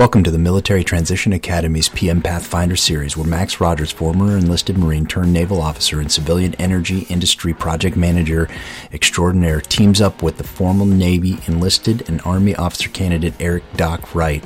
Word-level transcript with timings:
Welcome 0.00 0.24
to 0.24 0.30
the 0.30 0.38
Military 0.38 0.82
Transition 0.82 1.34
Academy's 1.34 1.90
PM 1.90 2.22
Pathfinder 2.22 2.74
series, 2.74 3.18
where 3.18 3.26
Max 3.26 3.60
Rogers, 3.60 3.92
former 3.92 4.38
enlisted 4.38 4.78
Marine 4.78 5.04
turned 5.04 5.30
naval 5.30 5.60
officer 5.60 6.00
and 6.00 6.10
civilian 6.10 6.54
energy 6.54 7.00
industry 7.10 7.52
project 7.52 7.98
manager 7.98 8.48
extraordinaire, 8.94 9.60
teams 9.60 10.00
up 10.00 10.22
with 10.22 10.38
the 10.38 10.42
former 10.42 10.86
Navy 10.86 11.36
enlisted 11.46 12.08
and 12.08 12.22
Army 12.24 12.56
officer 12.56 12.88
candidate 12.88 13.34
Eric 13.38 13.62
Doc 13.76 14.14
Wright, 14.14 14.42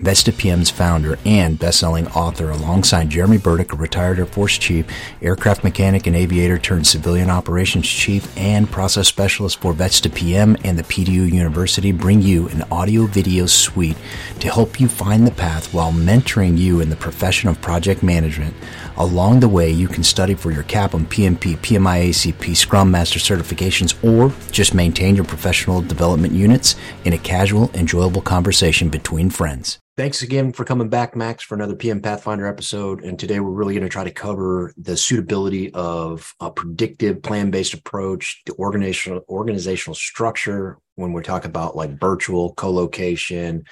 Vets2PM's 0.00 0.70
founder 0.70 1.18
and 1.26 1.58
best-selling 1.58 2.08
author, 2.08 2.48
alongside 2.48 3.10
Jeremy 3.10 3.36
Burdick, 3.36 3.74
a 3.74 3.76
retired 3.76 4.18
Air 4.18 4.24
Force 4.24 4.56
chief, 4.56 4.86
aircraft 5.20 5.64
mechanic 5.64 6.06
and 6.06 6.16
aviator 6.16 6.56
turned 6.56 6.86
civilian 6.86 7.28
operations 7.28 7.86
chief, 7.86 8.34
and 8.38 8.70
process 8.70 9.06
specialist 9.06 9.60
for 9.60 9.74
Vets2PM 9.74 10.62
and 10.64 10.78
the 10.78 10.82
PDU 10.82 11.30
University, 11.30 11.92
bring 11.92 12.22
you 12.22 12.48
an 12.48 12.62
audio-video 12.72 13.44
suite 13.44 13.98
to 14.40 14.48
help 14.48 14.80
you 14.80 14.88
find 14.94 15.26
the 15.26 15.32
path 15.32 15.74
while 15.74 15.92
mentoring 15.92 16.56
you 16.56 16.80
in 16.80 16.88
the 16.88 16.96
profession 16.96 17.48
of 17.48 17.60
project 17.60 18.02
management. 18.02 18.54
Along 18.96 19.40
the 19.40 19.48
way, 19.48 19.68
you 19.68 19.88
can 19.88 20.04
study 20.04 20.34
for 20.34 20.52
your 20.52 20.62
CAPM, 20.62 21.06
PMP, 21.06 21.56
PMI 21.58 22.10
ACP, 22.10 22.56
Scrum 22.56 22.92
Master 22.92 23.18
certifications, 23.18 23.92
or 24.04 24.32
just 24.52 24.72
maintain 24.72 25.16
your 25.16 25.24
professional 25.24 25.82
development 25.82 26.32
units 26.32 26.76
in 27.04 27.12
a 27.12 27.18
casual, 27.18 27.70
enjoyable 27.74 28.22
conversation 28.22 28.88
between 28.88 29.30
friends. 29.30 29.80
Thanks 29.96 30.22
again 30.22 30.52
for 30.52 30.64
coming 30.64 30.88
back, 30.88 31.14
Max, 31.14 31.44
for 31.44 31.54
another 31.54 31.76
PM 31.76 32.00
Pathfinder 32.00 32.46
episode. 32.46 33.04
And 33.04 33.16
today 33.16 33.38
we're 33.38 33.50
really 33.50 33.74
going 33.74 33.84
to 33.84 33.88
try 33.88 34.02
to 34.02 34.10
cover 34.10 34.72
the 34.76 34.96
suitability 34.96 35.72
of 35.72 36.34
a 36.40 36.50
predictive 36.50 37.22
plan 37.22 37.52
based 37.52 37.74
approach, 37.74 38.42
the 38.46 38.54
organizational 38.54 39.24
organizational 39.28 39.94
structure 39.94 40.78
when 40.96 41.12
we're 41.12 41.22
talking 41.22 41.48
about 41.48 41.76
like 41.76 41.98
virtual 42.00 42.54
co-location, 42.54 43.64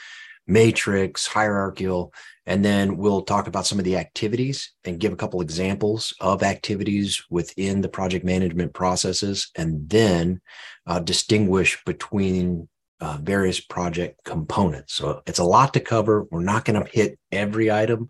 matrix, 0.46 1.26
hierarchical, 1.26 2.12
and 2.46 2.64
then 2.64 2.96
we'll 2.96 3.22
talk 3.22 3.46
about 3.46 3.66
some 3.66 3.78
of 3.78 3.84
the 3.84 3.96
activities 3.96 4.72
and 4.84 4.98
give 4.98 5.12
a 5.12 5.16
couple 5.16 5.40
examples 5.40 6.12
of 6.20 6.42
activities 6.42 7.22
within 7.30 7.80
the 7.80 7.88
project 7.88 8.24
management 8.24 8.74
processes, 8.74 9.50
and 9.56 9.88
then 9.88 10.40
uh, 10.86 10.98
distinguish 10.98 11.82
between 11.84 12.68
uh, 13.00 13.18
various 13.20 13.60
project 13.60 14.22
components. 14.24 14.94
So 14.94 15.22
it's 15.26 15.38
a 15.38 15.44
lot 15.44 15.74
to 15.74 15.80
cover. 15.80 16.26
We're 16.30 16.42
not 16.42 16.64
going 16.64 16.82
to 16.82 16.90
hit 16.90 17.18
every 17.30 17.70
item 17.70 18.08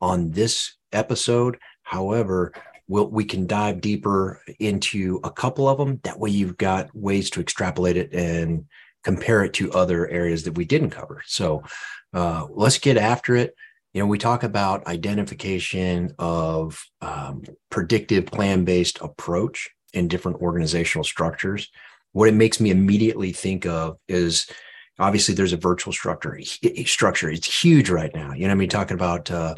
on 0.00 0.30
this 0.30 0.76
episode. 0.92 1.58
However, 1.82 2.52
we'll, 2.88 3.10
we 3.10 3.24
can 3.24 3.46
dive 3.46 3.80
deeper 3.80 4.40
into 4.58 5.20
a 5.24 5.30
couple 5.30 5.68
of 5.68 5.78
them. 5.78 6.00
That 6.04 6.18
way, 6.18 6.30
you've 6.30 6.56
got 6.56 6.94
ways 6.94 7.30
to 7.30 7.40
extrapolate 7.40 7.96
it 7.96 8.12
and 8.12 8.66
compare 9.08 9.42
it 9.42 9.54
to 9.54 9.72
other 9.72 10.06
areas 10.06 10.42
that 10.42 10.52
we 10.52 10.66
didn't 10.66 10.90
cover. 10.90 11.22
So 11.26 11.62
uh, 12.12 12.46
let's 12.50 12.76
get 12.76 12.98
after 12.98 13.36
it. 13.36 13.54
You 13.94 14.02
know, 14.02 14.06
we 14.06 14.18
talk 14.18 14.42
about 14.42 14.86
identification 14.86 16.12
of 16.18 16.84
um, 17.00 17.42
predictive 17.70 18.26
plan 18.26 18.66
based 18.66 18.98
approach 19.00 19.70
in 19.94 20.08
different 20.08 20.42
organizational 20.42 21.04
structures. 21.04 21.70
What 22.12 22.28
it 22.28 22.34
makes 22.34 22.60
me 22.60 22.70
immediately 22.70 23.32
think 23.32 23.64
of 23.64 23.96
is 24.08 24.46
obviously 24.98 25.34
there's 25.34 25.54
a 25.54 25.56
virtual 25.70 25.94
structure 25.94 26.38
structure. 26.84 27.30
It's 27.30 27.62
huge 27.62 27.88
right 27.88 28.14
now. 28.14 28.34
You 28.34 28.46
know, 28.46 28.52
I 28.52 28.56
mean, 28.56 28.68
talking 28.68 28.94
about 28.94 29.30
uh, 29.30 29.54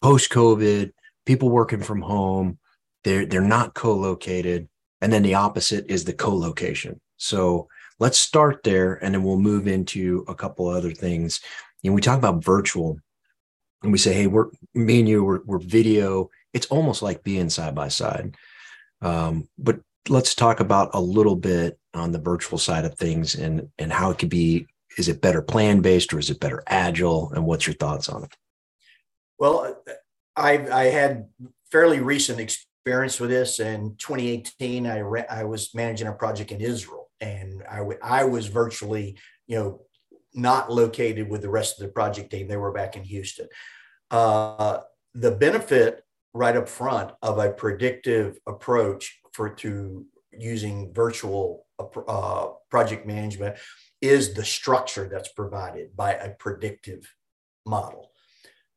post 0.00 0.30
COVID, 0.30 0.92
people 1.26 1.50
working 1.50 1.82
from 1.82 2.02
home. 2.02 2.60
They're 3.02 3.26
they're 3.26 3.40
not 3.40 3.74
co-located, 3.74 4.68
and 5.00 5.12
then 5.12 5.24
the 5.24 5.34
opposite 5.34 5.86
is 5.88 6.04
the 6.04 6.12
co-location. 6.12 7.00
So 7.16 7.66
let's 7.98 8.18
start 8.18 8.62
there 8.62 8.94
and 8.94 9.14
then 9.14 9.22
we'll 9.22 9.38
move 9.38 9.66
into 9.66 10.24
a 10.28 10.34
couple 10.34 10.68
other 10.68 10.92
things. 10.92 11.40
And 11.84 11.94
we 11.94 12.00
talk 12.00 12.18
about 12.18 12.44
virtual 12.44 12.98
and 13.82 13.92
we 13.92 13.98
say, 13.98 14.12
hey, 14.12 14.26
we're 14.26 14.48
me 14.74 15.00
and 15.00 15.08
you, 15.08 15.24
we're, 15.24 15.40
we're 15.44 15.58
video. 15.58 16.30
It's 16.52 16.66
almost 16.66 17.02
like 17.02 17.24
being 17.24 17.50
side 17.50 17.74
by 17.74 17.88
side. 17.88 18.36
Um, 19.00 19.48
but 19.58 19.80
let's 20.08 20.34
talk 20.34 20.60
about 20.60 20.90
a 20.94 21.00
little 21.00 21.36
bit 21.36 21.78
on 21.94 22.12
the 22.12 22.18
virtual 22.18 22.58
side 22.58 22.84
of 22.84 22.94
things 22.94 23.34
and 23.34 23.68
and 23.78 23.92
how 23.92 24.10
it 24.10 24.18
could 24.18 24.30
be. 24.30 24.66
Is 24.98 25.08
it 25.08 25.22
better 25.22 25.42
plan 25.42 25.80
based 25.80 26.12
or 26.12 26.18
is 26.18 26.30
it 26.30 26.40
better 26.40 26.62
agile? 26.66 27.32
And 27.32 27.44
what's 27.44 27.66
your 27.66 27.74
thoughts 27.74 28.08
on 28.08 28.24
it? 28.24 28.34
Well, 29.38 29.82
I 30.36 30.58
I 30.70 30.84
had 30.84 31.28
fairly 31.70 32.00
recent 32.00 32.40
experience 32.40 33.18
with 33.18 33.30
this. 33.30 33.58
In 33.58 33.96
2018, 33.96 34.86
I 34.86 34.98
re- 34.98 35.26
I 35.28 35.44
was 35.44 35.74
managing 35.74 36.08
a 36.08 36.12
project 36.12 36.52
in 36.52 36.60
Israel 36.60 37.01
and 37.22 37.62
I, 37.70 37.78
w- 37.78 37.98
I 38.02 38.24
was 38.24 38.48
virtually, 38.48 39.16
you 39.46 39.56
know, 39.56 39.80
not 40.34 40.70
located 40.70 41.30
with 41.30 41.42
the 41.42 41.48
rest 41.48 41.80
of 41.80 41.86
the 41.86 41.92
project 41.92 42.30
team. 42.30 42.48
They 42.48 42.56
were 42.56 42.72
back 42.72 42.96
in 42.96 43.04
Houston. 43.04 43.48
Uh, 44.10 44.80
the 45.14 45.30
benefit 45.30 46.04
right 46.34 46.56
up 46.56 46.68
front 46.68 47.12
of 47.22 47.38
a 47.38 47.50
predictive 47.50 48.38
approach 48.46 49.20
for 49.32 49.50
to 49.50 50.06
using 50.32 50.92
virtual 50.92 51.66
uh, 52.08 52.48
project 52.70 53.06
management 53.06 53.56
is 54.00 54.34
the 54.34 54.44
structure 54.44 55.08
that's 55.10 55.32
provided 55.32 55.94
by 55.94 56.14
a 56.14 56.30
predictive 56.30 57.14
model. 57.64 58.10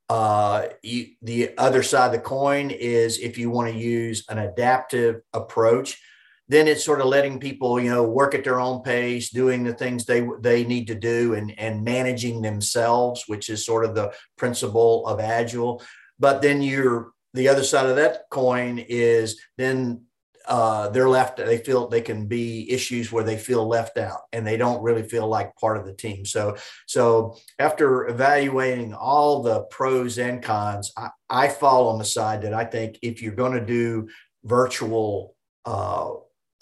Uh, 0.08 0.68
you, 0.82 1.06
the 1.22 1.50
other 1.58 1.82
side 1.82 2.06
of 2.06 2.12
the 2.12 2.18
coin 2.18 2.70
is 2.70 3.18
if 3.18 3.36
you 3.38 3.50
want 3.50 3.72
to 3.72 3.78
use 3.78 4.24
an 4.28 4.38
adaptive 4.38 5.22
approach, 5.32 6.00
then 6.48 6.68
it's 6.68 6.84
sort 6.84 7.00
of 7.00 7.06
letting 7.06 7.40
people 7.40 7.80
you 7.80 7.90
know 7.90 8.04
work 8.04 8.34
at 8.34 8.44
their 8.44 8.60
own 8.60 8.82
pace 8.82 9.30
doing 9.30 9.64
the 9.64 9.74
things 9.74 10.04
they 10.04 10.26
they 10.40 10.64
need 10.64 10.86
to 10.86 10.94
do 10.94 11.34
and 11.34 11.58
and 11.58 11.84
managing 11.84 12.42
themselves 12.42 13.24
which 13.26 13.48
is 13.48 13.64
sort 13.64 13.84
of 13.84 13.94
the 13.94 14.12
principle 14.36 15.06
of 15.06 15.20
agile. 15.20 15.82
But 16.18 16.42
then 16.42 16.62
you're 16.62 17.12
the 17.34 17.48
other 17.48 17.64
side 17.64 17.86
of 17.86 17.96
that 17.96 18.22
coin 18.30 18.78
is 18.78 19.40
then 19.58 20.02
uh, 20.48 20.88
they're 20.90 21.08
left 21.08 21.38
they 21.38 21.58
feel 21.58 21.88
they 21.88 22.00
can 22.00 22.26
be 22.26 22.70
issues 22.70 23.10
where 23.10 23.24
they 23.24 23.36
feel 23.36 23.66
left 23.66 23.98
out 23.98 24.20
and 24.32 24.46
they 24.46 24.56
don't 24.56 24.80
really 24.80 25.02
feel 25.02 25.26
like 25.26 25.56
part 25.56 25.76
of 25.76 25.84
the 25.84 25.92
team. 25.92 26.24
So 26.24 26.56
so 26.86 27.36
after 27.58 28.06
evaluating 28.08 28.94
all 28.94 29.42
the 29.42 29.62
pros 29.64 30.18
and 30.18 30.40
cons 30.40 30.92
i, 30.96 31.10
I 31.28 31.48
fall 31.48 31.88
on 31.88 31.98
the 31.98 32.04
side 32.04 32.42
that 32.42 32.54
i 32.54 32.64
think 32.64 32.98
if 33.02 33.20
you're 33.20 33.34
going 33.34 33.58
to 33.58 33.64
do 33.64 34.08
virtual 34.44 35.34
uh, 35.64 36.10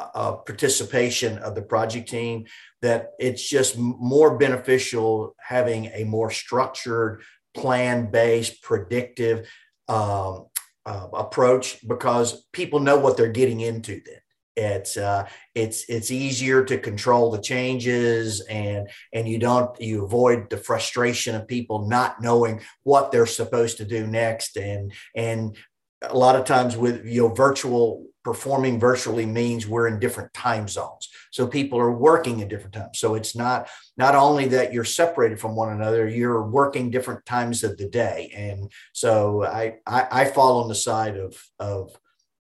uh, 0.01 0.33
participation 0.33 1.39
of 1.39 1.55
the 1.55 1.63
project 1.63 2.09
team 2.09 2.45
that 2.83 3.11
it's 3.19 3.49
just 3.49 3.79
more 3.79 4.37
beneficial 4.37 5.35
having 5.39 5.87
a 5.87 6.05
more 6.05 6.31
structured 6.31 7.23
plan 7.55 8.11
based 8.11 8.63
predictive 8.63 9.49
um, 9.89 10.47
uh, 10.87 11.09
approach 11.15 11.87
because 11.87 12.45
people 12.53 12.81
know 12.81 12.99
what 12.99 13.17
they're 13.17 13.29
getting 13.29 13.61
into 13.61 14.01
then. 14.05 14.19
It's 14.57 14.97
uh, 14.97 15.27
it's 15.57 15.85
it's 15.89 16.13
easier 16.13 16.65
to 16.65 16.79
control 16.79 17.33
the 17.33 17.41
changes 17.41 18.41
and 18.43 18.89
and 19.13 19.29
you 19.29 19.39
don't 19.39 19.81
you 19.81 20.05
avoid 20.05 20.49
the 20.49 20.57
frustration 20.57 21.35
of 21.35 21.49
people 21.49 21.89
not 21.89 22.23
knowing 22.23 22.61
what 22.85 23.11
they're 23.11 23.27
supposed 23.27 23.79
to 23.79 23.85
do 23.85 24.07
next. 24.07 24.57
And 24.57 24.93
and 25.17 25.57
a 26.03 26.17
lot 26.17 26.37
of 26.37 26.45
times 26.45 26.77
with 26.77 27.05
you 27.05 27.23
know 27.23 27.35
virtual 27.35 28.07
performing 28.25 28.81
virtually 28.81 29.27
means 29.27 29.67
we're 29.67 29.87
in 29.87 30.01
different 30.01 30.33
time 30.33 30.67
zones 30.67 31.09
so 31.31 31.47
people 31.47 31.79
are 31.79 31.93
working 31.93 32.41
in 32.41 32.49
different 32.49 32.73
times 32.73 32.99
so 32.99 33.15
it's 33.15 33.37
not 33.37 33.69
not 33.97 34.15
only 34.15 34.49
that 34.49 34.73
you're 34.73 34.85
separated 34.85 35.39
from 35.39 35.55
one 35.55 35.73
another 35.73 36.09
you're 36.09 36.43
working 36.43 36.91
different 36.91 37.25
times 37.27 37.63
of 37.63 37.77
the 37.77 37.89
day 37.89 38.33
and 38.35 38.73
so 38.93 39.45
i 39.45 39.75
i, 39.87 40.07
I 40.11 40.25
fall 40.25 40.63
on 40.63 40.69
the 40.69 40.75
side 40.75 41.17
of 41.17 41.37
of 41.59 41.91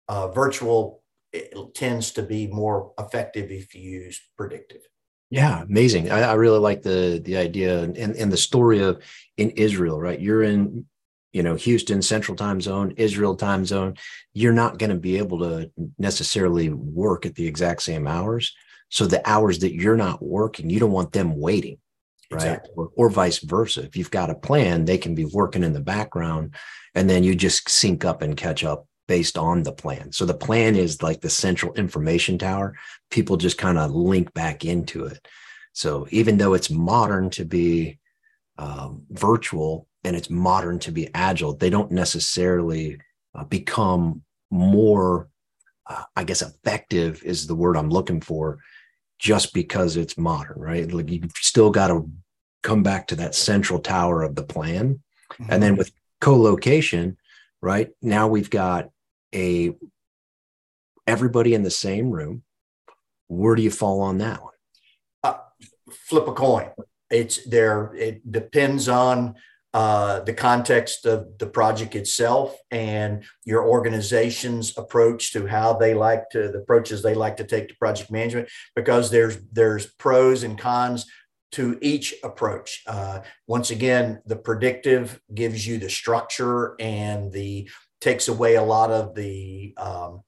uh, 0.07 0.27
virtual 0.29 1.01
tends 1.75 2.11
to 2.11 2.23
be 2.23 2.47
more 2.47 2.93
effective 2.99 3.51
if 3.51 3.73
you 3.73 3.81
use 3.81 4.21
predictive 4.37 4.81
yeah, 5.31 5.61
amazing. 5.61 6.11
I, 6.11 6.21
I, 6.21 6.33
really 6.33 6.57
like 6.57 6.81
the 6.81 7.21
the 7.23 7.37
idea 7.37 7.83
and, 7.83 7.95
and 7.97 8.31
the 8.31 8.37
story 8.37 8.79
of 8.79 9.03
in 9.37 9.51
Israel, 9.51 10.01
right? 10.01 10.19
You're 10.19 10.41
in 10.41 10.87
you 11.33 11.43
know 11.43 11.55
houston 11.55 12.01
central 12.01 12.35
time 12.35 12.59
zone 12.59 12.93
israel 12.97 13.35
time 13.35 13.65
zone 13.65 13.95
you're 14.33 14.53
not 14.53 14.77
going 14.77 14.89
to 14.89 14.95
be 14.95 15.17
able 15.17 15.39
to 15.39 15.71
necessarily 15.97 16.69
work 16.69 17.25
at 17.25 17.35
the 17.35 17.47
exact 17.47 17.81
same 17.81 18.07
hours. 18.07 18.55
So 18.91 19.05
the 19.05 19.27
hours 19.29 19.59
that 19.59 19.73
you're 19.73 19.97
not 19.97 20.23
working 20.23 20.69
you 20.69 20.79
don't 20.79 20.91
want 20.91 21.11
them 21.11 21.37
waiting 21.37 21.77
right? 22.31 22.41
Exactly. 22.41 22.73
or, 22.75 22.89
or 22.95 23.09
vice 23.09 23.39
versa. 23.39 23.83
If 23.83 23.95
you've 23.95 24.11
got 24.11 24.29
a 24.29 24.35
plan 24.35 24.85
they 24.85 24.97
can 24.97 25.15
be 25.15 25.25
working 25.25 25.63
in 25.63 25.73
the 25.73 25.81
background 25.81 26.55
and 26.95 27.09
then 27.09 27.23
you 27.23 27.35
just 27.35 27.69
sync 27.69 28.05
up 28.05 28.21
and 28.21 28.35
catch 28.35 28.63
up 28.63 28.87
based 29.09 29.39
on 29.39 29.63
the 29.63 29.71
plan. 29.71 30.11
So 30.11 30.23
the 30.23 30.35
plan 30.35 30.75
is 30.75 31.01
like 31.01 31.19
the 31.19 31.31
central 31.31 31.73
information 31.73 32.37
tower. 32.37 32.75
People 33.09 33.37
just 33.37 33.57
kind 33.57 33.79
of 33.79 33.89
link 33.89 34.31
back 34.35 34.63
into 34.63 35.05
it. 35.05 35.27
So 35.73 36.07
even 36.11 36.37
though 36.37 36.53
it's 36.53 36.69
modern 36.69 37.31
to 37.31 37.43
be 37.43 37.97
um, 38.59 39.03
virtual 39.09 39.87
and 40.03 40.15
it's 40.15 40.29
modern 40.29 40.79
to 40.79 40.91
be 40.91 41.09
agile, 41.13 41.55
they 41.55 41.69
don't 41.69 41.91
necessarily 41.91 42.99
uh, 43.35 43.43
become 43.43 44.21
more, 44.51 45.29
uh, 45.87 46.03
I 46.15 46.23
guess, 46.23 46.41
effective 46.41 47.21
is 47.23 47.47
the 47.47 47.55
word 47.55 47.77
I'm 47.77 47.89
looking 47.89 48.21
for, 48.21 48.59
just 49.19 49.53
because 49.53 49.97
it's 49.97 50.17
modern, 50.17 50.59
right? 50.59 50.91
Like 50.91 51.09
you 51.09 51.21
still 51.35 51.69
got 51.69 51.87
to 51.87 52.09
come 52.63 52.83
back 52.83 53.07
to 53.07 53.15
that 53.17 53.35
central 53.35 53.79
tower 53.79 54.23
of 54.23 54.35
the 54.35 54.43
plan. 54.43 55.01
Mm-hmm. 55.33 55.51
And 55.51 55.61
then 55.61 55.75
with 55.75 55.91
co-location, 56.21 57.17
right? 57.61 57.89
Now 58.01 58.27
we've 58.27 58.49
got 58.49 58.89
a 59.33 59.75
everybody 61.05 61.53
in 61.53 61.63
the 61.63 61.71
same 61.71 62.09
room. 62.11 62.43
Where 63.27 63.55
do 63.55 63.61
you 63.61 63.71
fall 63.71 64.01
on 64.01 64.19
that 64.19 64.41
one? 64.41 64.53
Uh, 65.23 65.37
flip 65.91 66.27
a 66.27 66.33
coin. 66.33 66.69
It's 67.09 67.43
there. 67.45 67.93
It 67.95 68.31
depends 68.31 68.87
on 68.87 69.35
uh, 69.73 70.21
the 70.21 70.33
context 70.33 71.05
of 71.05 71.37
the 71.37 71.45
project 71.45 71.95
itself 71.95 72.57
and 72.71 73.23
your 73.45 73.67
organization's 73.67 74.75
approach 74.77 75.31
to 75.33 75.45
how 75.45 75.73
they 75.73 75.93
like 75.93 76.27
to 76.31 76.49
the 76.49 76.57
approaches 76.57 77.03
they 77.03 77.13
like 77.13 77.37
to 77.37 77.43
take 77.43 77.69
to 77.69 77.75
project 77.75 78.09
management 78.09 78.49
because 78.75 79.11
there's 79.11 79.37
there's 79.51 79.85
pros 79.85 80.43
and 80.43 80.57
cons 80.57 81.05
to 81.51 81.77
each 81.81 82.15
approach. 82.23 82.83
Uh, 82.87 83.19
once 83.47 83.69
again 83.69 84.21
the 84.25 84.35
predictive 84.35 85.21
gives 85.33 85.65
you 85.67 85.77
the 85.77 85.89
structure 85.89 86.75
and 86.79 87.31
the 87.31 87.69
takes 88.01 88.27
away 88.27 88.55
a 88.55 88.63
lot 88.63 88.89
of 88.89 89.13
the 89.13 89.73
um, 89.77 90.23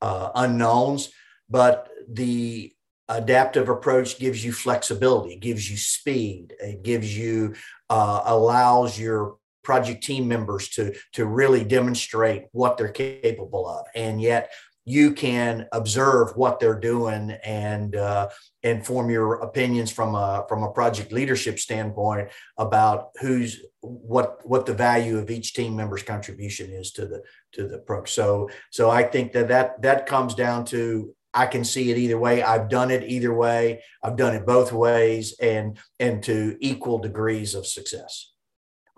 uh, 0.00 0.30
unknowns 0.34 1.10
but 1.50 1.88
the 2.08 2.72
adaptive 3.08 3.68
approach 3.68 4.18
gives 4.18 4.44
you 4.44 4.52
flexibility 4.52 5.36
gives 5.36 5.70
you 5.70 5.76
speed 5.76 6.54
it 6.58 6.82
gives 6.82 7.16
you 7.16 7.54
uh, 7.90 8.22
allows 8.24 8.98
your 8.98 9.36
project 9.62 10.04
team 10.04 10.28
members 10.28 10.68
to 10.68 10.94
to 11.12 11.26
really 11.26 11.64
demonstrate 11.64 12.44
what 12.52 12.78
they're 12.78 12.88
capable 12.88 13.68
of. 13.68 13.84
And 13.94 14.20
yet 14.20 14.50
you 14.88 15.10
can 15.10 15.66
observe 15.72 16.36
what 16.36 16.60
they're 16.60 16.78
doing 16.78 17.32
and 17.44 17.96
uh, 17.96 18.28
and 18.62 18.86
form 18.86 19.10
your 19.10 19.34
opinions 19.42 19.90
from 19.90 20.14
a 20.14 20.46
from 20.48 20.62
a 20.62 20.70
project 20.70 21.10
leadership 21.10 21.58
standpoint 21.58 22.28
about 22.56 23.10
who's 23.20 23.60
what 23.80 24.38
what 24.44 24.64
the 24.64 24.72
value 24.72 25.18
of 25.18 25.28
each 25.28 25.54
team 25.54 25.74
member's 25.74 26.04
contribution 26.04 26.70
is 26.70 26.92
to 26.92 27.04
the 27.04 27.22
to 27.52 27.66
the 27.66 27.78
pro. 27.78 28.04
So 28.04 28.48
so 28.70 28.88
i 28.88 29.02
think 29.02 29.32
that 29.32 29.48
that 29.48 29.82
that 29.82 30.06
comes 30.06 30.34
down 30.34 30.64
to 30.66 31.15
I 31.36 31.46
can 31.46 31.64
see 31.64 31.90
it 31.90 31.98
either 31.98 32.18
way. 32.18 32.42
I've 32.42 32.68
done 32.68 32.90
it 32.90 33.04
either 33.04 33.32
way. 33.34 33.82
I've 34.02 34.16
done 34.16 34.34
it 34.34 34.46
both 34.46 34.72
ways 34.72 35.34
and 35.40 35.78
and 36.00 36.22
to 36.24 36.56
equal 36.60 36.98
degrees 36.98 37.54
of 37.54 37.66
success. 37.66 38.32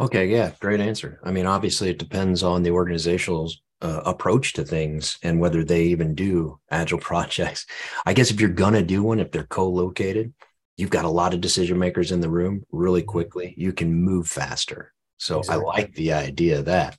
Okay, 0.00 0.26
yeah, 0.26 0.52
great 0.60 0.80
answer. 0.80 1.20
I 1.24 1.32
mean, 1.32 1.46
obviously 1.46 1.90
it 1.90 1.98
depends 1.98 2.44
on 2.44 2.62
the 2.62 2.70
organizational 2.70 3.50
uh, 3.82 4.02
approach 4.06 4.52
to 4.52 4.64
things 4.64 5.18
and 5.24 5.40
whether 5.40 5.64
they 5.64 5.84
even 5.84 6.14
do 6.14 6.60
agile 6.70 6.98
projects. 7.10 7.66
I 8.06 8.12
guess 8.12 8.30
if 8.30 8.40
you're 8.40 8.50
going 8.50 8.74
to 8.74 8.82
do 8.82 9.02
one 9.02 9.18
if 9.18 9.32
they're 9.32 9.44
co-located, 9.44 10.32
you've 10.76 10.90
got 10.90 11.04
a 11.04 11.10
lot 11.10 11.34
of 11.34 11.40
decision 11.40 11.78
makers 11.78 12.12
in 12.12 12.20
the 12.20 12.30
room 12.30 12.64
really 12.70 13.00
mm-hmm. 13.02 13.10
quickly. 13.10 13.54
You 13.56 13.72
can 13.72 13.92
move 13.92 14.28
faster. 14.28 14.92
So 15.16 15.40
exactly. 15.40 15.64
I 15.64 15.66
like 15.66 15.94
the 15.94 16.12
idea 16.12 16.60
of 16.60 16.66
that. 16.66 16.96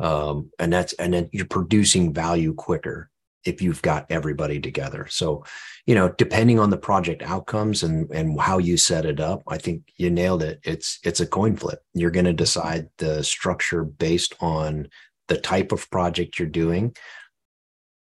Um, 0.00 0.50
and 0.58 0.72
that's 0.72 0.94
and 0.94 1.14
then 1.14 1.28
you're 1.32 1.46
producing 1.46 2.12
value 2.12 2.54
quicker 2.54 3.08
if 3.44 3.60
you've 3.62 3.82
got 3.82 4.06
everybody 4.10 4.60
together. 4.60 5.06
So, 5.10 5.44
you 5.86 5.94
know, 5.94 6.10
depending 6.10 6.58
on 6.58 6.70
the 6.70 6.76
project 6.76 7.22
outcomes 7.22 7.82
and 7.82 8.10
and 8.10 8.40
how 8.40 8.58
you 8.58 8.76
set 8.76 9.04
it 9.04 9.20
up, 9.20 9.42
I 9.48 9.58
think 9.58 9.82
you 9.96 10.10
nailed 10.10 10.42
it. 10.42 10.60
It's 10.64 10.98
it's 11.04 11.20
a 11.20 11.26
coin 11.26 11.56
flip. 11.56 11.80
You're 11.94 12.10
going 12.10 12.26
to 12.26 12.32
decide 12.32 12.88
the 12.98 13.22
structure 13.24 13.84
based 13.84 14.34
on 14.40 14.88
the 15.28 15.38
type 15.38 15.72
of 15.72 15.90
project 15.90 16.38
you're 16.38 16.48
doing 16.48 16.94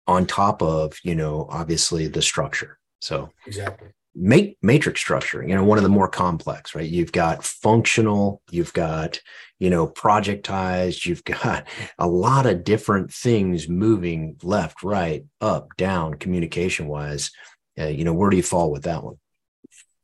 on 0.06 0.26
top 0.26 0.62
of, 0.62 0.94
you 1.02 1.14
know, 1.14 1.46
obviously 1.50 2.06
the 2.06 2.22
structure. 2.22 2.78
So, 3.00 3.30
exactly 3.46 3.88
matrix 4.18 5.00
structure 5.00 5.46
you 5.46 5.54
know 5.54 5.62
one 5.62 5.76
of 5.78 5.84
the 5.84 5.90
more 5.90 6.08
complex 6.08 6.74
right? 6.74 6.88
You've 6.88 7.12
got 7.12 7.44
functional 7.44 8.40
you've 8.50 8.72
got 8.72 9.20
you 9.58 9.68
know 9.68 9.86
projectized 9.86 11.04
you've 11.04 11.24
got 11.24 11.66
a 11.98 12.06
lot 12.06 12.46
of 12.46 12.64
different 12.64 13.12
things 13.12 13.68
moving 13.68 14.36
left 14.42 14.82
right 14.82 15.24
up 15.40 15.68
down 15.76 16.14
communication 16.14 16.86
wise 16.86 17.30
uh, 17.78 17.86
you 17.86 18.04
know 18.04 18.14
where 18.14 18.30
do 18.30 18.36
you 18.36 18.42
fall 18.42 18.70
with 18.70 18.84
that 18.84 19.04
one 19.04 19.16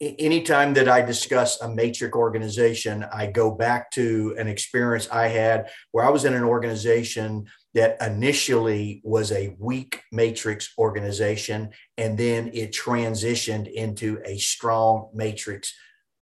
anytime 0.02 0.74
that 0.74 0.88
I 0.88 1.00
discuss 1.00 1.60
a 1.60 1.68
matrix 1.68 2.16
organization, 2.16 3.04
I 3.12 3.26
go 3.26 3.52
back 3.52 3.90
to 3.92 4.34
an 4.36 4.48
experience 4.48 5.08
I 5.10 5.28
had 5.28 5.70
where 5.92 6.04
I 6.04 6.10
was 6.10 6.24
in 6.24 6.34
an 6.34 6.42
organization 6.42 7.46
that 7.74 7.96
initially 8.00 9.00
was 9.04 9.30
a 9.30 9.54
weak 9.58 10.02
matrix 10.10 10.72
organization, 10.76 11.70
and 11.96 12.18
then 12.18 12.50
it 12.52 12.72
transitioned 12.72 13.72
into 13.72 14.20
a 14.24 14.38
strong 14.38 15.10
matrix 15.14 15.72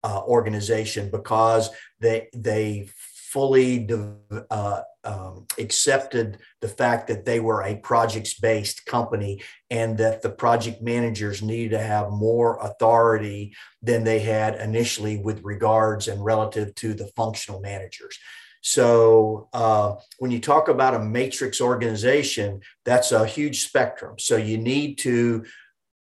uh, 0.03 0.21
organization 0.23 1.09
because 1.09 1.69
they 1.99 2.29
they 2.33 2.89
fully 3.31 3.87
uh, 4.49 4.81
um, 5.03 5.45
accepted 5.57 6.39
the 6.61 6.67
fact 6.67 7.07
that 7.07 7.25
they 7.25 7.39
were 7.39 7.61
a 7.61 7.75
projects 7.75 8.33
based 8.39 8.85
company 8.85 9.41
and 9.69 9.97
that 9.97 10.21
the 10.21 10.29
project 10.29 10.81
managers 10.81 11.41
needed 11.41 11.71
to 11.71 11.79
have 11.79 12.11
more 12.11 12.57
authority 12.61 13.53
than 13.81 14.03
they 14.03 14.19
had 14.19 14.55
initially 14.55 15.17
with 15.17 15.43
regards 15.43 16.07
and 16.07 16.25
relative 16.25 16.73
to 16.75 16.93
the 16.93 17.07
functional 17.15 17.61
managers. 17.61 18.17
So 18.61 19.47
uh, 19.53 19.95
when 20.17 20.31
you 20.31 20.39
talk 20.39 20.67
about 20.67 20.95
a 20.95 20.99
matrix 20.99 21.61
organization, 21.61 22.61
that's 22.83 23.11
a 23.11 23.25
huge 23.25 23.63
spectrum. 23.63 24.15
So 24.19 24.35
you 24.35 24.57
need 24.57 24.97
to 24.99 25.45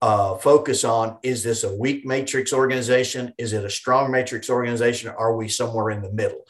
uh, 0.03 0.37
focus 0.37 0.85
on 0.85 1.19
is 1.23 1.43
this 1.43 1.65
a 1.65 1.75
weak 1.75 2.05
matrix 2.05 2.53
organization? 2.53 3.33
Is 3.39 3.55
it 3.55 3.65
a 3.65 3.71
strong 3.71 4.11
matrix 4.11 4.51
organization? 4.51 5.09
Are 5.09 5.35
we 5.35 5.49
somewhere 5.49 5.91
in 5.91 6.03
the 6.03 6.13
middle? 6.13 6.45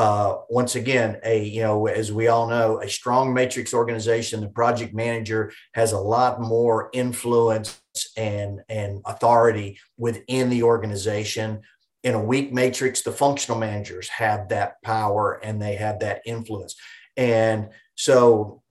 Uh, 0.00 0.38
once 0.48 0.76
again, 0.76 1.18
a 1.24 1.44
you 1.44 1.60
know, 1.60 1.86
as 1.86 2.10
we 2.10 2.28
all 2.28 2.46
know, 2.48 2.80
a 2.80 2.88
strong 2.88 3.34
matrix 3.34 3.74
organization, 3.74 4.40
the 4.40 4.48
project 4.48 4.94
manager 4.94 5.52
has 5.74 5.92
a 5.92 5.98
lot 5.98 6.40
more 6.40 6.88
influence 6.94 7.80
and 8.16 8.62
and 8.68 9.02
authority 9.04 9.78
within 9.98 10.48
the 10.48 10.62
organization 10.62 11.60
in 12.02 12.14
a 12.14 12.22
weak 12.22 12.52
matrix, 12.52 13.02
the 13.02 13.12
functional 13.12 13.58
managers 13.58 14.08
have 14.08 14.48
that 14.48 14.80
power 14.82 15.40
and 15.42 15.60
they 15.60 15.74
have 15.74 16.00
that 16.00 16.22
influence. 16.24 16.76
And 17.16 17.70
so 17.94 18.62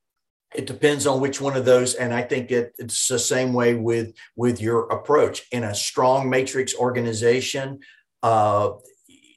it 0.55 0.65
depends 0.65 1.05
on 1.05 1.21
which 1.21 1.39
one 1.39 1.55
of 1.55 1.65
those. 1.65 1.93
And 1.93 2.11
I 2.13 2.23
think 2.23 2.49
it, 2.49 2.73
it's 2.79 3.07
the 3.07 3.19
same 3.19 3.53
way 3.53 3.75
with, 3.75 4.13
with 4.35 4.59
your 4.59 4.87
approach. 4.87 5.45
In 5.51 5.63
a 5.63 5.75
strong 5.75 6.27
matrix 6.29 6.73
organization, 6.75 7.79
uh, 8.23 8.71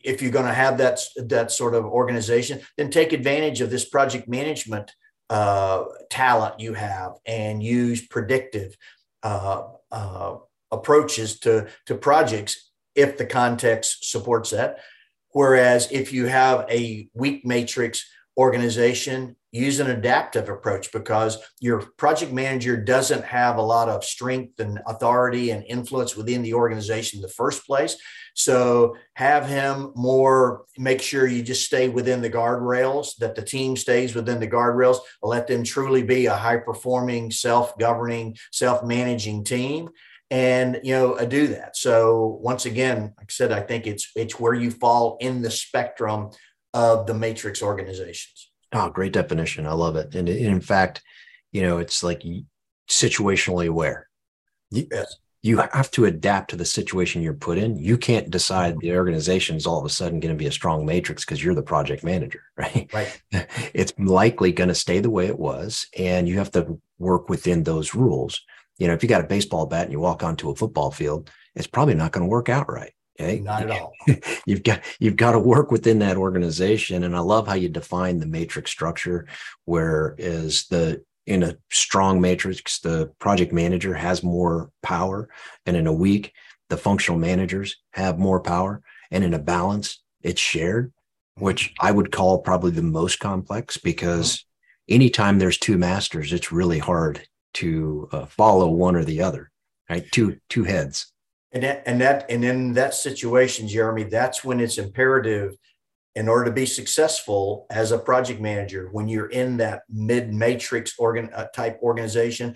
if 0.04 0.22
you're 0.22 0.30
going 0.30 0.46
to 0.46 0.52
have 0.52 0.78
that, 0.78 1.00
that 1.16 1.50
sort 1.50 1.74
of 1.74 1.84
organization, 1.84 2.60
then 2.76 2.90
take 2.90 3.12
advantage 3.12 3.60
of 3.60 3.70
this 3.70 3.84
project 3.84 4.28
management 4.28 4.90
uh, 5.30 5.84
talent 6.10 6.60
you 6.60 6.74
have 6.74 7.12
and 7.24 7.62
use 7.62 8.06
predictive 8.06 8.76
uh, 9.22 9.62
uh 9.90 10.36
approaches 10.72 11.38
to, 11.38 11.68
to 11.86 11.94
projects 11.94 12.70
if 12.94 13.18
the 13.18 13.26
context 13.26 14.10
supports 14.10 14.50
that. 14.50 14.78
Whereas 15.30 15.90
if 15.92 16.12
you 16.12 16.26
have 16.26 16.66
a 16.70 17.08
weak 17.14 17.44
matrix 17.46 18.04
organization, 18.36 19.36
use 19.50 19.80
an 19.80 19.90
adaptive 19.90 20.48
approach 20.48 20.90
because 20.92 21.38
your 21.60 21.80
project 21.98 22.32
manager 22.32 22.76
doesn't 22.76 23.24
have 23.24 23.56
a 23.56 23.62
lot 23.62 23.88
of 23.88 24.04
strength 24.04 24.58
and 24.60 24.80
authority 24.86 25.50
and 25.50 25.64
influence 25.64 26.16
within 26.16 26.42
the 26.42 26.54
organization 26.54 27.18
in 27.18 27.22
the 27.22 27.28
first 27.28 27.66
place. 27.66 27.96
So 28.34 28.96
have 29.14 29.46
him 29.46 29.92
more 29.94 30.64
make 30.78 31.02
sure 31.02 31.26
you 31.26 31.42
just 31.42 31.66
stay 31.66 31.88
within 31.88 32.22
the 32.22 32.30
guardrails, 32.30 33.16
that 33.16 33.34
the 33.34 33.42
team 33.42 33.76
stays 33.76 34.14
within 34.14 34.40
the 34.40 34.48
guardrails, 34.48 34.98
let 35.22 35.46
them 35.46 35.64
truly 35.64 36.02
be 36.02 36.26
a 36.26 36.34
high 36.34 36.56
performing, 36.56 37.30
self 37.30 37.76
governing, 37.78 38.36
self 38.50 38.84
managing 38.84 39.44
team 39.44 39.90
and 40.32 40.80
you 40.82 40.94
know 40.94 41.18
I 41.18 41.26
do 41.26 41.48
that. 41.48 41.76
So 41.76 42.38
once 42.40 42.64
again, 42.64 43.12
like 43.18 43.28
I 43.28 43.30
said, 43.30 43.52
I 43.52 43.60
think 43.60 43.86
it's 43.86 44.10
it's 44.16 44.40
where 44.40 44.54
you 44.54 44.70
fall 44.70 45.18
in 45.20 45.42
the 45.42 45.50
spectrum 45.50 46.30
of 46.72 47.06
the 47.06 47.12
matrix 47.12 47.62
organizations. 47.62 48.50
Oh, 48.72 48.88
great 48.88 49.12
definition. 49.12 49.66
I 49.66 49.72
love 49.72 49.96
it. 49.96 50.14
And 50.14 50.30
in 50.30 50.62
fact, 50.62 51.02
you 51.52 51.60
know, 51.60 51.78
it's 51.78 52.02
like 52.02 52.22
situationally 52.88 53.68
aware. 53.68 54.08
Yes. 54.70 55.16
You 55.42 55.58
have 55.58 55.90
to 55.90 56.04
adapt 56.04 56.50
to 56.50 56.56
the 56.56 56.64
situation 56.64 57.20
you're 57.20 57.34
put 57.34 57.58
in. 57.58 57.76
You 57.76 57.98
can't 57.98 58.30
decide 58.30 58.74
mm-hmm. 58.74 58.86
the 58.86 58.96
organization 58.96 59.56
is 59.56 59.66
all 59.66 59.78
of 59.78 59.84
a 59.84 59.90
sudden 59.90 60.20
going 60.20 60.34
to 60.34 60.38
be 60.38 60.46
a 60.46 60.52
strong 60.52 60.86
matrix 60.86 61.24
because 61.24 61.42
you're 61.42 61.54
the 61.54 61.62
project 61.62 62.04
manager, 62.04 62.42
right? 62.56 62.90
Right. 62.92 63.22
It's 63.74 63.92
likely 63.98 64.52
going 64.52 64.68
to 64.68 64.74
stay 64.74 65.00
the 65.00 65.10
way 65.10 65.26
it 65.26 65.38
was, 65.38 65.86
and 65.98 66.28
you 66.28 66.38
have 66.38 66.52
to 66.52 66.80
work 66.98 67.28
within 67.28 67.64
those 67.64 67.94
rules 67.94 68.40
you 68.78 68.88
know, 68.88 68.94
if 68.94 69.02
you 69.04 69.08
got 69.08 69.24
a 69.24 69.28
baseball 69.28 69.66
bat 69.66 69.84
and 69.84 69.92
you 69.92 70.00
walk 70.00 70.24
onto 70.24 70.50
a 70.50 70.56
football 70.56 70.90
field, 70.90 71.30
it's 71.54 71.66
probably 71.66 71.94
not 71.94 72.10
going 72.12 72.24
to 72.24 72.30
work 72.30 72.48
out 72.48 72.68
right. 72.68 72.92
Okay? 73.20 73.38
Not 73.38 73.62
at 73.62 73.70
all. 73.70 73.92
you've 74.46 74.62
got 74.62 74.82
you've 74.98 75.16
got 75.16 75.32
to 75.32 75.38
work 75.38 75.70
within 75.70 76.00
that 76.00 76.16
organization. 76.16 77.04
And 77.04 77.14
I 77.14 77.20
love 77.20 77.46
how 77.46 77.54
you 77.54 77.68
define 77.68 78.18
the 78.18 78.26
matrix 78.26 78.70
structure, 78.70 79.28
where 79.66 80.16
is 80.18 80.66
the 80.68 81.04
in 81.26 81.42
a 81.42 81.56
strong 81.70 82.20
matrix, 82.20 82.80
the 82.80 83.12
project 83.18 83.52
manager 83.52 83.94
has 83.94 84.22
more 84.22 84.70
power, 84.82 85.28
and 85.66 85.76
in 85.76 85.86
a 85.86 85.92
weak, 85.92 86.32
the 86.68 86.76
functional 86.76 87.18
managers 87.18 87.76
have 87.92 88.18
more 88.18 88.40
power. 88.40 88.82
and 89.10 89.24
in 89.24 89.34
a 89.34 89.38
balance, 89.38 90.02
it's 90.22 90.40
shared, 90.40 90.90
which 91.36 91.74
I 91.78 91.90
would 91.90 92.12
call 92.12 92.38
probably 92.38 92.70
the 92.70 92.82
most 92.82 93.20
complex 93.20 93.76
because 93.76 94.38
mm-hmm. 94.38 94.94
anytime 94.94 95.38
there's 95.38 95.58
two 95.58 95.76
masters, 95.76 96.32
it's 96.32 96.50
really 96.50 96.78
hard 96.78 97.20
to 97.54 98.08
uh, 98.12 98.24
follow 98.24 98.70
one 98.70 98.96
or 98.96 99.04
the 99.04 99.20
other, 99.20 99.50
right? 99.90 100.04
Two 100.12 100.38
two 100.48 100.64
heads. 100.64 101.12
And 101.52 101.62
that, 101.62 101.82
and 101.84 102.00
that 102.00 102.30
and 102.30 102.42
in 102.42 102.72
that 102.72 102.94
situation, 102.94 103.68
Jeremy, 103.68 104.04
that's 104.04 104.42
when 104.42 104.60
it's 104.60 104.78
imperative 104.78 105.54
in 106.14 106.28
order 106.28 106.44
to 106.44 106.52
be 106.52 106.66
successful 106.66 107.66
as 107.70 107.92
a 107.92 107.98
project 107.98 108.40
manager 108.40 108.88
when 108.92 109.08
you're 109.08 109.30
in 109.30 109.56
that 109.56 109.82
mid 109.90 110.32
matrix 110.32 110.94
organ 110.98 111.30
uh, 111.34 111.46
type 111.54 111.78
organization 111.82 112.54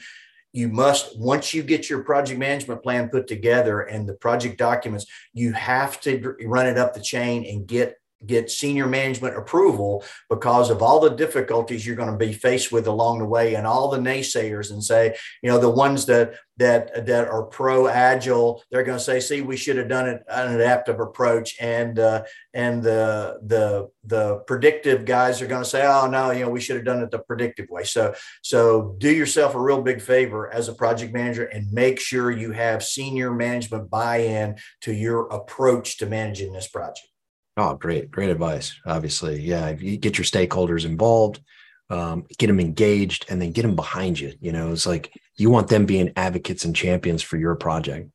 you 0.53 0.69
must 0.69 1.19
once 1.19 1.53
you 1.53 1.63
get 1.63 1.91
your 1.91 2.03
project 2.03 2.39
management 2.39 2.83
plan 2.83 3.09
put 3.09 3.27
together 3.27 3.83
and 3.83 4.09
the 4.09 4.15
project 4.15 4.59
documents 4.59 5.07
you 5.33 5.53
have 5.53 6.01
to 6.01 6.35
run 6.45 6.67
it 6.67 6.79
up 6.79 6.95
the 6.95 7.01
chain 7.01 7.45
and 7.47 7.67
get 7.67 7.97
get 8.25 8.51
senior 8.51 8.87
management 8.87 9.37
approval 9.37 10.03
because 10.31 10.71
of 10.71 10.83
all 10.83 11.01
the 11.01 11.11
difficulties 11.11 11.87
you're 11.87 11.97
going 11.97 12.11
to 12.11 12.17
be 12.17 12.33
faced 12.33 12.73
with 12.73 12.87
along 12.87 13.19
the 13.19 13.25
way 13.25 13.55
and 13.55 13.67
all 13.67 13.91
the 13.91 13.99
naysayers 13.99 14.71
and 14.71 14.83
say 14.83 15.15
you 15.43 15.51
know 15.51 15.59
the 15.59 15.69
ones 15.69 16.07
that 16.07 16.35
that 16.57 17.05
that 17.05 17.29
are 17.29 17.43
pro 17.43 17.87
agile 17.87 18.63
they're 18.71 18.83
going 18.83 18.97
to 18.97 19.05
say 19.05 19.21
see 19.21 19.43
we 19.43 19.57
should 19.57 19.77
have 19.77 19.89
done 19.89 20.09
it 20.09 20.23
an 20.29 20.55
adaptive 20.55 20.99
approach 21.01 21.57
and 21.61 21.99
uh, 21.99 22.23
and 22.55 22.83
the 22.83 23.39
the 23.43 23.89
the 24.05 24.37
predictive 24.47 25.05
guys 25.05 25.43
are 25.43 25.47
going 25.47 25.63
to 25.63 25.69
say 25.69 25.85
oh 25.85 26.07
no 26.07 26.31
you 26.31 26.45
know 26.45 26.51
we 26.51 26.61
should 26.61 26.77
have 26.77 26.85
done 26.85 27.03
it 27.03 27.11
the 27.11 27.19
predictive 27.19 27.69
way. 27.69 27.85
So 27.85 28.15
so 28.43 28.97
do 28.99 29.11
yourself 29.11 29.55
a 29.55 29.61
real 29.61 29.83
big 29.83 30.01
favor 30.01 30.53
as 30.53 30.69
a 30.69 30.75
project 30.75 31.13
manager 31.13 31.45
and 31.45 31.71
make 31.73 32.01
sure 32.01 32.31
you 32.31 32.53
have 32.53 32.83
senior 32.83 33.31
management 33.33 33.91
buy-in 33.91 34.57
to 34.83 34.93
your 34.93 35.27
approach 35.29 35.99
to 35.99 36.07
managing 36.07 36.53
this 36.53 36.69
project 36.69 37.09
Oh, 37.57 37.75
great, 37.75 38.11
great 38.11 38.29
advice. 38.29 38.79
Obviously, 38.85 39.41
yeah, 39.41 39.71
you 39.71 39.97
get 39.97 40.19
your 40.19 40.25
stakeholders 40.27 40.85
involved, 40.85 41.41
um, 41.89 42.27
get 42.39 42.49
them 42.49 42.61
engaged, 42.61 43.25
and 43.31 43.41
then 43.41 43.53
get 43.53 43.63
them 43.63 43.75
behind 43.75 44.21
you. 44.21 44.35
You 44.41 44.53
know, 44.53 44.73
it's 44.73 44.87
like 44.87 45.13
you 45.37 45.49
want 45.49 45.69
them 45.69 45.87
being 45.87 46.13
advocates 46.17 46.65
and 46.67 46.77
champions 46.77 47.23
for 47.23 47.39
your 47.39 47.55
project. 47.55 48.11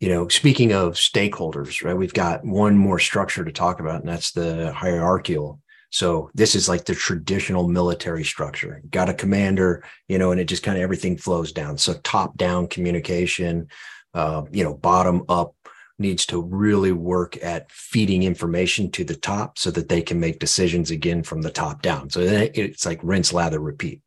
You 0.00 0.08
know, 0.08 0.28
speaking 0.28 0.72
of 0.72 0.94
stakeholders, 0.94 1.84
right? 1.84 1.96
We've 1.96 2.12
got 2.12 2.44
one 2.44 2.76
more 2.76 2.98
structure 2.98 3.44
to 3.44 3.52
talk 3.52 3.78
about, 3.78 4.00
and 4.00 4.08
that's 4.08 4.32
the 4.32 4.72
hierarchical. 4.72 5.60
So 5.90 6.30
this 6.34 6.54
is 6.54 6.68
like 6.68 6.84
the 6.84 6.94
traditional 6.94 7.68
military 7.68 8.24
structure. 8.24 8.82
Got 8.90 9.08
a 9.08 9.14
commander, 9.14 9.84
you 10.08 10.18
know, 10.18 10.32
and 10.32 10.40
it 10.40 10.44
just 10.44 10.62
kind 10.62 10.78
of 10.78 10.82
everything 10.82 11.16
flows 11.16 11.52
down. 11.52 11.78
So 11.78 11.94
top 12.02 12.36
down 12.36 12.66
communication, 12.68 13.68
uh, 14.14 14.42
you 14.50 14.64
know, 14.64 14.74
bottom 14.74 15.24
up 15.28 15.54
needs 16.00 16.26
to 16.26 16.42
really 16.42 16.92
work 16.92 17.42
at 17.42 17.70
feeding 17.70 18.22
information 18.22 18.90
to 18.92 19.04
the 19.04 19.14
top 19.14 19.58
so 19.58 19.70
that 19.70 19.88
they 19.88 20.02
can 20.02 20.18
make 20.18 20.38
decisions 20.38 20.90
again 20.90 21.22
from 21.22 21.42
the 21.42 21.50
top 21.50 21.82
down. 21.82 22.10
So 22.10 22.20
it's 22.20 22.86
like 22.86 23.00
rinse, 23.02 23.32
lather, 23.32 23.60
repeat. 23.60 24.02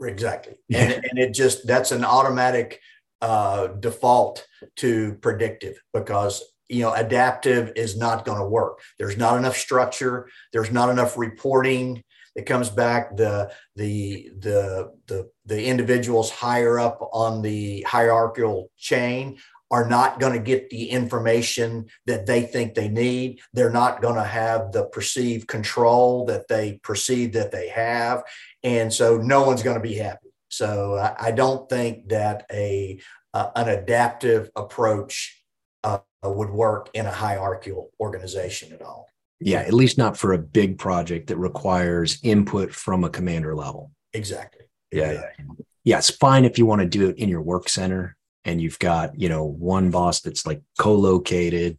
Exactly. 0.00 0.54
Yeah. 0.68 0.84
And, 0.84 1.04
and 1.04 1.18
it 1.18 1.34
just, 1.34 1.66
that's 1.66 1.92
an 1.92 2.04
automatic 2.04 2.80
uh, 3.20 3.68
default 3.68 4.46
to 4.76 5.14
predictive 5.20 5.82
because 5.92 6.42
you 6.68 6.82
know 6.82 6.92
adaptive 6.94 7.72
is 7.76 7.96
not 7.96 8.24
going 8.24 8.38
to 8.38 8.46
work 8.46 8.80
there's 8.98 9.16
not 9.16 9.38
enough 9.38 9.56
structure 9.56 10.28
there's 10.52 10.70
not 10.70 10.88
enough 10.88 11.16
reporting 11.16 12.02
it 12.34 12.46
comes 12.46 12.68
back 12.68 13.16
the 13.16 13.50
the 13.76 14.30
the 14.38 14.90
the, 15.06 15.30
the 15.46 15.64
individuals 15.64 16.30
higher 16.30 16.78
up 16.78 16.98
on 17.12 17.42
the 17.42 17.82
hierarchical 17.82 18.70
chain 18.76 19.38
are 19.74 19.88
not 19.88 20.20
going 20.20 20.32
to 20.32 20.38
get 20.38 20.70
the 20.70 20.88
information 20.88 21.86
that 22.06 22.26
they 22.26 22.42
think 22.42 22.74
they 22.74 22.86
need. 22.86 23.40
They're 23.52 23.72
not 23.72 24.00
going 24.00 24.14
to 24.14 24.22
have 24.22 24.70
the 24.70 24.84
perceived 24.84 25.48
control 25.48 26.26
that 26.26 26.46
they 26.46 26.78
perceive 26.84 27.32
that 27.32 27.50
they 27.50 27.70
have. 27.70 28.22
And 28.62 28.92
so 28.92 29.18
no 29.18 29.42
one's 29.42 29.64
going 29.64 29.74
to 29.74 29.82
be 29.82 29.96
happy. 29.96 30.28
So 30.48 30.94
I, 30.94 31.28
I 31.28 31.30
don't 31.32 31.68
think 31.68 32.08
that 32.10 32.46
a 32.52 33.00
uh, 33.34 33.50
an 33.56 33.68
adaptive 33.68 34.48
approach 34.54 35.42
uh, 35.82 35.98
would 36.22 36.50
work 36.50 36.88
in 36.94 37.06
a 37.06 37.10
hierarchical 37.10 37.90
organization 37.98 38.72
at 38.72 38.80
all. 38.80 39.08
Yeah, 39.40 39.58
at 39.58 39.74
least 39.74 39.98
not 39.98 40.16
for 40.16 40.34
a 40.34 40.38
big 40.38 40.78
project 40.78 41.26
that 41.26 41.36
requires 41.36 42.20
input 42.22 42.72
from 42.72 43.02
a 43.02 43.10
commander 43.10 43.56
level. 43.56 43.90
Exactly. 44.12 44.66
Yeah. 44.92 45.10
Exactly. 45.10 45.46
Yeah, 45.82 45.98
it's 45.98 46.10
fine 46.10 46.44
if 46.44 46.58
you 46.58 46.64
want 46.64 46.80
to 46.82 46.86
do 46.86 47.08
it 47.08 47.18
in 47.18 47.28
your 47.28 47.42
work 47.42 47.68
center 47.68 48.16
and 48.44 48.60
you've 48.60 48.78
got 48.78 49.18
you 49.18 49.28
know 49.28 49.44
one 49.44 49.90
boss 49.90 50.20
that's 50.20 50.46
like 50.46 50.62
co-located. 50.78 51.78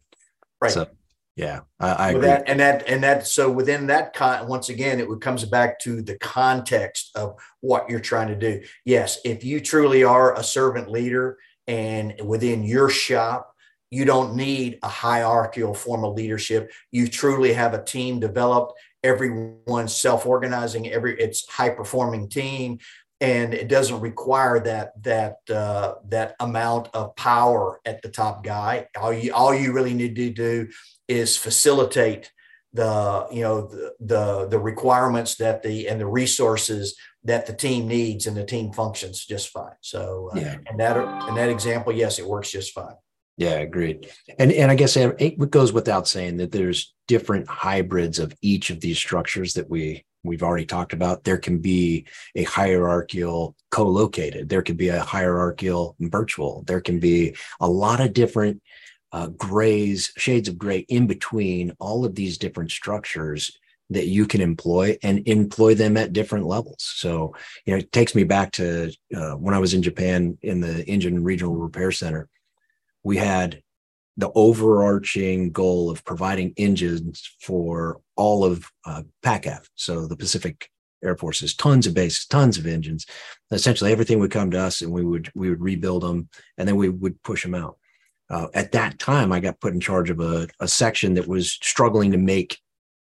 Right. 0.60 0.72
So 0.72 0.88
yeah 1.36 1.60
i, 1.80 1.88
I 1.92 2.10
agree. 2.10 2.22
That, 2.22 2.44
and 2.48 2.60
that 2.60 2.88
and 2.88 3.04
that 3.04 3.26
so 3.26 3.50
within 3.50 3.86
that 3.88 4.14
con 4.14 4.48
once 4.48 4.70
again 4.70 4.98
it 5.00 5.20
comes 5.20 5.44
back 5.44 5.78
to 5.80 6.00
the 6.00 6.16
context 6.18 7.10
of 7.14 7.36
what 7.60 7.88
you're 7.90 8.00
trying 8.00 8.28
to 8.28 8.36
do. 8.36 8.62
Yes 8.84 9.18
if 9.24 9.44
you 9.44 9.60
truly 9.60 10.02
are 10.02 10.34
a 10.34 10.42
servant 10.42 10.90
leader 10.90 11.38
and 11.66 12.14
within 12.24 12.64
your 12.64 12.88
shop 12.88 13.52
you 13.90 14.04
don't 14.04 14.34
need 14.34 14.78
a 14.82 14.88
hierarchical 14.88 15.74
form 15.74 16.04
of 16.04 16.14
leadership. 16.14 16.72
You 16.90 17.06
truly 17.06 17.52
have 17.52 17.72
a 17.72 17.84
team 17.84 18.18
developed. 18.18 18.72
Everyone's 19.04 19.94
self-organizing. 19.94 20.90
Every 20.90 21.18
it's 21.20 21.48
high 21.48 21.70
performing 21.70 22.28
team 22.28 22.78
and 23.20 23.54
it 23.54 23.68
doesn't 23.68 24.00
require 24.00 24.60
that 24.60 25.02
that 25.02 25.38
uh, 25.50 25.94
that 26.08 26.36
amount 26.40 26.88
of 26.94 27.16
power 27.16 27.80
at 27.86 28.02
the 28.02 28.08
top 28.08 28.44
guy. 28.44 28.88
All 28.98 29.12
you 29.12 29.32
all 29.32 29.54
you 29.54 29.72
really 29.72 29.94
need 29.94 30.16
to 30.16 30.30
do 30.30 30.68
is 31.08 31.36
facilitate 31.36 32.30
the 32.72 33.26
you 33.32 33.42
know 33.42 33.68
the 33.68 33.94
the, 34.00 34.48
the 34.48 34.58
requirements 34.58 35.36
that 35.36 35.62
the 35.62 35.88
and 35.88 36.00
the 36.00 36.06
resources 36.06 36.96
that 37.24 37.46
the 37.46 37.54
team 37.54 37.88
needs, 37.88 38.26
and 38.26 38.36
the 38.36 38.44
team 38.44 38.72
functions 38.72 39.24
just 39.24 39.48
fine. 39.48 39.74
So 39.80 40.30
uh, 40.34 40.38
yeah, 40.38 40.56
and 40.66 40.78
that 40.78 40.96
in 41.28 41.34
that 41.36 41.48
example, 41.48 41.92
yes, 41.92 42.18
it 42.18 42.26
works 42.26 42.50
just 42.50 42.72
fine. 42.72 42.94
Yeah, 43.38 43.58
agreed. 43.58 44.10
And 44.38 44.52
and 44.52 44.70
I 44.70 44.74
guess 44.74 44.96
it 44.96 45.50
goes 45.50 45.72
without 45.72 46.06
saying 46.06 46.36
that 46.38 46.52
there's 46.52 46.94
different 47.08 47.48
hybrids 47.48 48.18
of 48.18 48.34
each 48.42 48.70
of 48.70 48.80
these 48.80 48.98
structures 48.98 49.54
that 49.54 49.68
we 49.70 50.04
we've 50.26 50.42
already 50.42 50.66
talked 50.66 50.92
about. 50.92 51.24
There 51.24 51.38
can 51.38 51.58
be 51.58 52.06
a 52.34 52.44
hierarchical 52.44 53.56
co-located. 53.70 54.48
There 54.48 54.62
can 54.62 54.76
be 54.76 54.88
a 54.88 55.02
hierarchical 55.02 55.96
virtual. 56.00 56.64
There 56.66 56.80
can 56.80 56.98
be 56.98 57.36
a 57.60 57.68
lot 57.68 58.00
of 58.00 58.12
different 58.12 58.62
uh, 59.12 59.28
grays, 59.28 60.12
shades 60.16 60.48
of 60.48 60.58
gray 60.58 60.80
in 60.88 61.06
between 61.06 61.72
all 61.78 62.04
of 62.04 62.14
these 62.14 62.38
different 62.38 62.70
structures 62.70 63.58
that 63.90 64.08
you 64.08 64.26
can 64.26 64.40
employ 64.40 64.98
and 65.02 65.26
employ 65.28 65.74
them 65.74 65.96
at 65.96 66.12
different 66.12 66.46
levels. 66.46 66.82
So, 66.82 67.34
you 67.64 67.72
know, 67.72 67.78
it 67.78 67.92
takes 67.92 68.14
me 68.14 68.24
back 68.24 68.52
to 68.52 68.92
uh, 69.16 69.32
when 69.32 69.54
I 69.54 69.58
was 69.58 69.74
in 69.74 69.82
Japan 69.82 70.36
in 70.42 70.60
the 70.60 70.84
Engine 70.86 71.22
Regional 71.22 71.54
Repair 71.54 71.92
Center. 71.92 72.28
We 73.04 73.16
had 73.16 73.62
the 74.16 74.30
overarching 74.34 75.50
goal 75.50 75.90
of 75.90 76.04
providing 76.04 76.54
engines 76.56 77.30
for 77.40 78.00
all 78.16 78.44
of 78.44 78.70
uh, 78.86 79.02
PACAF. 79.22 79.68
So 79.74 80.06
the 80.06 80.16
Pacific 80.16 80.70
Air 81.04 81.16
Force 81.16 81.40
has 81.40 81.54
tons 81.54 81.86
of 81.86 81.94
bases, 81.94 82.26
tons 82.26 82.56
of 82.58 82.66
engines. 82.66 83.06
Essentially, 83.50 83.92
everything 83.92 84.18
would 84.20 84.30
come 84.30 84.50
to 84.50 84.60
us, 84.60 84.80
and 84.80 84.90
we 84.92 85.04
would 85.04 85.30
we 85.34 85.50
would 85.50 85.60
rebuild 85.60 86.02
them, 86.02 86.28
and 86.56 86.66
then 86.66 86.76
we 86.76 86.88
would 86.88 87.22
push 87.22 87.42
them 87.42 87.54
out. 87.54 87.78
Uh, 88.28 88.48
at 88.54 88.72
that 88.72 88.98
time, 88.98 89.32
I 89.32 89.40
got 89.40 89.60
put 89.60 89.74
in 89.74 89.80
charge 89.80 90.10
of 90.10 90.20
a, 90.20 90.48
a 90.58 90.66
section 90.66 91.14
that 91.14 91.28
was 91.28 91.52
struggling 91.52 92.10
to 92.12 92.18
make, 92.18 92.58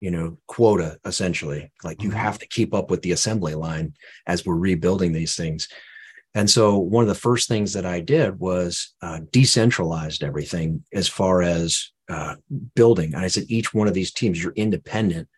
you 0.00 0.10
know, 0.10 0.36
quota 0.46 0.98
essentially. 1.06 1.72
Like 1.82 2.02
you 2.02 2.10
mm-hmm. 2.10 2.18
have 2.18 2.38
to 2.40 2.48
keep 2.48 2.74
up 2.74 2.90
with 2.90 3.02
the 3.02 3.12
assembly 3.12 3.54
line 3.54 3.94
as 4.26 4.44
we're 4.44 4.56
rebuilding 4.56 5.12
these 5.12 5.34
things. 5.34 5.68
And 6.36 6.50
so 6.50 6.76
one 6.76 7.02
of 7.02 7.08
the 7.08 7.14
first 7.14 7.48
things 7.48 7.72
that 7.72 7.86
I 7.86 8.00
did 8.00 8.38
was 8.38 8.94
uh, 9.00 9.20
decentralized 9.32 10.22
everything 10.22 10.84
as 10.92 11.08
far 11.08 11.40
as 11.40 11.92
uh, 12.10 12.34
building. 12.74 13.14
And 13.14 13.24
I 13.24 13.28
said, 13.28 13.44
each 13.48 13.72
one 13.72 13.88
of 13.88 13.94
these 13.94 14.12
teams, 14.12 14.40
you're 14.40 14.52
independent. 14.52 15.28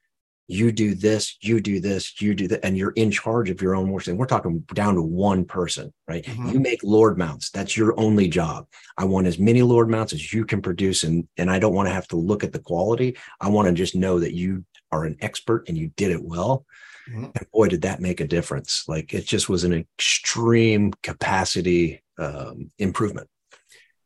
You 0.48 0.72
do 0.72 0.96
this, 0.96 1.36
you 1.40 1.60
do 1.60 1.78
this, 1.78 2.20
you 2.20 2.34
do 2.34 2.48
that, 2.48 2.64
and 2.64 2.76
you're 2.76 2.92
in 2.92 3.12
charge 3.12 3.48
of 3.48 3.62
your 3.62 3.76
own 3.76 3.90
work. 3.90 4.08
And 4.08 4.18
we're 4.18 4.26
talking 4.26 4.58
down 4.74 4.96
to 4.96 5.02
one 5.02 5.44
person, 5.44 5.92
right? 6.08 6.24
Mm-hmm. 6.24 6.48
You 6.48 6.58
make 6.58 6.82
Lord 6.82 7.16
mounts. 7.16 7.50
That's 7.50 7.76
your 7.76 7.98
only 8.00 8.26
job. 8.26 8.66
I 8.96 9.04
want 9.04 9.28
as 9.28 9.38
many 9.38 9.62
Lord 9.62 9.88
mounts 9.88 10.12
as 10.14 10.32
you 10.32 10.44
can 10.46 10.62
produce, 10.62 11.04
and 11.04 11.28
and 11.36 11.50
I 11.50 11.58
don't 11.58 11.74
want 11.74 11.86
to 11.88 11.94
have 11.94 12.08
to 12.08 12.16
look 12.16 12.44
at 12.44 12.52
the 12.52 12.60
quality. 12.60 13.18
I 13.42 13.50
want 13.50 13.68
to 13.68 13.74
just 13.74 13.94
know 13.94 14.18
that 14.20 14.32
you 14.32 14.64
are 14.90 15.04
an 15.04 15.16
expert 15.20 15.68
and 15.68 15.76
you 15.76 15.92
did 15.96 16.10
it 16.10 16.24
well 16.24 16.64
Mm-hmm. 17.08 17.24
And 17.24 17.50
boy, 17.52 17.68
did 17.68 17.82
that 17.82 18.00
make 18.00 18.20
a 18.20 18.26
difference. 18.26 18.84
Like 18.88 19.14
it 19.14 19.26
just 19.26 19.48
was 19.48 19.64
an 19.64 19.72
extreme 19.72 20.92
capacity 21.02 22.02
um, 22.18 22.70
improvement. 22.78 23.28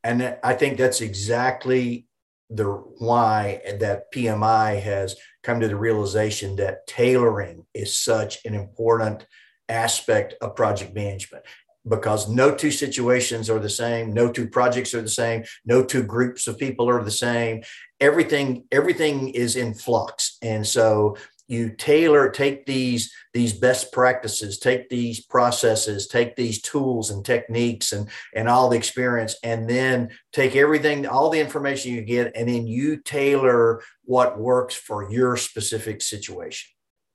And 0.04 0.37
I 0.42 0.54
think 0.54 0.78
that's 0.78 1.00
exactly 1.00 2.06
the 2.50 2.66
why 2.66 3.62
that 3.80 4.12
PMI 4.12 4.80
has 4.82 5.16
come 5.42 5.61
to 5.61 5.68
the 5.68 5.76
realization 5.76 6.56
that 6.56 6.87
tailoring 6.87 7.64
is 7.73 7.97
such 7.97 8.44
an 8.44 8.54
important 8.54 9.26
aspect 9.68 10.35
of 10.40 10.54
project 10.54 10.94
management 10.94 11.44
because 11.88 12.28
no 12.28 12.54
two 12.54 12.71
situations 12.71 13.50
are 13.50 13.59
the 13.59 13.71
same, 13.71 14.12
no 14.12 14.30
two 14.30 14.49
projects 14.49 14.94
are 14.94 15.02
the 15.02 15.09
same, 15.09 15.42
no 15.64 15.82
two 15.82 16.02
groups 16.02 16.47
of 16.47 16.59
people 16.59 16.88
are 16.88 17.02
the 17.02 17.11
same. 17.11 17.62
everything 18.02 18.64
everything 18.73 19.28
is 19.30 19.54
in 19.54 19.73
flux 19.73 20.37
and 20.42 20.66
so 20.66 21.16
you 21.52 21.68
tailor 21.68 22.30
take 22.30 22.64
these 22.64 23.12
these 23.35 23.52
best 23.52 23.92
practices 23.92 24.59
take 24.59 24.88
these 24.88 25.21
processes 25.21 26.06
take 26.06 26.35
these 26.35 26.62
tools 26.62 27.11
and 27.11 27.25
techniques 27.25 27.92
and 27.92 28.09
and 28.35 28.49
all 28.49 28.71
the 28.71 28.76
experience 28.76 29.37
and 29.44 29.68
then 29.68 30.09
take 30.32 30.56
everything 30.56 31.06
all 31.06 31.28
the 31.28 31.38
information 31.38 31.92
you 31.92 32.00
get 32.00 32.32
and 32.35 32.49
then 32.49 32.66
you 32.66 32.97
tailor 32.97 33.82
what 34.04 34.38
works 34.38 34.75
for 34.75 35.11
your 35.11 35.37
specific 35.37 36.00
situation. 36.00 36.71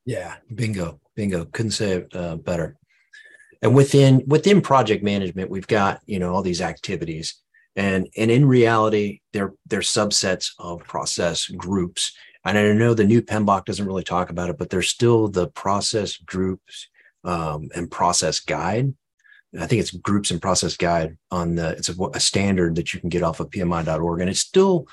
Yeah 0.05 0.35
bingo 0.53 0.99
bingo. 1.15 1.45
Couldn't 1.45 1.71
say 1.71 1.91
it 1.93 2.15
uh, 2.15 2.35
better. 2.35 2.77
And 3.63 3.75
within 3.75 4.23
within 4.27 4.61
project 4.61 5.03
management 5.03 5.49
we've 5.49 5.67
got 5.67 6.01
you 6.05 6.19
know 6.19 6.33
all 6.33 6.43
these 6.43 6.61
activities. 6.61 7.35
And 7.75 8.07
and 8.15 8.29
in 8.29 8.45
reality 8.45 9.21
they're 9.33 9.53
they're 9.65 9.79
subsets 9.81 10.51
of 10.59 10.83
process 10.83 11.47
groups 11.47 12.13
and 12.47 12.57
I 12.57 12.73
know 12.73 12.93
the 12.93 13.03
new 13.03 13.21
PMBOK 13.21 13.65
doesn't 13.65 13.85
really 13.85 14.03
talk 14.03 14.29
about 14.29 14.49
it, 14.49 14.57
but 14.57 14.69
there's 14.69 14.89
still 14.89 15.27
the 15.27 15.47
process 15.47 16.17
groups 16.17 16.87
um, 17.23 17.69
and 17.75 17.91
process 17.91 18.39
guide. 18.39 18.93
I 19.59 19.65
think 19.65 19.81
it's 19.81 19.91
groups 19.91 20.31
and 20.31 20.41
process 20.41 20.77
guide 20.77 21.17
on 21.31 21.55
the, 21.55 21.69
it's 21.69 21.89
a, 21.89 22.03
a 22.13 22.19
standard 22.19 22.75
that 22.75 22.93
you 22.93 22.99
can 22.99 23.09
get 23.09 23.23
off 23.23 23.39
of 23.39 23.49
PMI.org. 23.49 24.21
And 24.21 24.29
it 24.29 24.37
still 24.37 24.87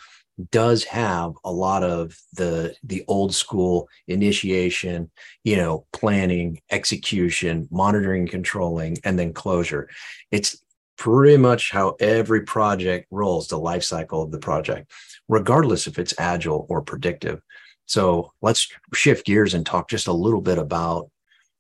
does 0.51 0.85
have 0.85 1.33
a 1.45 1.53
lot 1.53 1.85
of 1.85 2.19
the 2.33 2.75
the 2.83 3.05
old 3.07 3.33
school 3.33 3.89
initiation 4.09 5.11
you 5.45 5.57
know 5.57 5.87
planning 5.93 6.61
execution 6.73 7.69
monitoring 7.71 8.27
controlling 8.27 8.99
and 9.05 9.17
then 9.17 9.33
closure 9.33 9.89
it's 10.33 10.61
pretty 10.97 11.37
much 11.37 11.71
how 11.71 11.95
every 12.01 12.43
project 12.43 13.07
rolls 13.11 13.49
the 13.49 13.59
life 13.59 13.85
cycle 13.85 14.23
of 14.23 14.33
the 14.33 14.39
project 14.39 14.91
regardless 15.29 15.87
if 15.87 15.99
it's 15.99 16.15
agile 16.19 16.67
or 16.69 16.83
predictive. 16.83 17.41
So 17.87 18.33
let's 18.41 18.69
shift 18.95 19.27
gears 19.27 19.55
and 19.55 19.65
talk 19.65 19.89
just 19.89 20.07
a 20.07 20.13
little 20.13 20.41
bit 20.41 20.59
about 20.59 21.11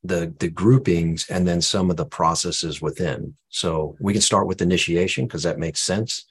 the 0.02 0.34
the 0.38 0.50
groupings 0.50 1.28
and 1.30 1.48
then 1.48 1.60
some 1.60 1.90
of 1.90 1.96
the 1.96 2.04
processes 2.04 2.80
within. 2.82 3.34
So 3.48 3.96
we 4.00 4.12
can 4.12 4.22
start 4.22 4.46
with 4.46 4.62
initiation 4.62 5.26
because 5.26 5.42
that 5.44 5.58
makes 5.58 5.80
sense. 5.80 6.26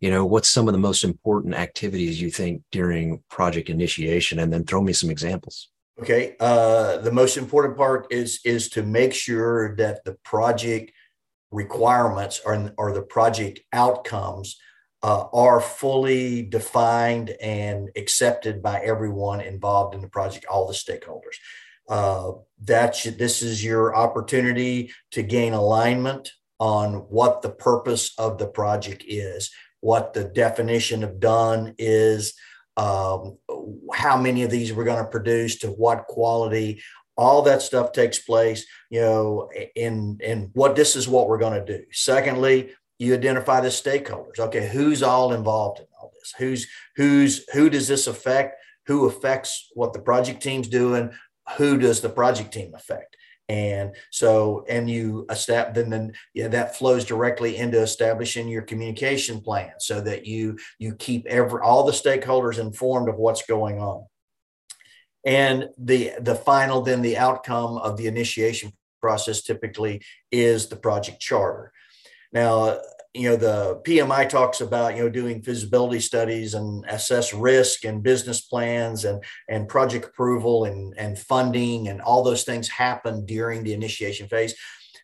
You 0.00 0.10
know, 0.10 0.24
what's 0.24 0.48
some 0.48 0.66
of 0.66 0.72
the 0.72 0.78
most 0.78 1.04
important 1.04 1.54
activities 1.54 2.20
you 2.20 2.30
think 2.30 2.62
during 2.72 3.22
project 3.28 3.68
initiation, 3.68 4.38
and 4.38 4.50
then 4.50 4.64
throw 4.64 4.80
me 4.80 4.94
some 4.94 5.10
examples. 5.10 5.68
Okay, 6.00 6.36
uh, 6.40 6.96
the 6.98 7.12
most 7.12 7.36
important 7.36 7.76
part 7.76 8.06
is 8.10 8.40
is 8.44 8.70
to 8.70 8.82
make 8.82 9.12
sure 9.12 9.76
that 9.76 10.02
the 10.04 10.14
project 10.24 10.92
requirements 11.50 12.40
are, 12.46 12.72
or 12.78 12.92
the 12.92 13.02
project 13.02 13.60
outcomes 13.72 14.58
uh, 15.02 15.24
are 15.32 15.60
fully 15.60 16.42
defined 16.42 17.30
and 17.40 17.88
accepted 17.96 18.62
by 18.62 18.80
everyone 18.80 19.40
involved 19.40 19.94
in 19.94 20.00
the 20.00 20.08
project, 20.08 20.44
all 20.46 20.66
the 20.66 20.74
stakeholders. 20.74 21.38
Uh, 21.88 22.32
that 22.62 22.94
should, 22.94 23.18
this 23.18 23.42
is 23.42 23.64
your 23.64 23.96
opportunity 23.96 24.92
to 25.10 25.22
gain 25.22 25.52
alignment 25.54 26.30
on 26.58 26.94
what 27.08 27.42
the 27.42 27.50
purpose 27.50 28.12
of 28.18 28.38
the 28.38 28.46
project 28.46 29.02
is, 29.08 29.50
what 29.80 30.12
the 30.12 30.24
definition 30.24 31.02
of 31.02 31.18
done 31.18 31.74
is, 31.78 32.34
um, 32.76 33.38
how 33.92 34.16
many 34.16 34.42
of 34.42 34.50
these 34.50 34.72
we're 34.72 34.84
going 34.84 35.02
to 35.02 35.10
produce, 35.10 35.58
to 35.58 35.68
what 35.68 36.06
quality. 36.06 36.80
All 37.16 37.42
that 37.42 37.60
stuff 37.60 37.92
takes 37.92 38.18
place, 38.18 38.66
you 38.88 39.00
know, 39.00 39.50
in 39.74 40.18
in 40.22 40.50
what 40.54 40.76
this 40.76 40.96
is 40.96 41.08
what 41.08 41.28
we're 41.28 41.38
going 41.38 41.64
to 41.64 41.78
do. 41.78 41.84
Secondly, 41.92 42.70
you 43.00 43.14
identify 43.14 43.60
the 43.60 43.68
stakeholders. 43.68 44.38
Okay, 44.38 44.68
who's 44.68 45.02
all 45.02 45.32
involved 45.32 45.80
in 45.80 45.86
all 45.98 46.12
this? 46.20 46.34
Who's 46.36 46.68
who's 46.96 47.48
who 47.54 47.70
does 47.70 47.88
this 47.88 48.06
affect? 48.06 48.56
Who 48.86 49.06
affects 49.06 49.70
what 49.74 49.94
the 49.94 50.00
project 50.00 50.42
team's 50.42 50.68
doing? 50.68 51.10
Who 51.56 51.78
does 51.78 52.02
the 52.02 52.10
project 52.10 52.52
team 52.52 52.72
affect? 52.74 53.16
And 53.48 53.96
so, 54.10 54.64
and 54.68 54.88
you 54.88 55.26
establish, 55.30 55.74
then, 55.74 55.90
then 55.90 56.12
yeah, 56.34 56.48
that 56.48 56.76
flows 56.76 57.04
directly 57.04 57.56
into 57.56 57.80
establishing 57.80 58.48
your 58.48 58.62
communication 58.62 59.40
plan 59.40 59.72
so 59.78 60.00
that 60.02 60.26
you 60.26 60.58
you 60.78 60.94
keep 60.94 61.26
every 61.26 61.60
all 61.62 61.84
the 61.84 61.92
stakeholders 61.92 62.58
informed 62.58 63.08
of 63.08 63.16
what's 63.16 63.46
going 63.46 63.80
on. 63.80 64.04
And 65.24 65.70
the 65.78 66.12
the 66.20 66.34
final, 66.34 66.82
then 66.82 67.00
the 67.00 67.16
outcome 67.16 67.78
of 67.78 67.96
the 67.96 68.08
initiation 68.08 68.72
process 69.00 69.40
typically 69.40 70.02
is 70.30 70.68
the 70.68 70.76
project 70.76 71.20
charter. 71.20 71.72
Now, 72.32 72.78
you 73.12 73.28
know, 73.28 73.36
the 73.36 73.80
PMI 73.84 74.28
talks 74.28 74.60
about, 74.60 74.94
you 74.96 75.02
know, 75.02 75.08
doing 75.08 75.42
feasibility 75.42 75.98
studies 75.98 76.54
and 76.54 76.84
assess 76.88 77.34
risk 77.34 77.84
and 77.84 78.02
business 78.02 78.40
plans 78.40 79.04
and, 79.04 79.22
and 79.48 79.68
project 79.68 80.06
approval 80.06 80.64
and, 80.64 80.94
and 80.96 81.18
funding 81.18 81.88
and 81.88 82.00
all 82.00 82.22
those 82.22 82.44
things 82.44 82.68
happen 82.68 83.26
during 83.26 83.64
the 83.64 83.72
initiation 83.72 84.28
phase. 84.28 84.54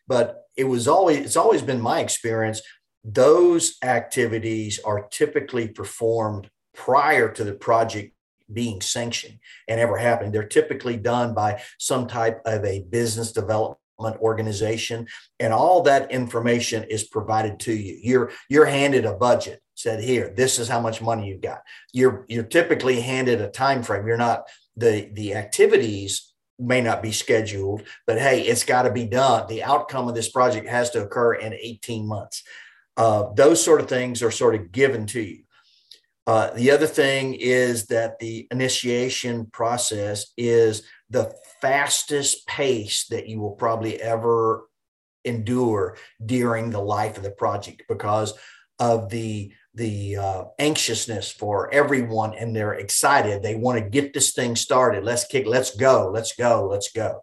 But 0.07 0.43
it 0.55 0.63
was 0.63 0.87
always, 0.87 1.17
it's 1.17 1.35
always 1.35 1.61
been 1.61 1.81
my 1.81 1.99
experience, 1.99 2.61
those 3.03 3.75
activities 3.83 4.79
are 4.85 5.07
typically 5.09 5.67
performed 5.67 6.49
prior 6.73 7.29
to 7.33 7.43
the 7.43 7.53
project 7.53 8.13
being 8.51 8.79
sanctioned 8.79 9.39
and 9.67 9.81
ever 9.81 9.97
happening. 9.97 10.31
They're 10.31 10.43
typically 10.43 10.95
done 10.95 11.33
by 11.33 11.61
some 11.77 12.07
type 12.07 12.41
of 12.45 12.63
a 12.63 12.83
business 12.83 13.33
development 13.33 13.79
organization 13.99 15.07
and 15.39 15.53
all 15.53 15.81
that 15.83 16.11
information 16.11 16.83
is 16.83 17.03
provided 17.03 17.59
to 17.61 17.73
you. 17.73 17.99
You're 18.01 18.31
you're 18.49 18.65
handed 18.65 19.05
a 19.05 19.13
budget 19.13 19.61
said 19.75 20.03
here 20.03 20.33
this 20.35 20.57
is 20.57 20.67
how 20.67 20.79
much 20.79 21.01
money 21.01 21.27
you've 21.27 21.41
got. 21.41 21.61
You're 21.93 22.25
you're 22.27 22.43
typically 22.43 23.01
handed 23.01 23.41
a 23.41 23.49
time 23.49 23.83
frame. 23.83 24.07
You're 24.07 24.17
not 24.17 24.43
the 24.75 25.09
the 25.13 25.35
activities 25.35 26.33
may 26.59 26.81
not 26.81 27.03
be 27.03 27.11
scheduled 27.11 27.83
but 28.07 28.17
hey 28.17 28.41
it's 28.41 28.63
got 28.63 28.83
to 28.83 28.91
be 28.91 29.05
done. 29.05 29.47
The 29.47 29.63
outcome 29.63 30.07
of 30.07 30.15
this 30.15 30.29
project 30.29 30.67
has 30.67 30.89
to 30.91 31.03
occur 31.03 31.35
in 31.35 31.53
18 31.53 32.07
months. 32.07 32.43
Uh, 32.95 33.31
those 33.35 33.63
sort 33.63 33.79
of 33.79 33.87
things 33.87 34.23
are 34.23 34.31
sort 34.31 34.55
of 34.55 34.71
given 34.71 35.05
to 35.05 35.21
you. 35.21 35.43
Uh, 36.25 36.51
the 36.51 36.71
other 36.71 36.87
thing 36.87 37.35
is 37.35 37.85
that 37.85 38.19
the 38.19 38.47
initiation 38.51 39.45
process 39.45 40.33
is 40.35 40.83
the 41.09 41.33
fastest 41.61 42.47
pace 42.47 43.07
that 43.07 43.27
you 43.27 43.39
will 43.39 43.51
probably 43.51 44.01
ever 44.01 44.67
endure 45.25 45.97
during 46.25 46.69
the 46.69 46.81
life 46.81 47.17
of 47.17 47.23
the 47.23 47.31
project 47.31 47.83
because 47.87 48.33
of 48.79 49.09
the 49.09 49.51
the 49.73 50.17
uh, 50.17 50.43
anxiousness 50.57 51.31
for 51.31 51.71
everyone 51.71 52.33
and 52.33 52.55
they're 52.55 52.73
excited. 52.73 53.43
They 53.43 53.53
want 53.53 53.77
to 53.77 53.89
get 53.89 54.11
this 54.11 54.31
thing 54.31 54.55
started. 54.55 55.03
Let's 55.03 55.25
kick 55.25 55.45
let's 55.45 55.75
go 55.75 56.09
let's 56.13 56.35
go 56.35 56.67
let's 56.69 56.91
go. 56.91 57.21